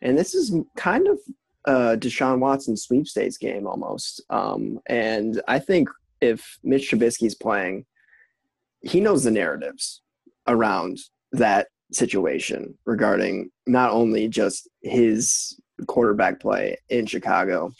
and 0.02 0.18
this 0.18 0.34
is 0.34 0.52
kind 0.76 1.06
of 1.06 1.20
a 1.66 1.96
Deshaun 1.96 2.38
Watson 2.38 2.76
sweepstakes 2.76 3.36
game 3.36 3.66
almost. 3.66 4.22
Um, 4.30 4.80
and 4.86 5.40
I 5.48 5.58
think 5.58 5.88
if 6.20 6.58
Mitch 6.62 6.90
Trubisky's 6.90 7.34
playing, 7.34 7.86
he 8.82 9.00
knows 9.00 9.24
the 9.24 9.30
narratives 9.30 10.02
around 10.46 10.98
that 11.32 11.68
situation 11.92 12.74
regarding 12.84 13.50
not 13.66 13.90
only 13.90 14.28
just 14.28 14.68
his 14.82 15.58
quarterback 15.86 16.40
play 16.40 16.78
in 16.88 17.06
Chicago, 17.06 17.72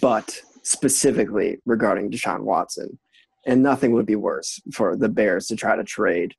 but 0.00 0.40
specifically 0.62 1.58
regarding 1.64 2.10
Deshaun 2.10 2.40
Watson. 2.40 2.98
And 3.46 3.62
nothing 3.62 3.92
would 3.92 4.06
be 4.06 4.16
worse 4.16 4.60
for 4.72 4.96
the 4.96 5.08
Bears 5.08 5.46
to 5.46 5.56
try 5.56 5.76
to 5.76 5.84
trade 5.84 6.34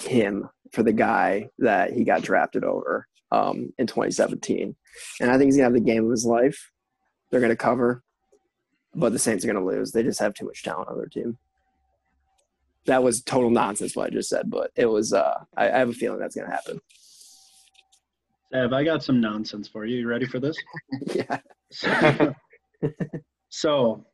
him 0.00 0.48
for 0.72 0.82
the 0.82 0.92
guy 0.92 1.48
that 1.58 1.92
he 1.92 2.04
got 2.04 2.22
drafted 2.22 2.64
over 2.64 3.06
um, 3.30 3.72
in 3.78 3.86
2017. 3.86 4.74
And 5.20 5.30
I 5.30 5.38
think 5.38 5.48
he's 5.48 5.56
to 5.56 5.62
have 5.62 5.72
the 5.72 5.80
game 5.80 6.04
of 6.04 6.10
his 6.10 6.24
life. 6.24 6.70
They're 7.30 7.40
going 7.40 7.50
to 7.50 7.56
cover, 7.56 8.02
but 8.94 9.12
the 9.12 9.18
Saints 9.18 9.44
are 9.44 9.52
going 9.52 9.64
to 9.64 9.70
lose. 9.70 9.92
They 9.92 10.02
just 10.02 10.20
have 10.20 10.34
too 10.34 10.46
much 10.46 10.62
talent 10.62 10.88
on 10.88 10.96
their 10.96 11.06
team. 11.06 11.38
That 12.86 13.02
was 13.02 13.22
total 13.22 13.50
nonsense 13.50 13.94
what 13.94 14.06
I 14.06 14.10
just 14.10 14.30
said, 14.30 14.50
but 14.50 14.70
it 14.74 14.86
was. 14.86 15.12
Uh, 15.12 15.44
I, 15.56 15.70
I 15.70 15.78
have 15.78 15.90
a 15.90 15.92
feeling 15.92 16.20
that's 16.20 16.34
going 16.34 16.48
to 16.48 16.54
happen. 16.54 16.80
Ev, 18.52 18.72
I 18.72 18.82
got 18.82 19.02
some 19.02 19.20
nonsense 19.20 19.68
for 19.68 19.84
you. 19.84 19.98
You 19.98 20.08
ready 20.08 20.26
for 20.26 20.40
this? 20.40 20.56
yeah. 21.14 21.40
So, 21.70 22.34
so, 23.50 24.06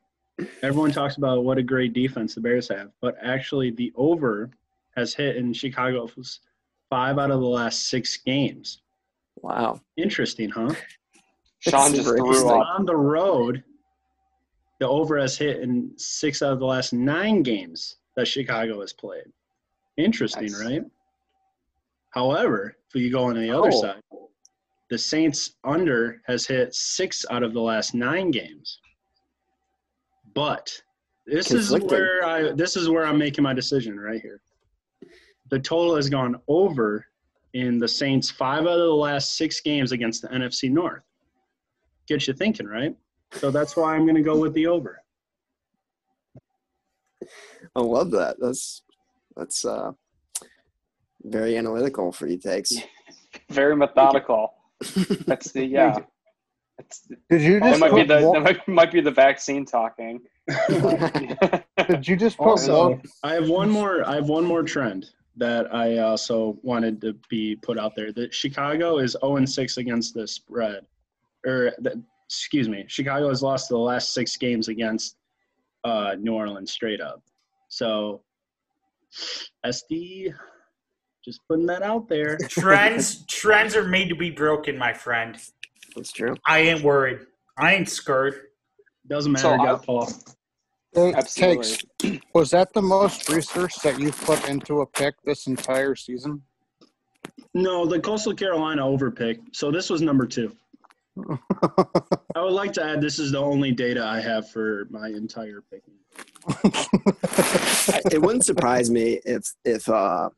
everyone 0.62 0.90
talks 0.90 1.18
about 1.18 1.44
what 1.44 1.56
a 1.56 1.62
great 1.62 1.92
defense 1.92 2.34
the 2.34 2.40
Bears 2.40 2.68
have, 2.68 2.90
but 3.00 3.16
actually 3.22 3.70
the 3.70 3.92
over 3.94 4.50
has 4.96 5.14
hit 5.14 5.36
in 5.36 5.52
Chicago 5.52 6.10
five 6.90 7.18
out 7.18 7.30
of 7.30 7.40
the 7.40 7.46
last 7.46 7.88
six 7.88 8.16
games. 8.16 8.82
Wow. 9.42 9.80
Interesting, 9.96 10.50
huh? 10.50 10.74
Sean 11.60 11.92
just 11.94 12.06
threw 12.06 12.18
interesting. 12.18 12.50
On 12.50 12.84
the 12.84 12.96
road, 12.96 13.62
the 14.80 14.88
over 14.88 15.18
has 15.18 15.36
hit 15.38 15.60
in 15.60 15.92
six 15.96 16.42
out 16.42 16.52
of 16.52 16.58
the 16.60 16.66
last 16.66 16.92
nine 16.92 17.42
games 17.42 17.96
that 18.16 18.28
Chicago 18.28 18.80
has 18.80 18.92
played. 18.92 19.24
Interesting, 19.96 20.46
Nice. 20.52 20.64
right? 20.64 20.82
However, 22.10 22.76
if 22.94 23.00
you 23.00 23.10
go 23.10 23.24
on 23.24 23.34
the 23.34 23.50
other 23.50 23.70
Oh. 23.72 23.80
side, 23.80 24.02
the 24.90 24.98
Saints 24.98 25.56
under 25.64 26.20
has 26.26 26.46
hit 26.46 26.74
six 26.74 27.24
out 27.30 27.42
of 27.42 27.52
the 27.54 27.60
last 27.60 27.94
nine 27.94 28.30
games. 28.30 28.78
But 30.34 30.70
this 31.26 31.50
is 31.50 31.70
where 31.72 32.24
I 32.24 32.52
this 32.52 32.76
is 32.76 32.88
where 32.88 33.06
I'm 33.06 33.18
making 33.18 33.42
my 33.44 33.54
decision 33.54 33.98
right 33.98 34.20
here. 34.20 34.40
The 35.50 35.58
total 35.58 35.96
has 35.96 36.08
gone 36.10 36.40
over 36.48 37.06
in 37.54 37.78
the 37.78 37.88
Saints 37.88 38.30
five 38.30 38.62
out 38.62 38.78
of 38.78 38.78
the 38.78 38.94
last 38.94 39.36
six 39.36 39.60
games 39.60 39.92
against 39.92 40.22
the 40.22 40.28
NFC 40.28 40.70
North. 40.70 41.02
Gets 42.06 42.28
you 42.28 42.34
thinking, 42.34 42.66
right? 42.66 42.94
So 43.32 43.50
that's 43.50 43.76
why 43.76 43.94
I'm 43.94 44.02
going 44.04 44.16
to 44.16 44.22
go 44.22 44.38
with 44.38 44.52
the 44.54 44.66
over. 44.66 45.00
I 47.74 47.80
love 47.80 48.10
that. 48.10 48.36
That's 48.38 48.82
that's 49.36 49.64
uh 49.64 49.92
very 51.22 51.56
analytical 51.56 52.12
for 52.12 52.26
you 52.26 52.36
takes. 52.38 52.72
Very 53.50 53.74
methodical. 53.74 54.54
That's 55.26 55.50
the 55.50 55.64
yeah. 55.64 55.96
That's, 56.78 57.08
Did 57.28 57.42
you 57.42 57.60
that 57.60 57.70
just 57.70 57.80
might 57.80 57.94
be 57.94 58.04
the 58.04 58.20
one, 58.20 58.44
that 58.44 58.58
might, 58.58 58.68
might 58.68 58.92
be 58.92 59.00
the 59.00 59.10
vaccine 59.10 59.64
talking. 59.64 60.20
did 61.88 62.06
you 62.06 62.14
just 62.14 62.36
put 62.36 62.46
Also, 62.46 62.90
one 62.90 63.02
I 63.24 63.32
have 63.34 63.48
one 63.48 63.70
more. 63.70 64.06
I 64.06 64.14
have 64.14 64.28
one 64.28 64.44
more 64.44 64.62
trend 64.62 65.06
that 65.36 65.74
I 65.74 65.98
also 65.98 66.56
wanted 66.62 67.00
to 67.02 67.14
be 67.28 67.56
put 67.56 67.78
out 67.78 67.94
there. 67.96 68.12
That 68.12 68.32
Chicago 68.32 68.98
is 68.98 69.16
0 69.20 69.36
and 69.36 69.48
6 69.50 69.76
against 69.78 70.14
the 70.14 70.26
spread, 70.26 70.86
or 71.46 71.72
the, 71.80 72.02
excuse 72.26 72.68
me, 72.68 72.84
Chicago 72.88 73.28
has 73.28 73.42
lost 73.42 73.68
the 73.68 73.78
last 73.78 74.12
six 74.14 74.36
games 74.36 74.68
against 74.68 75.16
uh, 75.84 76.14
New 76.18 76.34
Orleans 76.34 76.70
straight 76.72 77.00
up. 77.00 77.22
So 77.68 78.22
SD, 79.66 80.32
just 81.24 81.40
putting 81.48 81.66
that 81.66 81.82
out 81.82 82.08
there. 82.08 82.36
Trends 82.48 83.24
trends 83.26 83.74
are 83.76 83.84
made 83.84 84.08
to 84.08 84.14
be 84.14 84.30
broken, 84.30 84.76
my 84.78 84.92
friend. 84.92 85.36
That's 85.96 86.12
true. 86.12 86.34
I 86.46 86.60
ain't 86.60 86.82
worried. 86.82 87.20
I 87.58 87.74
ain't 87.74 87.88
scared. 87.88 88.34
Doesn't 89.08 89.32
matter, 89.32 89.42
So 89.42 89.54
I- 89.54 89.56
got 89.64 89.84
Paul. 89.84 90.08
Hey, 90.94 91.12
Absolutely. 91.12 91.76
takes? 92.02 92.24
Was 92.34 92.50
that 92.50 92.72
the 92.72 92.82
most 92.82 93.28
research 93.28 93.74
that 93.82 93.98
you've 93.98 94.20
put 94.22 94.48
into 94.48 94.82
a 94.82 94.86
pick 94.86 95.14
this 95.24 95.46
entire 95.46 95.94
season? 95.96 96.42
No, 97.52 97.84
the 97.86 97.98
Coastal 98.00 98.34
Carolina 98.34 98.82
overpick. 98.82 99.40
So 99.52 99.70
this 99.70 99.90
was 99.90 100.02
number 100.02 100.26
two. 100.26 100.54
I 102.34 102.40
would 102.40 102.52
like 102.52 102.72
to 102.74 102.84
add 102.84 103.00
this 103.00 103.18
is 103.18 103.32
the 103.32 103.38
only 103.38 103.72
data 103.72 104.04
I 104.04 104.20
have 104.20 104.50
for 104.50 104.86
my 104.90 105.08
entire 105.08 105.62
picking. 105.70 105.94
It 108.10 108.20
wouldn't 108.20 108.44
surprise 108.44 108.90
me 108.90 109.20
if 109.24 109.44
if 109.64 109.88
uh 109.88 110.30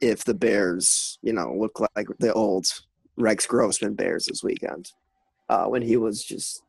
if 0.00 0.24
the 0.24 0.34
Bears, 0.34 1.18
you 1.22 1.32
know, 1.32 1.54
look 1.58 1.80
like 1.96 2.08
the 2.18 2.32
old 2.32 2.66
Rex 3.16 3.46
Grossman 3.46 3.94
Bears 3.94 4.26
this 4.26 4.42
weekend, 4.42 4.92
uh, 5.48 5.64
when 5.66 5.82
he 5.82 5.96
was 5.96 6.22
just 6.24 6.62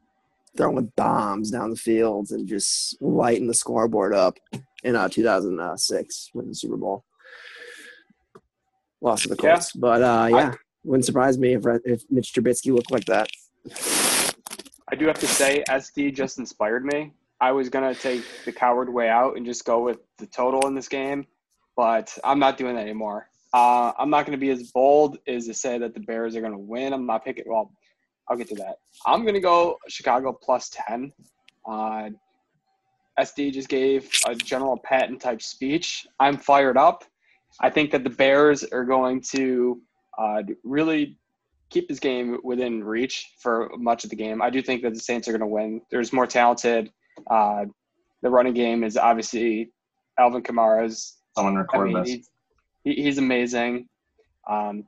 throwing 0.58 0.92
bombs 0.96 1.52
down 1.52 1.70
the 1.70 1.76
field 1.76 2.32
and 2.32 2.48
just 2.48 3.02
lighting 3.02 3.48
the 3.48 3.54
scoreboard 3.54 4.14
up 4.14 4.38
in 4.84 4.96
uh, 4.96 5.08
2006 5.10 6.32
with 6.34 6.48
the 6.48 6.56
Super 6.56 6.78
Bowl. 6.78 7.04
Lost 9.02 9.24
to 9.24 9.30
the 9.30 9.36
Yeah. 9.42 9.52
Colts, 9.56 9.72
but 9.74 10.02
uh, 10.02 10.28
yeah, 10.30 10.54
wouldn't 10.84 11.06
surprise 11.06 11.38
me 11.38 11.54
if 11.54 11.64
if 11.86 12.04
Mitch 12.10 12.34
Trubisky 12.34 12.74
looked 12.74 12.92
like 12.92 13.06
that. 13.06 13.30
I 14.92 14.96
do 14.96 15.06
have 15.08 15.20
to 15.20 15.28
say, 15.28 15.64
SD 15.70 16.14
just 16.16 16.40
inspired 16.40 16.84
me. 16.84 17.14
I 17.40 17.52
was 17.54 17.70
gonna 17.70 17.96
take 17.96 18.24
the 18.44 18.52
coward 18.52 18.92
way 18.92 19.08
out 19.08 19.38
and 19.38 19.46
just 19.46 19.64
go 19.64 19.82
with 19.84 20.00
the 20.18 20.26
total 20.28 20.68
in 20.68 20.76
this 20.76 20.90
game, 20.90 21.26
but 21.78 22.18
I'm 22.24 22.40
not 22.40 22.58
doing 22.58 22.76
that 22.76 22.82
anymore. 22.82 23.30
Uh, 23.54 23.94
I'm 23.98 24.10
not 24.10 24.26
gonna 24.26 24.38
be 24.38 24.50
as 24.50 24.72
bold 24.72 25.18
as 25.28 25.48
to 25.48 25.54
say 25.54 25.78
that 25.78 25.94
the 25.94 26.02
Bears 26.02 26.36
are 26.36 26.42
gonna 26.42 26.58
win. 26.60 26.92
I'm 26.92 27.06
not 27.06 27.24
picking. 27.24 27.46
Well, 27.48 27.72
I'll 28.30 28.38
get 28.38 28.48
to 28.50 28.56
that. 28.56 28.76
I'm 29.06 29.26
gonna 29.26 29.40
go 29.40 29.78
Chicago 29.88 30.38
plus 30.42 30.70
ten. 30.72 31.12
Uh, 31.68 32.10
SD 33.20 33.52
just 33.52 33.70
gave 33.70 34.10
a 34.28 34.36
General 34.36 34.78
Patton 34.78 35.20
type 35.20 35.42
speech. 35.42 36.08
I'm 36.20 36.38
fired 36.38 36.78
up. 36.78 37.04
I 37.60 37.70
think 37.70 37.92
that 37.92 38.04
the 38.04 38.10
Bears 38.10 38.64
are 38.64 38.86
going 38.86 39.22
to 39.32 39.82
uh, 40.18 40.44
really 40.64 41.18
keep 41.70 41.88
this 41.88 42.00
game 42.00 42.38
within 42.44 42.84
reach 42.84 43.34
for 43.42 43.70
much 43.78 44.04
of 44.04 44.10
the 44.10 44.16
game. 44.16 44.42
I 44.42 44.50
do 44.50 44.62
think 44.62 44.82
that 44.84 44.94
the 44.94 45.00
Saints 45.00 45.28
are 45.28 45.32
going 45.32 45.42
to 45.42 45.48
win. 45.48 45.82
There's 45.92 46.14
more 46.14 46.28
talented. 46.28 46.90
Uh, 47.30 47.66
the 48.22 48.30
running 48.30 48.54
game 48.54 48.84
is 48.84 48.98
obviously 48.98 49.72
Alvin 50.18 50.42
Kamara's. 50.42 51.18
Someone 51.36 51.58
I 51.58 51.62
record 51.62 51.88
mean, 51.88 52.04
this. 52.04 52.10
he's, 52.10 52.30
he, 52.84 53.04
he's 53.04 53.18
amazing. 53.18 53.88
Um, 54.50 54.86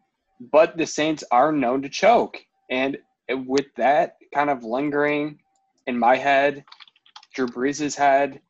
but 0.52 0.78
the 0.78 0.88
Saints 0.88 1.24
are 1.32 1.52
known 1.52 1.82
to 1.82 1.90
choke. 1.90 2.38
And 2.70 2.98
with 3.34 3.74
that 3.76 4.18
kind 4.34 4.50
of 4.50 4.64
lingering 4.64 5.40
in 5.88 5.98
my 5.98 6.16
head, 6.16 6.64
Drew 7.34 7.48
Brees' 7.48 7.96
head, 7.96 8.42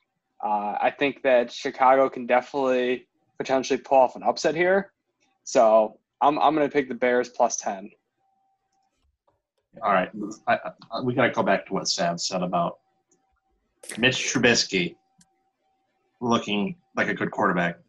uh, 0.43 0.77
I 0.81 0.93
think 0.97 1.21
that 1.23 1.51
Chicago 1.51 2.09
can 2.09 2.25
definitely 2.25 3.07
potentially 3.37 3.79
pull 3.79 3.99
off 3.99 4.15
an 4.15 4.23
upset 4.23 4.55
here. 4.55 4.91
So 5.43 5.97
I'm, 6.21 6.39
I'm 6.39 6.55
going 6.55 6.67
to 6.67 6.73
pick 6.73 6.87
the 6.87 6.95
Bears 6.95 7.29
plus 7.29 7.57
10. 7.57 7.91
All 9.83 9.93
right, 9.93 10.09
I, 10.47 10.59
I, 10.91 11.01
we 11.01 11.13
got 11.13 11.23
to 11.23 11.31
go 11.31 11.43
back 11.43 11.65
to 11.67 11.73
what 11.73 11.87
Sav 11.87 12.19
said 12.19 12.43
about 12.43 12.79
Mitch 13.97 14.17
Trubisky 14.17 14.95
looking 16.19 16.75
like 16.95 17.07
a 17.07 17.13
good 17.13 17.31
quarterback. 17.31 17.79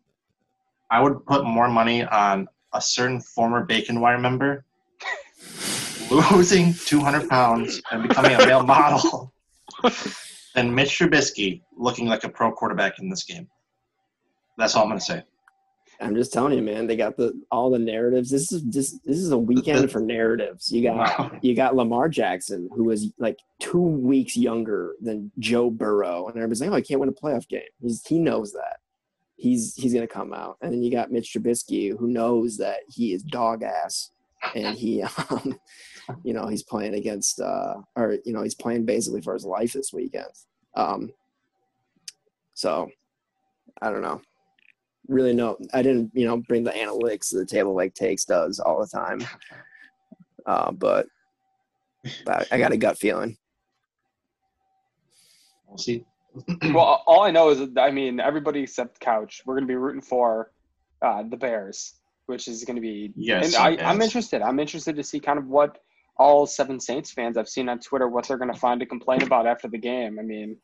I 0.91 1.03
would 1.03 1.25
put 1.27 1.45
more 1.45 1.69
money 1.69 2.05
on 2.05 2.49
a 2.73 2.81
certain 2.81 3.21
former 3.21 3.65
Bacon 3.65 4.01
Wire 4.01 4.19
member 4.19 4.65
losing 6.13 6.75
200 6.75 7.29
pounds 7.29 7.81
and 7.91 8.07
becoming 8.07 8.35
a 8.35 8.47
male 8.47 8.63
model 8.63 9.33
than 10.55 10.75
Mitch 10.75 10.99
Trubisky 10.99 11.63
looking 11.77 12.07
like 12.07 12.25
a 12.25 12.29
pro 12.29 12.53
quarterback 12.53 12.99
in 12.99 13.09
this 13.09 13.25
game. 13.25 13.49
That's 14.59 14.77
all 14.77 14.83
I'm 14.83 14.89
going 14.91 15.01
to 15.01 15.05
say. 15.05 15.23
I'm 16.03 16.17
just 16.17 16.33
telling 16.33 16.55
you, 16.55 16.63
man. 16.63 16.87
They 16.87 16.97
got 16.97 17.17
the 17.17 17.41
all 17.51 17.71
the 17.71 17.79
narratives. 17.79 18.29
This 18.31 18.51
is 18.51 18.65
this 18.65 18.99
this 19.05 19.19
is 19.19 19.31
a 19.31 19.39
weekend 19.39 19.91
for 19.91 20.01
narratives. 20.01 20.71
You 20.71 20.83
got 20.83 21.45
you 21.45 21.55
got 21.55 21.77
Lamar 21.77 22.09
Jackson, 22.09 22.69
who 22.75 22.91
is 22.91 23.13
like 23.19 23.39
two 23.61 23.81
weeks 23.81 24.37
younger 24.37 24.95
than 25.01 25.31
Joe 25.39 25.71
Burrow, 25.71 26.27
and 26.27 26.37
everybody's 26.37 26.61
like, 26.61 26.71
"Oh, 26.71 26.75
I 26.75 26.81
can't 26.81 26.99
win 26.99 27.09
a 27.09 27.13
playoff 27.13 27.49
game." 27.49 27.63
He's, 27.81 28.05
he 28.05 28.19
knows 28.19 28.53
that. 28.53 28.79
He's 29.37 29.75
he's 29.77 29.95
gonna 29.95 30.09
come 30.09 30.33
out, 30.33 30.57
and 30.61 30.73
then 30.73 30.83
you 30.83 30.91
got 30.91 31.13
Mitch 31.13 31.33
Trubisky, 31.33 31.97
who 31.97 32.09
knows 32.09 32.57
that 32.59 32.81
he 32.89 33.13
is 33.13 33.23
dog 33.23 33.63
ass, 33.63 34.11
and 34.55 34.77
he, 34.77 35.03
um, 35.31 35.59
you 36.25 36.33
know, 36.33 36.47
he's 36.47 36.63
playing 36.63 36.95
against, 36.95 37.41
uh, 37.41 37.75
or 37.97 38.19
you 38.25 38.33
know, 38.33 38.43
he's 38.43 38.55
playing 38.55 38.85
basically 38.85 39.21
for 39.21 39.35
his 39.35 39.45
life 39.45 39.73
this 39.73 39.93
weekend. 39.93 40.33
Um, 40.75 41.13
so, 42.55 42.91
I 43.81 43.91
don't 43.91 44.03
know 44.03 44.21
really 45.09 45.33
no, 45.33 45.57
I 45.73 45.83
didn't, 45.83 46.11
you 46.15 46.27
know, 46.27 46.39
bring 46.39 46.65
the 46.65 46.71
analytics 46.71 47.31
to 47.31 47.39
the 47.39 47.47
table 47.47 47.75
like 47.75 47.95
Takes 47.95 48.25
does 48.25 48.61
all 48.61 48.81
the 48.81 48.87
time. 48.87 49.25
Uh, 50.47 50.73
but, 50.73 51.07
but 52.25 52.49
I 52.51 52.59
got 52.59 52.73
a 52.73 52.77
gut 52.77 52.99
feeling. 52.99 53.37
We'll 55.69 55.79
see. 55.79 56.05
well, 56.73 57.03
all 57.07 57.23
I 57.23 57.31
know 57.31 57.51
is 57.51 57.59
that, 57.59 57.79
I 57.81 57.91
mean, 57.91 58.21
everybody 58.21 58.63
except 58.63 59.01
Couch, 59.01 59.43
we're 59.45 59.55
going 59.55 59.67
to 59.67 59.71
be 59.71 59.77
rooting 59.77 60.03
for 60.03 60.53
uh, 61.03 61.23
the 61.23 61.37
Bears, 61.37 61.95
which 62.27 62.49
is 62.49 62.65
going 62.65 62.77
to 62.77 62.83
be. 62.83 63.13
Yes, 63.17 63.55
and 63.55 63.81
I, 63.81 63.85
I'm 63.91 64.01
interested. 64.03 64.43
I'm 64.43 64.59
interested 64.59 64.97
to 64.97 65.03
see 65.03 65.21
kind 65.21 65.39
of 65.39 65.47
what 65.49 65.79
all 66.19 66.47
seven 66.47 66.79
Saints 66.79 67.11
fans 67.11 67.37
I've 67.37 67.49
seen 67.49 67.69
on 67.69 67.79
Twitter 67.81 68.09
what 68.09 68.29
they're 68.29 68.39
going 68.39 68.53
to 68.53 68.59
find 68.59 68.79
to 68.81 68.87
complain 68.87 69.23
about 69.23 69.47
after 69.47 69.69
the 69.69 69.79
game. 69.79 70.19
I 70.19 70.23
mean, 70.23 70.57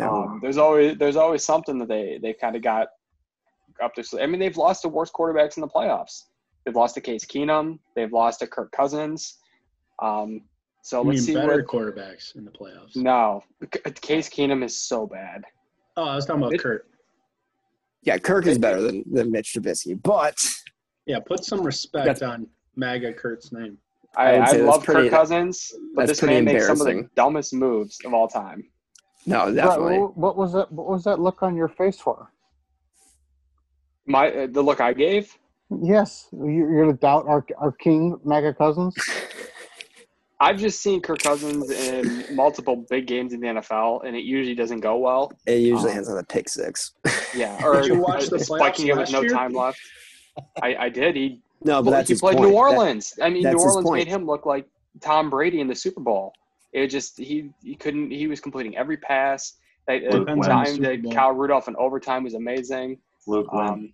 um, 0.00 0.40
there's 0.42 0.58
always 0.58 0.96
there's 0.98 1.16
always 1.16 1.44
something 1.44 1.78
that 1.78 1.88
they 1.88 2.18
they 2.20 2.32
kind 2.32 2.56
of 2.56 2.62
got 2.62 2.88
up 3.82 3.94
their 3.94 4.04
sleeve. 4.04 4.22
I 4.22 4.26
mean, 4.26 4.40
they've 4.40 4.56
lost 4.56 4.82
the 4.82 4.88
worst 4.88 5.12
quarterbacks 5.12 5.56
in 5.56 5.60
the 5.60 5.68
playoffs. 5.68 6.22
They've 6.64 6.74
lost 6.74 6.94
to 6.94 7.00
Case 7.00 7.24
Keenum. 7.24 7.78
They've 7.94 8.12
lost 8.12 8.40
to 8.40 8.46
Kirk 8.46 8.72
Cousins. 8.72 9.38
Um, 10.02 10.42
so 10.82 11.02
You 11.02 11.08
let's 11.08 11.16
mean 11.18 11.26
see 11.26 11.34
better 11.34 11.56
what. 11.56 11.66
quarterbacks 11.66 12.34
in 12.36 12.44
the 12.44 12.50
playoffs. 12.50 12.96
No, 12.96 13.42
Case 14.00 14.28
Keenum 14.30 14.64
is 14.64 14.78
so 14.78 15.06
bad. 15.06 15.44
Oh, 15.96 16.04
I 16.04 16.16
was 16.16 16.24
talking 16.26 16.42
about 16.42 16.54
It- 16.54 16.60
Kurt. 16.62 16.86
Yeah, 18.02 18.18
Kirk 18.18 18.46
is 18.46 18.58
better 18.58 18.82
than, 18.82 19.02
than 19.10 19.30
Mitch 19.30 19.54
Trubisky, 19.54 19.98
but 20.02 20.36
Yeah, 21.06 21.18
put 21.20 21.44
some 21.44 21.62
respect 21.62 22.06
That's- 22.06 22.22
on 22.22 22.46
MAGA 22.76 23.12
Kurt's 23.14 23.52
name. 23.52 23.78
I, 24.16 24.36
I 24.36 24.44
I, 24.46 24.52
love 24.58 24.84
pretty- 24.84 25.08
Kirk 25.08 25.18
Cousins, 25.18 25.72
but 25.96 26.06
this 26.06 26.20
pretty 26.20 26.34
man 26.36 26.44
makes 26.44 26.66
some 26.66 26.80
of 26.80 26.86
the 26.86 27.08
dumbest 27.16 27.52
moves 27.52 27.98
of 28.04 28.14
all 28.14 28.28
time. 28.28 28.62
no, 29.26 29.52
definitely. 29.52 29.98
what, 29.98 30.16
what 30.16 30.36
was 30.36 30.52
that? 30.52 30.70
What 30.70 30.86
was 30.88 31.02
that 31.04 31.18
look 31.18 31.42
on 31.42 31.56
your 31.56 31.68
face 31.68 31.98
for? 31.98 32.30
My 34.06 34.30
uh, 34.30 34.46
the 34.50 34.62
look 34.62 34.80
I 34.80 34.92
gave. 34.92 35.36
Yes, 35.82 36.28
you- 36.32 36.46
you're 36.48 36.82
going 36.84 36.94
to 36.94 37.00
doubt 37.00 37.26
our 37.26 37.44
our 37.58 37.72
king, 37.72 38.18
MAGA 38.24 38.54
Cousins. 38.54 38.94
I've 40.40 40.58
just 40.58 40.80
seen 40.82 41.00
Kirk 41.00 41.20
Cousins 41.20 41.70
in 41.70 42.36
multiple 42.36 42.84
big 42.90 43.06
games 43.06 43.32
in 43.32 43.40
the 43.40 43.46
NFL, 43.46 44.04
and 44.06 44.14
it 44.14 44.24
usually 44.24 44.54
doesn't 44.54 44.80
go 44.80 44.96
well. 44.98 45.32
It 45.46 45.60
usually 45.60 45.92
Um, 45.92 45.96
ends 45.98 46.08
on 46.10 46.18
a 46.18 46.24
pick 46.24 46.48
six. 46.48 46.92
Yeah, 47.34 47.58
or 47.64 47.80
Did 47.80 47.86
you 47.86 48.00
watch 48.00 48.26
the 48.28 48.38
spiking 48.44 48.88
it 48.88 48.96
with 48.96 49.10
no 49.10 49.22
year? 49.22 49.30
time 49.30 49.52
left. 49.52 49.80
I, 50.62 50.76
I 50.76 50.88
did. 50.88 51.16
He 51.16 51.40
No, 51.64 51.82
but 51.82 51.90
Well, 51.90 51.92
that's 51.98 52.10
he 52.10 52.16
played 52.16 52.36
point. 52.36 52.48
New 52.48 52.54
That- 52.54 52.58
Orleans. 52.58 53.14
I 53.22 53.30
mean, 53.30 53.42
New 53.42 53.58
Orleans 53.58 53.90
made 53.90 54.08
him 54.08 54.26
look 54.26 54.46
like 54.46 54.66
Tom 55.00 55.30
Brady 55.30 55.60
in 55.60 55.68
the 55.68 55.74
Super 55.74 56.00
Bowl. 56.00 56.32
It 56.72 56.88
just 56.88 57.18
he 57.18 57.50
he 57.62 57.74
couldn't. 57.74 58.10
He 58.10 58.26
was 58.26 58.40
completing 58.40 58.76
every 58.76 58.96
pass. 58.96 59.54
That 59.86 60.02
uh, 60.06 60.18
Depends 60.18 60.48
on 60.48 60.64
the 60.64 60.70
time 60.70 60.82
that 60.82 61.02
Bowl. 61.02 61.12
Kyle 61.12 61.32
Rudolph 61.32 61.68
in 61.68 61.76
overtime 61.76 62.24
was 62.24 62.34
amazing. 62.34 62.98
Luke 63.26 63.52
win. 63.52 63.68
Um, 63.68 63.92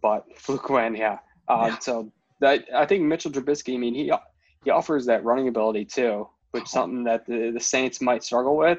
but 0.00 0.24
Fluke 0.36 0.68
win, 0.68 0.94
yeah. 0.96 1.18
Um, 1.48 1.66
Yeah. 1.66 1.78
So 1.78 2.12
that 2.40 2.64
I 2.74 2.86
think 2.86 3.02
Mitchell 3.04 3.30
Trubisky. 3.30 3.74
I 3.74 3.78
mean, 3.78 3.94
he 3.94 4.12
he 4.64 4.70
offers 4.70 5.06
that 5.06 5.24
running 5.24 5.48
ability 5.48 5.84
too, 5.84 6.28
which 6.52 6.64
is 6.64 6.70
something 6.70 7.04
that 7.04 7.26
the, 7.26 7.50
the 7.52 7.60
Saints 7.60 8.00
might 8.00 8.24
struggle 8.24 8.56
with. 8.56 8.78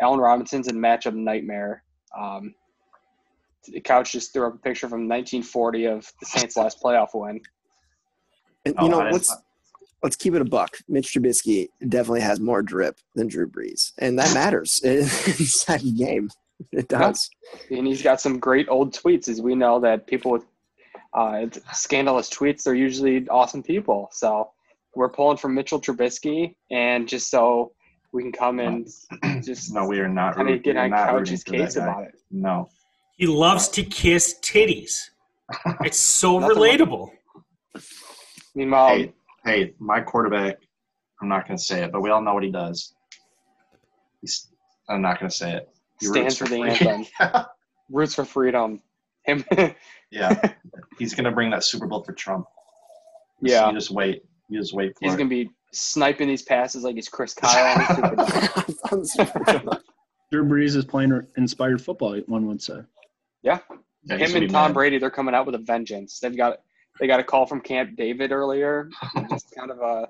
Allen 0.00 0.20
Robinson's 0.20 0.68
a 0.68 0.72
matchup 0.72 1.14
nightmare. 1.14 1.82
Um, 2.18 2.54
the 2.65 2.65
couch 3.84 4.12
just 4.12 4.32
threw 4.32 4.46
up 4.46 4.54
a 4.54 4.58
picture 4.58 4.88
from 4.88 5.08
1940 5.08 5.84
of 5.86 6.12
the 6.20 6.26
Saints' 6.26 6.56
last 6.58 6.82
playoff 6.82 7.08
win. 7.14 7.40
And, 8.64 8.74
Oh, 8.78 8.84
you 8.84 8.90
know, 8.90 8.98
let's 9.10 9.34
let's 10.02 10.16
keep 10.16 10.34
it 10.34 10.40
a 10.42 10.44
buck. 10.44 10.76
Mitch 10.88 11.12
Trubisky 11.14 11.68
definitely 11.88 12.20
has 12.20 12.40
more 12.40 12.62
drip 12.62 12.98
than 13.14 13.28
Drew 13.28 13.48
Brees, 13.48 13.92
and 13.98 14.18
that 14.18 14.32
matters 14.34 14.80
inside 14.84 15.80
the 15.80 15.92
game. 15.92 16.30
It 16.72 16.88
does. 16.88 17.28
and 17.70 17.86
he's 17.86 18.02
got 18.02 18.20
some 18.20 18.38
great 18.38 18.68
old 18.68 18.94
tweets, 18.94 19.28
as 19.28 19.40
we 19.42 19.54
know 19.54 19.78
that 19.80 20.06
people 20.06 20.30
with 20.32 20.44
uh, 21.14 21.46
scandalous 21.72 22.28
tweets 22.30 22.62
they're 22.64 22.74
usually 22.74 23.26
awesome 23.28 23.62
people. 23.62 24.08
So 24.12 24.50
we're 24.94 25.08
pulling 25.10 25.36
from 25.36 25.54
Mitchell 25.54 25.80
Trubisky, 25.80 26.54
and 26.70 27.06
just 27.06 27.30
so 27.30 27.72
we 28.12 28.22
can 28.22 28.32
come 28.32 28.58
and 28.60 28.86
just 29.44 29.72
no, 29.74 29.86
we 29.86 30.00
are 30.00 30.08
not. 30.08 30.34
kind 30.34 30.48
of 30.48 30.62
get 30.62 30.76
on 30.76 30.90
Couch's 30.90 31.44
rooting 31.46 31.60
case 31.66 31.74
that 31.74 31.80
guy. 31.80 31.86
about 31.92 32.04
it. 32.04 32.14
No. 32.30 32.68
He 33.16 33.26
loves 33.26 33.68
to 33.70 33.82
kiss 33.82 34.38
titties. 34.40 35.10
It's 35.84 35.98
so 35.98 36.40
relatable. 36.40 37.10
Meanwhile, 38.54 38.88
hey, 38.96 39.12
hey, 39.44 39.74
my 39.78 40.00
quarterback. 40.00 40.56
I'm 41.22 41.28
not 41.28 41.46
going 41.46 41.56
to 41.56 41.62
say 41.62 41.82
it, 41.84 41.92
but 41.92 42.00
we 42.02 42.10
all 42.10 42.20
know 42.20 42.34
what 42.34 42.42
he 42.42 42.50
does. 42.50 42.94
He's, 44.20 44.48
I'm 44.88 45.00
not 45.02 45.18
going 45.20 45.30
to 45.30 45.36
say 45.36 45.52
it. 45.52 45.68
He 46.00 46.06
stands 46.06 46.40
roots 46.40 46.50
for 46.50 46.54
the 46.56 46.76
free- 46.76 46.88
anthem, 46.88 47.44
roots 47.90 48.14
for 48.14 48.24
freedom. 48.24 48.82
Him, 49.24 49.44
yeah, 50.10 50.52
he's 50.98 51.14
going 51.14 51.24
to 51.24 51.30
bring 51.30 51.50
that 51.50 51.64
Super 51.64 51.86
Bowl 51.86 52.02
for 52.02 52.12
Trump. 52.12 52.46
yeah, 53.40 53.68
you 53.68 53.74
just 53.74 53.90
wait. 53.90 54.24
You 54.48 54.60
just 54.60 54.74
wait 54.74 54.92
for 54.92 55.04
he's 55.04 55.14
it. 55.14 55.16
gonna 55.16 55.30
be 55.30 55.50
sniping 55.72 56.28
these 56.28 56.42
passes 56.42 56.84
like 56.84 56.94
he's 56.96 57.08
Chris 57.08 57.34
Kyle. 57.34 57.76
on 58.92 59.00
the 59.00 59.80
Drew 60.30 60.44
Brees 60.44 60.76
is 60.76 60.84
playing 60.84 61.20
inspired 61.36 61.80
football. 61.80 62.16
One 62.26 62.46
would 62.46 62.60
say. 62.62 62.80
Yeah, 63.46 63.58
him 64.08 64.36
and 64.36 64.50
Tom 64.50 64.68
mad. 64.68 64.74
Brady, 64.74 64.98
they're 64.98 65.10
coming 65.10 65.34
out 65.34 65.46
with 65.46 65.54
a 65.54 65.58
vengeance. 65.58 66.18
They've 66.20 66.36
got 66.36 66.58
they 66.98 67.06
got 67.06 67.20
a 67.20 67.24
call 67.24 67.46
from 67.46 67.60
Camp 67.60 67.96
David 67.96 68.32
earlier, 68.32 68.90
just 69.30 69.54
kind 69.56 69.70
of 69.70 69.78
a 69.78 70.08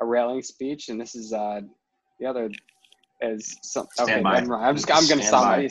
a 0.00 0.06
rallying 0.06 0.42
speech, 0.42 0.88
and 0.88 1.00
this 1.00 1.14
is 1.14 1.32
uh 1.32 1.60
the 2.20 2.26
other 2.26 2.50
is 3.20 3.56
some. 3.62 3.86
Okay, 3.98 4.20
never 4.22 4.46
mind. 4.46 4.64
I'm 4.64 4.76
just 4.76 4.90
I'm 4.90 5.08
gonna 5.08 5.22
Stand 5.22 5.24
stop. 5.24 5.56
by. 5.56 5.68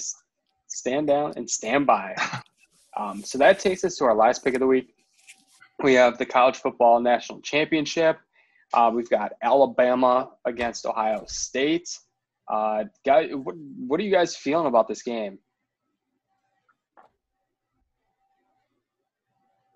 Stand 0.68 1.08
down 1.08 1.34
and 1.38 1.49
stand 1.49 1.88
by. 1.88 2.16
um, 2.97 3.24
so 3.24 3.38
that 3.38 3.60
takes 3.60 3.84
us 3.86 3.95
to 3.97 4.05
our 4.05 4.16
last 4.16 4.43
pick 4.43 4.53
of 4.53 4.60
the 4.60 4.68
week. 4.68 4.93
We 5.82 5.93
have 5.93 6.18
the 6.18 6.26
college 6.26 6.58
football 6.58 6.99
national 6.99 7.41
championship. 7.41 8.18
Uh, 8.74 8.91
we've 8.93 9.10
got 9.10 9.34
Alabama 9.41 10.32
against 10.45 10.86
Ohio 10.86 11.24
State. 11.28 11.88
Uh, 12.51 12.86
guys, 13.05 13.30
what, 13.34 13.55
what 13.55 13.99
are 13.99 14.03
you 14.03 14.12
guys 14.12 14.36
feeling 14.36 14.68
about 14.68 14.88
this 14.88 15.03
game? 15.03 15.39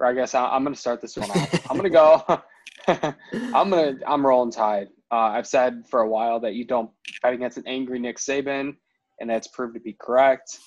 Or 0.01 0.07
I 0.07 0.13
guess 0.13 0.33
I, 0.33 0.47
I'm 0.47 0.63
going 0.63 0.73
to 0.73 0.79
start 0.79 0.99
this 0.99 1.15
one 1.15 1.29
off. 1.29 1.71
I'm 1.71 1.77
going 1.77 1.91
to 1.91 1.95
go. 1.95 2.41
I'm 3.55 3.69
going 3.69 3.99
to. 3.99 4.09
I'm 4.09 4.25
rolling 4.25 4.51
tide. 4.51 4.87
Uh, 5.11 5.29
I've 5.35 5.45
said 5.45 5.83
for 5.89 6.01
a 6.01 6.09
while 6.09 6.39
that 6.39 6.55
you 6.55 6.65
don't 6.65 6.89
fight 7.21 7.35
against 7.35 7.57
an 7.57 7.63
angry 7.67 7.99
Nick 7.99 8.17
Saban, 8.17 8.75
and 9.19 9.29
that's 9.29 9.47
proved 9.47 9.75
to 9.75 9.79
be 9.79 9.95
correct. 10.01 10.57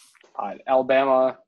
Uh, 0.41 0.53
Alabama, 0.69 1.39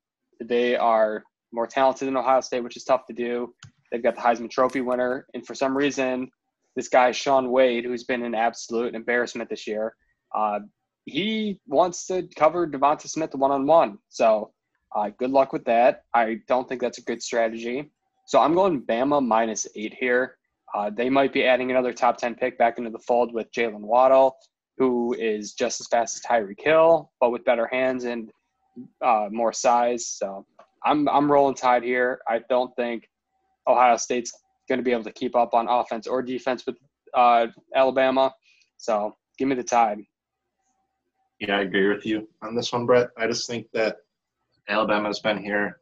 they 0.42 0.74
are 0.76 1.22
more 1.52 1.68
talented 1.68 2.08
than 2.08 2.16
Ohio 2.16 2.40
State, 2.40 2.64
which 2.64 2.76
is 2.76 2.82
tough 2.82 3.06
to 3.06 3.12
do. 3.12 3.54
They've 3.92 4.02
got 4.02 4.16
the 4.16 4.20
Heisman 4.20 4.50
Trophy 4.50 4.80
winner, 4.80 5.26
and 5.34 5.46
for 5.46 5.54
some 5.54 5.76
reason, 5.76 6.28
this 6.74 6.88
guy 6.88 7.12
Shaun 7.12 7.52
Wade, 7.52 7.84
who's 7.84 8.04
been 8.04 8.24
an 8.24 8.34
absolute 8.34 8.96
embarrassment 8.96 9.48
this 9.48 9.66
year, 9.66 9.94
uh, 10.34 10.58
he 11.04 11.60
wants 11.68 12.06
to 12.08 12.28
cover 12.36 12.66
Devonta 12.66 13.08
Smith 13.08 13.34
one 13.34 13.52
on 13.52 13.64
one. 13.66 13.98
So, 14.08 14.52
uh, 14.96 15.10
good 15.18 15.30
luck 15.30 15.52
with 15.52 15.64
that. 15.66 16.04
I 16.14 16.38
don't 16.48 16.66
think 16.66 16.80
that's 16.80 16.98
a 16.98 17.02
good 17.02 17.22
strategy. 17.22 17.90
So 18.26 18.40
I'm 18.40 18.54
going 18.54 18.82
Bama 18.82 19.24
minus 19.24 19.66
eight 19.76 19.94
here. 19.94 20.38
Uh, 20.74 20.90
they 20.90 21.10
might 21.10 21.32
be 21.32 21.44
adding 21.44 21.70
another 21.70 21.92
top 21.92 22.16
10 22.16 22.34
pick 22.34 22.58
back 22.58 22.78
into 22.78 22.90
the 22.90 22.98
fold 22.98 23.32
with 23.32 23.52
Jaylen 23.52 23.80
Waddle, 23.80 24.36
who 24.78 25.14
is 25.14 25.52
just 25.52 25.80
as 25.80 25.86
fast 25.88 26.16
as 26.16 26.22
Tyreek 26.22 26.60
Hill, 26.60 27.12
but 27.20 27.30
with 27.30 27.44
better 27.44 27.66
hands 27.66 28.04
and 28.04 28.30
uh, 29.04 29.28
more 29.30 29.52
size. 29.52 30.06
So 30.06 30.46
I'm, 30.84 31.08
I'm 31.10 31.30
rolling 31.30 31.54
tide 31.54 31.82
here. 31.82 32.20
I 32.26 32.40
don't 32.48 32.74
think 32.74 33.06
Ohio 33.68 33.98
State's 33.98 34.32
going 34.66 34.78
to 34.78 34.84
be 34.84 34.92
able 34.92 35.04
to 35.04 35.12
keep 35.12 35.36
up 35.36 35.52
on 35.52 35.68
offense 35.68 36.06
or 36.06 36.22
defense 36.22 36.64
with 36.66 36.76
uh, 37.14 37.48
Alabama. 37.74 38.32
So 38.78 39.14
give 39.38 39.46
me 39.46 39.56
the 39.56 39.64
tide. 39.64 39.98
Yeah, 41.38 41.58
I 41.58 41.60
agree 41.60 41.88
with 41.88 42.06
you 42.06 42.28
on 42.42 42.54
this 42.54 42.72
one, 42.72 42.86
Brett. 42.86 43.10
I 43.18 43.26
just 43.26 43.46
think 43.46 43.66
that 43.72 43.98
Alabama's 44.68 45.20
been 45.20 45.42
here, 45.42 45.80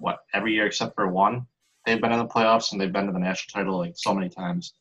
what, 0.00 0.18
every 0.32 0.52
year 0.54 0.66
except 0.66 0.94
for 0.94 1.08
one. 1.08 1.46
They've 1.84 2.00
been 2.00 2.12
in 2.12 2.18
the 2.18 2.26
playoffs 2.26 2.72
and 2.72 2.80
they've 2.80 2.92
been 2.92 3.06
to 3.06 3.12
the 3.12 3.18
national 3.18 3.52
title 3.52 3.78
like 3.78 3.94
so 3.96 4.14
many 4.14 4.28
times 4.28 4.74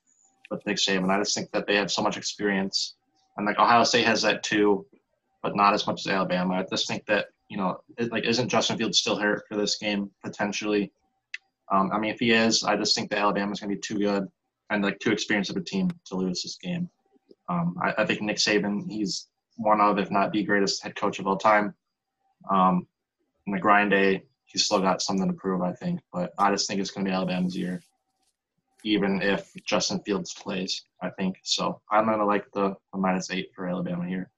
with 0.49 0.65
Nick 0.65 0.77
Saban. 0.77 1.09
I 1.09 1.19
just 1.19 1.35
think 1.35 1.51
that 1.51 1.67
they 1.67 1.75
have 1.75 1.91
so 1.91 2.01
much 2.01 2.17
experience. 2.17 2.95
And 3.37 3.45
like 3.45 3.59
Ohio 3.59 3.83
State 3.83 4.05
has 4.05 4.21
that 4.23 4.43
too, 4.43 4.85
but 5.43 5.55
not 5.55 5.73
as 5.73 5.85
much 5.85 6.01
as 6.01 6.07
Alabama. 6.07 6.55
I 6.55 6.63
just 6.63 6.87
think 6.87 7.05
that, 7.05 7.27
you 7.49 7.57
know, 7.57 7.77
it, 7.97 8.11
like 8.11 8.25
isn't 8.25 8.49
Justin 8.49 8.77
Fields 8.77 8.99
still 8.99 9.17
hurt 9.17 9.43
for 9.47 9.55
this 9.55 9.77
game 9.77 10.09
potentially? 10.23 10.91
Um, 11.71 11.91
I 11.91 11.99
mean, 11.99 12.11
if 12.11 12.19
he 12.19 12.31
is, 12.31 12.63
I 12.63 12.75
just 12.75 12.95
think 12.95 13.09
that 13.09 13.19
Alabama's 13.19 13.59
going 13.59 13.69
to 13.69 13.75
be 13.75 13.81
too 13.81 13.97
good 13.97 14.27
and 14.69 14.83
like 14.83 14.99
too 14.99 15.11
experienced 15.11 15.51
of 15.51 15.57
a 15.57 15.61
team 15.61 15.89
to 16.05 16.15
lose 16.15 16.43
this 16.43 16.57
game. 16.61 16.89
Um, 17.49 17.75
I, 17.81 17.93
I, 17.99 18.05
think 18.05 18.21
Nick 18.21 18.37
Saban, 18.37 18.89
he's 18.89 19.27
one 19.57 19.79
of, 19.79 19.99
if 19.99 20.09
not 20.09 20.31
the 20.31 20.43
greatest 20.43 20.83
head 20.83 20.95
coach 20.95 21.19
of 21.19 21.27
all 21.27 21.37
time. 21.37 21.73
Um, 22.49 22.87
in 23.47 23.53
the 23.53 23.59
grind 23.59 23.91
day, 23.91 24.23
he's 24.45 24.65
still 24.65 24.79
got 24.79 25.01
something 25.01 25.27
to 25.27 25.33
prove, 25.33 25.61
I 25.61 25.73
think. 25.73 25.99
But 26.11 26.33
I 26.37 26.51
just 26.51 26.67
think 26.67 26.79
it's 26.79 26.91
going 26.91 27.05
to 27.05 27.09
be 27.09 27.15
Alabama's 27.15 27.55
year, 27.55 27.81
even 28.83 29.21
if 29.21 29.51
Justin 29.65 29.99
Fields 29.99 30.33
plays. 30.33 30.83
I 31.01 31.09
think 31.11 31.37
so. 31.43 31.81
I'm 31.91 32.05
going 32.05 32.19
to 32.19 32.25
like 32.25 32.45
the, 32.53 32.75
the 32.93 32.99
minus 32.99 33.31
eight 33.31 33.49
for 33.55 33.67
Alabama 33.67 34.07
here. 34.07 34.31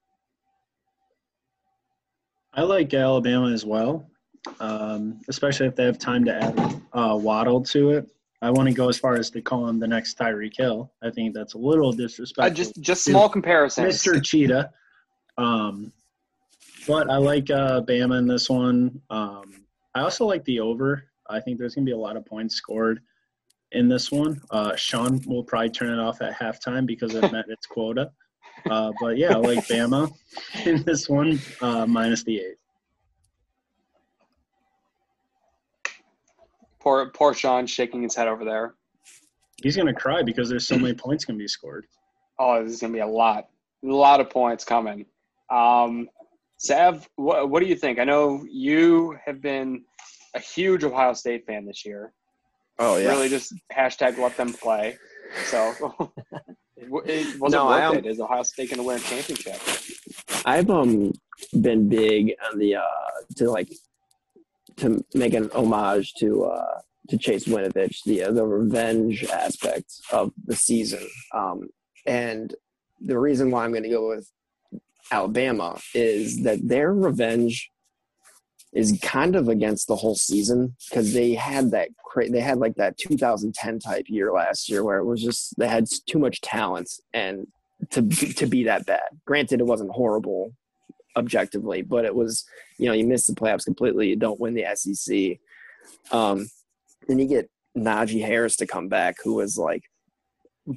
I 2.54 2.62
like 2.62 2.92
Alabama 2.92 3.52
as 3.52 3.64
well, 3.64 4.10
um, 4.58 5.20
especially 5.28 5.66
if 5.66 5.76
they 5.76 5.84
have 5.84 5.98
time 5.98 6.24
to 6.24 6.34
add 6.34 6.82
uh, 6.92 7.16
Waddle 7.16 7.62
to 7.64 7.90
it. 7.90 8.10
I 8.40 8.50
want 8.50 8.68
to 8.68 8.74
go 8.74 8.88
as 8.88 8.98
far 8.98 9.16
as 9.16 9.30
to 9.30 9.42
call 9.42 9.68
him 9.68 9.80
the 9.80 9.88
next 9.88 10.18
Tyreek 10.18 10.56
Hill. 10.56 10.92
I 11.02 11.10
think 11.10 11.34
that's 11.34 11.54
a 11.54 11.58
little 11.58 11.92
disrespectful. 11.92 12.50
Uh, 12.50 12.54
just 12.54 12.80
just 12.80 13.04
small 13.04 13.28
comparison, 13.28 13.84
Mr. 13.84 14.22
Cheetah. 14.22 14.70
Um, 15.36 15.92
but 16.88 17.10
I 17.10 17.18
like 17.18 17.50
uh, 17.50 17.82
Bama 17.82 18.18
in 18.18 18.26
this 18.26 18.48
one. 18.48 19.00
Um, 19.10 19.66
I 19.94 20.00
also 20.00 20.24
like 20.24 20.42
the 20.46 20.58
over. 20.58 21.04
I 21.28 21.38
think 21.38 21.58
there's 21.58 21.74
going 21.74 21.84
to 21.84 21.90
be 21.90 21.94
a 21.94 21.98
lot 21.98 22.16
of 22.16 22.24
points 22.24 22.54
scored 22.54 23.02
in 23.72 23.90
this 23.90 24.10
one. 24.10 24.40
Uh, 24.50 24.74
Sean 24.74 25.20
will 25.26 25.44
probably 25.44 25.68
turn 25.68 25.90
it 25.90 26.00
off 26.00 26.22
at 26.22 26.34
halftime 26.34 26.86
because 26.86 27.14
it 27.14 27.30
met 27.30 27.44
its 27.48 27.66
quota. 27.66 28.10
Uh, 28.70 28.90
but 29.00 29.18
yeah, 29.18 29.34
I 29.34 29.36
like 29.36 29.68
Bama 29.68 30.10
in 30.64 30.82
this 30.84 31.10
one, 31.10 31.38
uh, 31.60 31.84
minus 31.86 32.24
the 32.24 32.38
eight. 32.38 32.56
Poor, 36.80 37.10
poor 37.10 37.34
Sean 37.34 37.66
shaking 37.66 38.02
his 38.02 38.14
head 38.14 38.28
over 38.28 38.46
there. 38.46 38.74
He's 39.62 39.76
going 39.76 39.88
to 39.88 39.94
cry 39.94 40.22
because 40.22 40.48
there's 40.48 40.66
so 40.66 40.78
many 40.78 40.94
points 40.94 41.26
going 41.26 41.38
to 41.38 41.42
be 41.42 41.48
scored. 41.48 41.86
Oh, 42.38 42.54
there's 42.54 42.80
going 42.80 42.94
to 42.94 42.96
be 42.96 43.02
a 43.02 43.06
lot, 43.06 43.48
a 43.84 43.88
lot 43.88 44.20
of 44.20 44.30
points 44.30 44.64
coming. 44.64 45.04
Um, 45.50 46.08
Sav, 46.58 47.08
what, 47.16 47.48
what 47.48 47.62
do 47.62 47.68
you 47.68 47.76
think? 47.76 47.98
I 47.98 48.04
know 48.04 48.44
you 48.50 49.16
have 49.24 49.40
been 49.40 49.84
a 50.34 50.40
huge 50.40 50.84
Ohio 50.84 51.14
State 51.14 51.46
fan 51.46 51.64
this 51.64 51.86
year. 51.86 52.12
Oh 52.78 52.96
yeah. 52.96 53.08
Really, 53.08 53.28
just 53.28 53.54
hashtag 53.72 54.18
let 54.18 54.36
them 54.36 54.52
play. 54.52 54.96
So, 55.46 55.72
it, 56.76 57.40
was 57.40 57.52
No, 57.52 57.66
worth 57.66 57.96
it? 57.98 58.06
Is 58.06 58.20
Ohio 58.20 58.42
State 58.42 58.70
going 58.70 58.78
to 58.78 58.84
win 58.84 58.96
a 58.96 59.00
championship? 59.00 59.60
I've 60.44 60.70
um 60.70 61.12
been 61.60 61.88
big 61.88 62.34
on 62.50 62.58
the 62.58 62.76
uh 62.76 62.82
to 63.36 63.50
like 63.50 63.72
to 64.76 65.04
make 65.14 65.34
an 65.34 65.50
homage 65.50 66.14
to 66.14 66.44
uh 66.44 66.80
to 67.08 67.18
Chase 67.18 67.44
Winovich, 67.46 68.04
the 68.04 68.24
uh, 68.24 68.32
the 68.32 68.46
revenge 68.46 69.24
aspect 69.24 69.92
of 70.12 70.32
the 70.44 70.56
season. 70.56 71.06
Um 71.34 71.68
and 72.06 72.54
the 73.00 73.18
reason 73.18 73.50
why 73.50 73.64
I'm 73.64 73.70
going 73.70 73.84
to 73.84 73.88
go 73.88 74.08
with 74.08 74.28
Alabama 75.10 75.78
is 75.94 76.42
that 76.42 76.66
their 76.66 76.92
revenge 76.92 77.70
is 78.72 78.98
kind 79.02 79.34
of 79.34 79.48
against 79.48 79.88
the 79.88 79.96
whole 79.96 80.14
season 80.14 80.76
because 80.88 81.12
they 81.12 81.34
had 81.34 81.70
that 81.70 81.88
cra- 82.04 82.28
they 82.28 82.40
had 82.40 82.58
like 82.58 82.74
that 82.74 82.98
2010 82.98 83.78
type 83.78 84.04
year 84.08 84.30
last 84.30 84.68
year 84.68 84.84
where 84.84 84.98
it 84.98 85.04
was 85.04 85.22
just 85.22 85.58
they 85.58 85.66
had 85.66 85.86
too 86.06 86.18
much 86.18 86.40
talent 86.42 86.90
and 87.14 87.46
to 87.90 88.02
to 88.34 88.46
be 88.46 88.64
that 88.64 88.86
bad. 88.86 89.08
Granted, 89.24 89.60
it 89.60 89.66
wasn't 89.66 89.90
horrible 89.90 90.52
objectively, 91.16 91.82
but 91.82 92.04
it 92.04 92.14
was 92.14 92.44
you 92.78 92.86
know 92.86 92.92
you 92.92 93.06
miss 93.06 93.26
the 93.26 93.34
playoffs 93.34 93.64
completely, 93.64 94.08
you 94.08 94.16
don't 94.16 94.40
win 94.40 94.54
the 94.54 94.66
SEC. 94.74 95.38
Um, 96.12 96.48
then 97.06 97.18
you 97.18 97.26
get 97.26 97.50
Najee 97.76 98.24
Harris 98.24 98.56
to 98.56 98.66
come 98.66 98.88
back, 98.88 99.16
who 99.24 99.34
was 99.34 99.56
like 99.56 99.84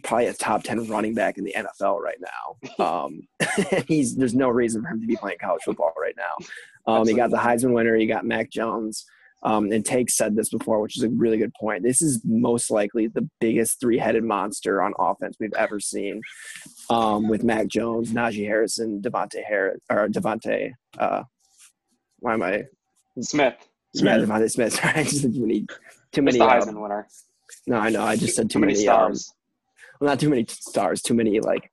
probably 0.03 0.27
a 0.27 0.33
top 0.33 0.63
10 0.63 0.87
running 0.87 1.13
back 1.13 1.37
in 1.37 1.43
the 1.43 1.55
NFL 1.57 1.99
right 1.99 2.19
now. 2.19 2.57
Um, 2.81 3.27
he's 3.87 4.15
there's 4.15 4.33
no 4.33 4.49
reason 4.49 4.81
for 4.81 4.89
him 4.89 5.01
to 5.01 5.07
be 5.07 5.15
playing 5.15 5.37
college 5.39 5.61
football 5.63 5.93
right 6.01 6.15
now. 6.17 6.45
Um, 6.91 7.07
you 7.07 7.15
got 7.15 7.29
the 7.29 7.37
Heisman 7.37 7.73
winner, 7.73 7.95
you 7.95 8.07
got 8.07 8.25
Mac 8.25 8.49
Jones. 8.49 9.05
Um, 9.43 9.71
and 9.71 9.83
Take 9.83 10.09
said 10.09 10.35
this 10.35 10.49
before, 10.49 10.81
which 10.81 10.97
is 10.97 11.03
a 11.03 11.09
really 11.09 11.37
good 11.37 11.53
point. 11.59 11.83
This 11.83 12.01
is 12.01 12.21
most 12.23 12.69
likely 12.69 13.07
the 13.07 13.27
biggest 13.39 13.79
three-headed 13.79 14.23
monster 14.23 14.81
on 14.81 14.93
offense 14.99 15.37
we've 15.39 15.53
ever 15.57 15.79
seen, 15.79 16.21
um, 16.89 17.27
with 17.27 17.43
Mac 17.43 17.67
Jones, 17.67 18.11
Najee 18.11 18.45
Harrison, 18.45 19.01
DeVonta 19.01 19.43
Harris, 19.43 19.79
or 19.89 20.07
DeVonta. 20.07 20.71
Uh, 20.97 21.23
why 22.19 22.33
am 22.33 22.43
I? 22.43 22.65
Smith, 23.19 23.55
Yeah, 23.93 24.19
DeVonta 24.19 24.49
Smith. 24.51 24.79
I 24.83 25.03
just 25.03 25.21
said 25.21 25.33
too 25.33 25.41
many, 25.41 25.65
too 26.11 26.21
many. 26.21 26.37
Heisman 26.37 26.69
um, 26.69 26.81
winner. 26.81 27.07
no, 27.65 27.77
I 27.77 27.89
know. 27.89 28.03
I 28.03 28.15
just 28.15 28.35
said 28.35 28.49
Too 28.49 28.59
many 28.59 28.73
um, 28.73 28.79
stars. 29.15 29.33
Well, 30.01 30.09
not 30.09 30.19
too 30.19 30.29
many 30.29 30.45
stars, 30.49 31.01
too 31.01 31.13
many 31.13 31.39
like 31.39 31.71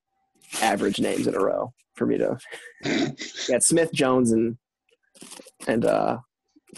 average 0.62 1.00
names 1.00 1.26
in 1.26 1.34
a 1.34 1.40
row 1.40 1.72
for 1.94 2.06
me 2.06 2.18
to. 2.18 2.38
yeah, 3.48 3.58
Smith, 3.58 3.90
Jones, 3.92 4.30
and 4.32 4.56
and 5.66 5.84
uh 5.86 6.18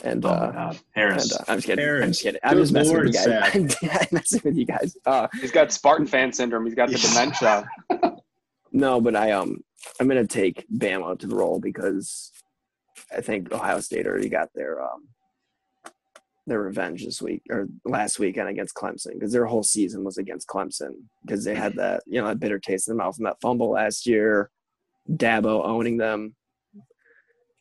and 0.05 0.25
Oh 0.25 0.29
uh. 0.29 0.53
God, 0.53 0.71
And, 0.71 0.81
Harris. 0.95 1.33
uh, 1.35 1.45
I'm 1.49 1.59
just 1.59 1.67
kidding. 1.67 1.85
I'm 1.87 2.09
just 2.09 2.23
kidding. 2.23 2.41
I'm 2.45 2.55
Good 2.55 2.61
just 2.63 2.73
messing 2.73 2.97
with 2.99 3.07
you 3.07 3.13
guys. 3.13 3.77
I'm 3.85 4.09
messing 4.13 4.41
with 4.45 4.57
you 4.57 4.65
guys. 4.65 4.97
Uh, 5.05 5.27
He's 5.41 5.51
got 5.51 5.73
Spartan 5.73 6.07
fan 6.07 6.33
syndrome. 6.33 6.65
He's 6.65 6.75
got 6.77 6.89
the 6.91 6.99
dementia. 6.99 7.69
no, 8.73 9.01
but 9.01 9.17
I 9.17 9.33
um 9.33 9.59
I'm 9.99 10.07
gonna 10.09 10.27
take 10.27 10.65
Bama 10.73 11.19
to 11.19 11.27
the 11.27 11.35
roll 11.35 11.59
because 11.59 12.31
I 13.15 13.21
think 13.21 13.53
Ohio 13.53 13.81
State 13.81 14.07
already 14.07 14.29
got 14.29 14.49
their 14.55 14.81
um 14.81 15.09
their 16.47 16.61
revenge 16.61 17.05
this 17.05 17.21
week 17.23 17.43
or 17.51 17.69
last 17.85 18.19
weekend 18.19 18.49
against 18.49 18.75
Clemson 18.75 19.15
because 19.15 19.33
their 19.33 19.47
whole 19.47 19.63
season 19.63 20.03
was 20.05 20.19
against 20.19 20.49
Clemson 20.49 20.93
because 21.23 21.45
they 21.45 21.55
had 21.55 21.75
that 21.75 22.03
you 22.07 22.21
know 22.21 22.29
that 22.29 22.41
bitter 22.41 22.59
taste 22.59 22.89
in 22.89 22.97
their 22.97 23.05
mouth 23.05 23.17
from 23.17 23.25
that 23.25 23.41
fumble 23.41 23.71
last 23.71 24.07
year, 24.07 24.51
Dabo 25.09 25.65
owning 25.65 25.97
them. 25.97 26.35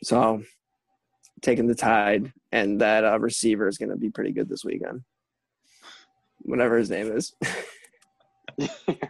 So 0.03 0.41
taking 1.41 1.67
the 1.67 1.75
tide 1.75 2.31
and 2.51 2.81
that 2.81 3.03
uh, 3.03 3.19
receiver 3.19 3.67
is 3.67 3.77
going 3.77 3.89
to 3.89 3.97
be 3.97 4.09
pretty 4.09 4.31
good 4.31 4.49
this 4.49 4.65
weekend. 4.65 5.01
Whatever 6.39 6.77
his 6.77 6.89
name 6.89 7.11
is. 7.11 7.33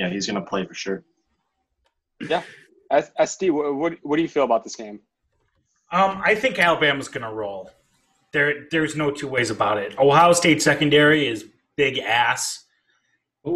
Yeah, 0.00 0.08
he's 0.08 0.26
going 0.26 0.42
to 0.42 0.48
play 0.48 0.64
for 0.64 0.72
sure. 0.72 1.04
Yeah, 2.26 2.42
SD, 2.90 3.50
what, 3.50 3.74
what 3.74 3.98
what 4.02 4.16
do 4.16 4.22
you 4.22 4.28
feel 4.28 4.44
about 4.44 4.64
this 4.64 4.74
game? 4.74 5.00
Um, 5.92 6.22
I 6.24 6.34
think 6.34 6.58
Alabama's 6.58 7.08
going 7.08 7.26
to 7.26 7.32
roll. 7.32 7.70
There, 8.32 8.66
there's 8.70 8.94
no 8.96 9.10
two 9.10 9.28
ways 9.28 9.50
about 9.50 9.78
it. 9.78 9.98
Ohio 9.98 10.32
State 10.32 10.62
secondary 10.62 11.26
is 11.26 11.44
big 11.76 11.98
ass, 11.98 12.64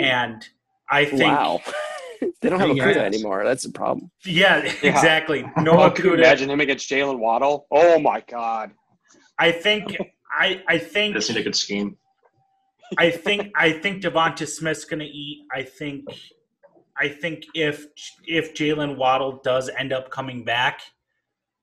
and 0.01 0.45
I 0.91 1.05
think, 1.05 1.23
wow. 1.23 1.61
they 2.41 2.49
don't 2.49 2.61
have 2.61 2.71
a 2.71 2.75
Big 2.75 2.83
Kuda 2.83 2.97
ass. 2.97 3.15
anymore. 3.15 3.45
That's 3.45 3.65
a 3.65 3.71
problem. 3.71 4.11
yeah, 4.25 4.57
exactly. 4.83 5.45
No 5.59 5.91
could 5.91 6.07
Okudah. 6.07 6.19
imagine 6.19 6.51
him 6.51 6.61
against 6.61 6.89
Jaylen 6.91 7.19
Waddle? 7.19 7.67
Oh 7.71 7.99
my 7.99 8.23
God! 8.29 8.73
I 9.39 9.53
think, 9.53 9.97
I, 10.31 10.63
I 10.69 10.79
think, 10.79 11.15
Just 11.15 11.31
need 11.31 11.39
a 11.39 11.43
good 11.43 11.57
scheme. 11.57 11.97
I 12.99 13.11
think, 13.11 13.53
I 13.57 13.73
think 13.73 14.03
Devonta 14.03 14.47
Smith's 14.47 14.85
going 14.85 15.01
to 15.01 15.07
eat. 15.07 15.47
I 15.53 15.63
think, 15.63 16.05
I 16.97 17.09
think 17.09 17.45
if 17.55 17.87
if 18.27 18.55
Jaylen 18.55 18.97
Waddle 18.97 19.41
does 19.43 19.69
end 19.77 19.93
up 19.93 20.11
coming 20.11 20.45
back, 20.45 20.81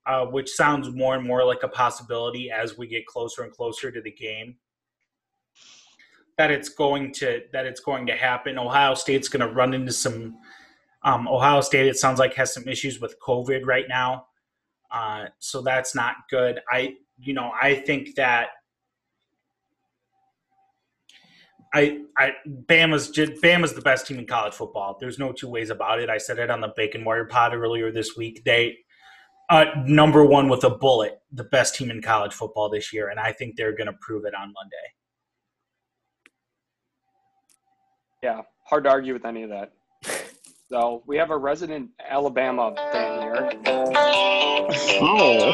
uh, 0.06 0.26
which 0.26 0.50
sounds 0.50 0.90
more 0.90 1.16
and 1.16 1.26
more 1.26 1.46
like 1.46 1.64
a 1.64 1.68
possibility 1.68 2.52
as 2.52 2.78
we 2.78 2.88
get 2.88 3.06
closer 3.06 3.44
and 3.44 3.52
closer 3.52 3.92
to 3.92 4.02
the 4.02 4.12
game, 4.12 4.56
that 6.38 6.52
it's 6.52 6.70
going 6.70 7.12
to 7.14 7.42
that 7.54 7.66
it's 7.66 7.82
going 7.82 8.08
to 8.08 8.16
happen. 8.16 8.58
Ohio 8.58 8.94
State's 8.96 9.30
going 9.30 9.48
to 9.48 9.54
run 9.54 9.74
into 9.74 9.92
some. 9.92 10.38
Um, 11.04 11.28
Ohio 11.28 11.62
State, 11.62 11.88
it 11.88 11.98
sounds 11.98 12.20
like, 12.20 12.36
has 12.36 12.54
some 12.54 12.68
issues 12.68 13.02
with 13.02 13.16
COVID 13.20 13.66
right 13.66 13.86
now, 13.90 14.28
uh, 14.92 15.26
so 15.40 15.64
that's 15.64 15.96
not 15.96 16.14
good. 16.30 16.60
I, 16.72 16.94
you 17.18 17.34
know, 17.34 17.52
I 17.60 17.74
think 17.74 18.14
that 18.18 18.50
I, 21.74 22.02
I, 22.18 22.34
Bama's 22.66 23.10
just, 23.10 23.42
Bama's 23.42 23.74
the 23.74 23.82
best 23.82 24.06
team 24.06 24.20
in 24.20 24.28
college 24.28 24.54
football. 24.54 24.96
There's 25.00 25.18
no 25.18 25.32
two 25.32 25.50
ways 25.50 25.72
about 25.72 26.00
it. 26.00 26.08
I 26.08 26.20
said 26.20 26.38
it 26.38 26.52
on 26.52 26.62
the 26.62 26.72
Bacon 26.76 27.04
Warrior 27.04 27.26
Pod 27.26 27.56
earlier 27.56 27.92
this 27.92 28.16
week. 28.16 28.44
They, 28.46 28.78
uh, 29.52 29.66
number 29.86 30.26
one 30.26 30.48
with 30.48 30.64
a 30.64 30.70
bullet, 30.70 31.20
the 31.34 31.44
best 31.44 31.76
team 31.76 31.92
in 31.92 32.02
college 32.02 32.34
football 32.34 32.70
this 32.70 32.94
year, 32.94 33.10
and 33.10 33.20
I 33.20 33.34
think 33.34 33.58
they're 33.58 33.76
going 33.76 33.88
to 33.88 33.98
prove 34.00 34.24
it 34.24 34.34
on 34.34 34.54
Monday. 34.54 34.78
Yeah, 38.24 38.44
hard 38.66 38.86
to 38.86 38.90
argue 38.90 39.12
with 39.14 39.26
any 39.26 39.44
of 39.44 39.50
that. 39.50 39.74
So 40.70 41.04
we 41.06 41.18
have 41.18 41.32
a 41.32 41.38
resident 41.38 41.90
Alabama 42.10 42.74
fan 42.94 43.22
here. 43.22 43.52
Oh, 45.04 45.52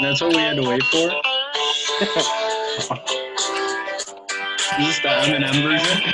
That's 0.00 0.20
what 0.20 0.30
we 0.30 0.36
had 0.40 0.56
to 0.56 0.68
wait 0.68 0.82
for. 0.84 0.96
Is 4.78 4.86
this 4.86 5.00
the 5.00 5.10
M&M 5.10 5.62
version? 5.62 6.12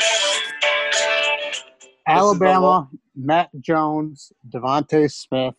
Alabama, 2.08 2.88
Mac 3.14 3.50
Jones, 3.60 4.32
DeVonta 4.48 5.10
Smith, 5.10 5.54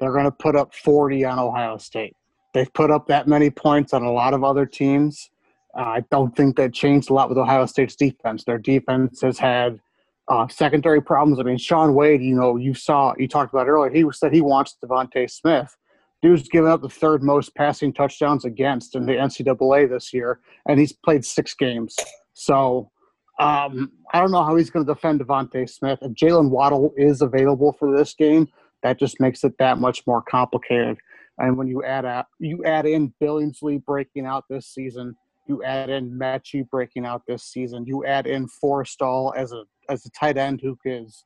they're 0.00 0.12
going 0.12 0.24
to 0.24 0.30
put 0.30 0.56
up 0.56 0.74
40 0.74 1.24
on 1.24 1.38
Ohio 1.38 1.76
State. 1.78 2.16
They've 2.52 2.72
put 2.72 2.90
up 2.90 3.06
that 3.08 3.26
many 3.28 3.50
points 3.50 3.92
on 3.92 4.02
a 4.02 4.12
lot 4.12 4.34
of 4.34 4.44
other 4.44 4.66
teams. 4.66 5.30
Uh, 5.76 5.82
I 5.82 6.04
don't 6.10 6.34
think 6.36 6.56
that 6.56 6.72
changed 6.72 7.10
a 7.10 7.12
lot 7.12 7.28
with 7.28 7.38
Ohio 7.38 7.66
State's 7.66 7.96
defense. 7.96 8.44
Their 8.44 8.58
defense 8.58 9.20
has 9.22 9.38
had 9.38 9.80
uh, 10.28 10.48
secondary 10.48 11.02
problems. 11.02 11.40
I 11.40 11.42
mean, 11.42 11.58
Shaun 11.58 11.94
Wade, 11.94 12.22
you 12.22 12.34
know, 12.34 12.56
you 12.56 12.74
saw, 12.74 13.12
you 13.18 13.28
talked 13.28 13.52
about 13.52 13.68
earlier, 13.68 13.92
he 13.92 14.04
said 14.12 14.32
he 14.32 14.40
wants 14.40 14.76
DeVonta 14.82 15.30
Smith. 15.30 15.76
Dude's 16.22 16.48
given 16.48 16.70
up 16.70 16.80
the 16.80 16.88
third 16.88 17.22
most 17.22 17.54
passing 17.54 17.92
touchdowns 17.92 18.46
against 18.46 18.96
in 18.96 19.04
the 19.04 19.12
NCAA 19.12 19.90
this 19.90 20.14
year, 20.14 20.40
and 20.66 20.80
he's 20.80 20.92
played 20.92 21.24
six 21.24 21.54
games. 21.54 21.96
So 22.32 22.90
um, 23.38 23.92
I 24.12 24.20
don't 24.20 24.30
know 24.30 24.44
how 24.44 24.56
he's 24.56 24.70
going 24.70 24.86
to 24.86 24.94
defend 24.94 25.20
DeVonta 25.20 25.68
Smith. 25.68 25.98
If 26.02 26.12
Jaylen 26.12 26.50
Waddle 26.50 26.92
is 26.96 27.20
available 27.20 27.72
for 27.72 27.96
this 27.96 28.14
game, 28.14 28.48
that 28.82 28.98
just 28.98 29.20
makes 29.20 29.44
it 29.44 29.54
that 29.58 29.78
much 29.78 30.06
more 30.06 30.22
complicated. 30.22 30.98
And 31.38 31.56
when 31.56 31.66
you 31.66 31.82
add 31.82 32.04
out, 32.04 32.26
you 32.38 32.64
add 32.64 32.86
in 32.86 33.12
Billingsley 33.20 33.84
breaking 33.84 34.24
out 34.26 34.44
this 34.48 34.68
season, 34.68 35.16
you 35.48 35.64
add 35.64 35.90
in 35.90 36.10
Metchie 36.10 36.68
breaking 36.68 37.04
out 37.04 37.22
this 37.26 37.42
season, 37.44 37.84
you 37.86 38.04
add 38.04 38.26
in 38.26 38.46
Forristall 38.62 39.36
as 39.36 39.52
a 39.52 39.64
as 39.90 40.06
a 40.06 40.10
tight 40.10 40.38
end 40.38 40.60
who 40.62 40.78
is 40.84 41.24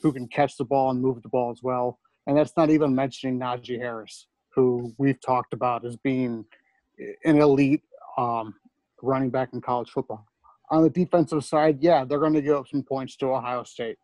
who 0.00 0.12
can 0.12 0.28
catch 0.28 0.56
the 0.56 0.64
ball 0.64 0.90
and 0.90 1.02
move 1.02 1.22
the 1.22 1.28
ball 1.28 1.50
as 1.50 1.60
well. 1.62 1.98
And 2.26 2.36
that's 2.36 2.56
not 2.56 2.70
even 2.70 2.94
mentioning 2.94 3.40
Najee 3.40 3.78
Harris 3.78 4.28
who 4.58 4.92
we've 4.98 5.20
talked 5.20 5.52
about 5.52 5.84
as 5.84 5.96
being 5.96 6.44
an 7.24 7.40
elite 7.40 7.82
um, 8.16 8.54
running 9.02 9.30
back 9.30 9.50
in 9.52 9.60
college 9.60 9.88
football. 9.90 10.26
On 10.70 10.82
the 10.82 10.90
defensive 10.90 11.44
side, 11.44 11.78
yeah, 11.80 12.04
they're 12.04 12.18
going 12.18 12.34
to 12.34 12.42
give 12.42 12.56
up 12.56 12.68
some 12.68 12.82
points 12.82 13.16
to 13.16 13.26
Ohio 13.26 13.64
State. 13.64 13.98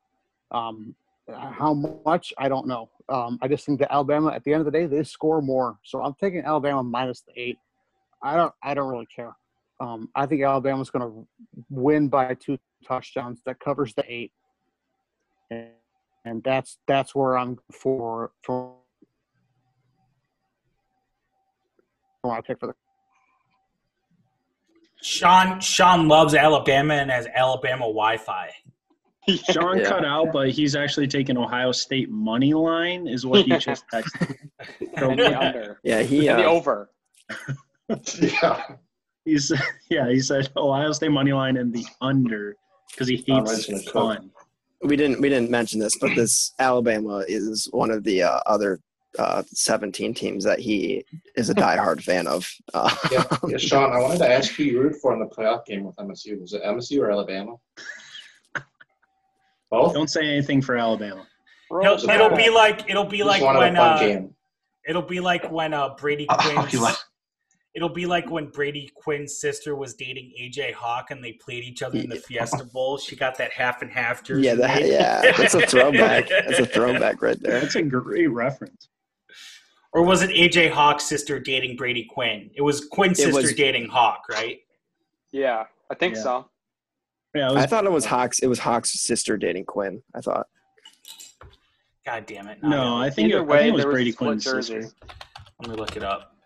Um, 0.51 0.95
how 1.33 1.75
much 2.05 2.33
I 2.39 2.49
don't 2.49 2.67
know. 2.67 2.91
Um, 3.09 3.39
I 3.43 3.49
just 3.49 3.65
think 3.65 3.79
that 3.81 3.93
Alabama, 3.93 4.31
at 4.31 4.45
the 4.45 4.53
end 4.53 4.61
of 4.61 4.67
the 4.67 4.79
day, 4.79 4.87
they 4.87 5.03
score 5.05 5.41
more. 5.41 5.79
So 5.85 6.03
I'm 6.03 6.15
taking 6.21 6.43
Alabama 6.45 6.83
minus 6.83 7.23
the 7.23 7.33
eight. 7.41 7.59
I 8.23 8.37
don't. 8.37 8.53
I 8.63 8.75
don't 8.75 8.91
really 8.91 9.07
care. 9.15 9.35
Um, 9.81 10.09
I 10.15 10.27
think 10.27 10.43
Alabama's 10.43 10.91
going 10.91 11.03
to 11.03 11.27
win 11.71 12.09
by 12.09 12.35
two 12.35 12.59
touchdowns. 12.87 13.41
That 13.45 13.61
covers 13.61 13.95
the 13.95 14.05
eight, 14.09 14.33
and, 15.51 15.69
and 16.25 16.43
that's 16.43 16.79
that's 16.87 17.15
where 17.15 17.37
I'm 17.37 17.59
for 17.73 18.33
for 18.43 18.77
my 22.25 22.41
pick 22.41 22.61
for 22.61 22.69
the. 22.69 22.75
Sean 25.05 25.61
Sean 25.61 26.09
loves 26.09 26.35
Alabama 26.35 26.95
and 26.95 27.11
has 27.11 27.27
Alabama 27.35 27.81
Wi-Fi. 27.85 28.51
Sean 29.51 29.79
Yeah. 29.79 29.85
cut 29.89 30.05
out, 30.05 30.33
but 30.33 30.51
he's 30.51 30.75
actually 30.75 31.07
taking 31.09 31.37
Ohio 31.37 31.73
State 31.73 32.11
money 32.11 32.55
line, 32.55 33.07
is 33.07 33.27
what 33.27 33.45
he 33.45 33.57
just 33.59 33.85
texted. 33.93 34.35
And 34.97 35.19
the 35.19 35.39
under. 35.39 35.81
yeah, 35.85 36.01
he. 36.03 36.29
And 36.29 36.39
the 36.41 36.47
Uh, 36.47 36.51
over. 36.53 36.91
yeah. 38.21 38.63
He's 39.27 39.53
yeah, 39.91 40.09
he 40.09 40.21
said 40.21 40.51
Ohio 40.57 40.93
State 40.93 41.11
money 41.11 41.33
line 41.33 41.59
and 41.59 41.73
the 41.73 41.85
under 42.01 42.57
because 42.91 43.09
he 43.09 43.23
Not 43.29 43.49
hates 43.49 43.91
fun. 43.91 44.31
we 44.83 44.97
didn't 44.97 45.21
we 45.21 45.29
didn't 45.29 45.51
mention 45.51 45.81
this, 45.81 45.97
but 46.01 46.15
this 46.15 46.53
Alabama 46.59 47.25
is 47.29 47.69
one 47.73 47.91
of 47.91 48.05
the 48.05 48.23
uh, 48.23 48.41
other 48.47 48.81
uh, 49.19 49.43
17 49.47 50.15
teams 50.15 50.45
that 50.45 50.59
he 50.59 51.05
is 51.37 51.51
a 51.51 51.55
diehard 51.55 52.03
fan 52.05 52.27
of. 52.27 52.49
Uh, 52.73 52.95
yeah. 53.11 53.25
Yeah, 53.47 53.57
Sean, 53.57 53.93
I 53.93 54.01
wanted 54.01 54.19
to 54.19 54.31
ask 54.31 54.53
who 54.53 54.65
you 54.65 54.81
root 54.81 54.97
for 55.01 55.13
in 55.13 55.21
the 55.21 55.27
playoff 55.27 55.65
game 55.67 55.85
with 55.85 55.97
MSU. 55.97 56.41
Was 56.41 56.53
it 56.53 56.63
MSU 56.63 57.01
or 57.01 57.11
Alabama? 57.11 57.57
Both? 59.71 59.95
Don't 59.95 60.11
say 60.11 60.25
anything 60.25 60.63
for 60.63 60.77
Alabama. 60.77 61.27
It'll, 61.71 62.11
it'll 62.11 62.37
be 62.37 62.51
like 62.51 62.89
it'll 62.89 63.05
be 63.05 63.19
just 63.19 63.43
like 63.43 63.43
when 63.43 63.77
uh, 63.77 64.23
it'll 64.87 65.03
be 65.03 65.19
like 65.19 65.51
when 65.51 65.75
uh, 65.75 65.95
Brady 65.97 66.27
Quinn's 66.31 66.73
you 66.73 66.87
it'll 67.75 67.89
be 67.89 68.07
like 68.07 68.31
when 68.31 68.47
Brady 68.47 68.91
Quinn's 68.95 69.41
sister 69.41 69.75
was 69.75 69.95
dating 69.95 70.33
AJ 70.41 70.75
Hawk 70.75 71.11
and 71.11 71.23
they 71.23 71.33
played 71.33 71.65
each 71.65 71.83
other 71.83 71.99
in 71.99 72.09
the 72.09 72.17
Fiesta 72.17 72.65
Bowl. 72.65 72.99
She 72.99 73.17
got 73.17 73.37
that 73.39 73.53
half 73.53 73.83
and 73.83 73.91
half 73.91 74.23
jersey. 74.23 74.43
yeah, 74.47 74.55
that, 74.55 74.87
yeah, 74.87 75.33
that's 75.37 75.55
a 75.55 75.61
throwback. 75.67 76.29
That's 76.29 76.61
a 76.61 76.67
throwback 76.67 77.21
right 77.21 77.41
there. 77.41 77.61
That's 77.61 77.75
a 77.75 77.83
great 77.83 78.29
reference. 78.29 78.89
Or 79.95 80.03
was 80.03 80.23
it 80.23 80.31
AJ 80.31 80.71
Hawk's 80.71 81.05
sister 81.05 81.39
dating 81.39 81.77
Brady 81.77 82.05
Quinn? 82.05 82.51
It 82.55 82.63
was 82.63 82.85
Quinn's 82.87 83.19
It 83.21 83.27
sister 83.27 83.43
was- 83.43 83.55
dating 83.55 83.89
Hawk, 83.89 84.25
right? 84.29 84.59
Yeah, 85.31 85.65
I 85.91 85.95
think 85.95 86.17
Yeah. 86.17 86.23
so. 86.23 86.51
Yeah, 87.35 87.51
it 87.53 87.57
I 87.57 87.67
thought 87.67 87.85
it 87.85 87.93
was 87.93 88.05
Hawks. 88.05 88.41
It 88.41 88.47
was 88.49 88.59
Hawks' 88.61 88.93
sister 89.01 89.37
dating 89.37 89.65
Quinn. 89.67 90.03
I 90.15 90.21
thought. 90.21 90.47
God 92.07 92.27
damn 92.27 92.49
it! 92.49 92.63
no, 92.63 92.99
I 92.99 93.09
think, 93.09 93.31
it, 93.33 93.37
Either 93.37 93.51
I 93.53 93.59
think 93.61 93.69
it 93.69 93.73
was 93.73 93.81
there 93.83 93.89
was 93.89 93.95
Brady 93.95 94.13
Quinn's 94.13 94.45
jersey. 94.45 94.83
sister. 94.83 94.97
Let 95.61 95.71
me 95.71 95.77
look 95.77 95.97
it 95.97 96.05
up. 96.05 96.37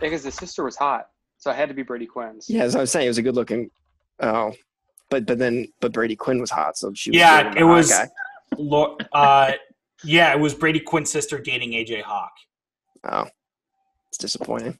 Because 0.00 0.22
the 0.22 0.30
sister 0.30 0.62
was 0.62 0.76
hot, 0.76 1.08
so 1.38 1.50
it 1.50 1.56
had 1.56 1.68
to 1.68 1.74
be 1.74 1.82
Brady 1.82 2.06
Quinn's. 2.06 2.48
Yeah, 2.48 2.62
as 2.62 2.76
I 2.76 2.80
was 2.80 2.92
saying, 2.92 3.06
it 3.06 3.10
was 3.10 3.18
a 3.18 3.22
good 3.22 3.34
looking. 3.34 3.70
Oh, 4.20 4.52
but 5.10 5.26
but 5.26 5.38
then 5.38 5.66
but 5.80 5.92
Brady 5.92 6.14
Quinn 6.14 6.40
was 6.40 6.50
hot, 6.50 6.76
so 6.78 6.92
she 6.94 7.10
was 7.10 7.16
Yeah, 7.18 7.52
it 7.56 7.64
was- 7.64 7.90
guy. 7.90 8.08
Lo- 8.56 8.96
uh, 9.12 9.52
yeah, 10.04 10.32
it 10.32 10.38
was 10.40 10.54
Brady 10.54 10.80
Quinn's 10.80 11.10
sister 11.10 11.38
dating 11.38 11.72
AJ 11.72 12.02
Hawk. 12.02 12.32
Oh, 13.10 13.26
it's 14.08 14.18
disappointing. 14.18 14.78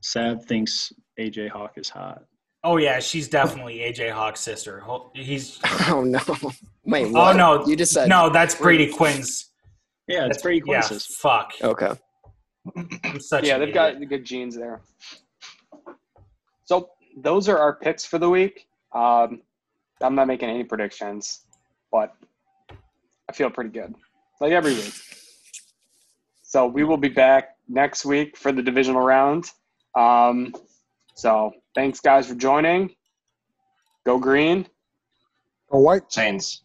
Sab 0.00 0.44
thinks 0.44 0.92
AJ 1.18 1.50
Hawk 1.50 1.72
is 1.76 1.88
hot. 1.88 2.24
Oh 2.64 2.76
yeah, 2.76 2.98
she's 3.00 3.28
definitely 3.28 3.78
AJ 3.78 4.10
Hawk's 4.10 4.40
sister. 4.40 4.82
He's 5.14 5.58
Oh 5.88 6.02
no! 6.02 6.20
Wait, 6.84 7.12
oh 7.14 7.32
no, 7.32 7.66
You 7.66 7.76
just 7.76 7.92
said 7.92 8.08
no. 8.08 8.30
That's 8.30 8.54
Brady 8.54 8.92
Quinn's. 8.92 9.50
Yeah, 10.06 10.26
it's 10.26 10.42
Brady 10.42 10.60
Quinn's 10.60 10.86
sister. 10.86 11.12
fuck. 11.14 11.52
Okay. 11.62 11.92
Such 13.18 13.44
yeah, 13.44 13.58
they've 13.58 13.68
idiot. 13.68 14.00
got 14.00 14.08
good 14.08 14.24
genes 14.24 14.56
there. 14.56 14.80
So 16.64 16.90
those 17.16 17.48
are 17.48 17.58
our 17.58 17.76
picks 17.76 18.04
for 18.04 18.18
the 18.18 18.28
week. 18.28 18.66
Um, 18.94 19.42
I'm 20.02 20.14
not 20.14 20.26
making 20.26 20.50
any 20.50 20.64
predictions, 20.64 21.40
but 21.90 22.14
I 23.28 23.32
feel 23.32 23.50
pretty 23.50 23.70
good, 23.70 23.94
like 24.40 24.52
every 24.52 24.74
week. 24.74 24.94
So 26.48 26.66
we 26.66 26.82
will 26.82 26.96
be 26.96 27.10
back 27.10 27.56
next 27.68 28.06
week 28.06 28.34
for 28.34 28.52
the 28.52 28.62
divisional 28.62 29.02
round. 29.02 29.50
Um, 29.94 30.54
so 31.14 31.52
thanks 31.74 32.00
guys 32.00 32.26
for 32.26 32.34
joining. 32.34 32.94
Go 34.06 34.18
green. 34.18 34.66
Go 35.70 35.80
white. 35.80 36.10
Saints. 36.10 36.62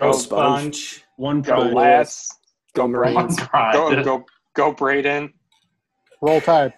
Go 0.00 0.12
Go 0.12 0.18
sponge. 0.18 1.04
One 1.16 1.42
Go 1.42 1.56
pride. 1.56 1.74
Lads. 1.74 2.34
Go 2.74 2.84
Go 2.84 2.88
Marines. 2.88 3.38
Go 3.74 4.02
go 4.02 4.24
go 4.54 4.72
Braden. 4.72 5.34
Roll 6.22 6.40
Tide. 6.40 6.72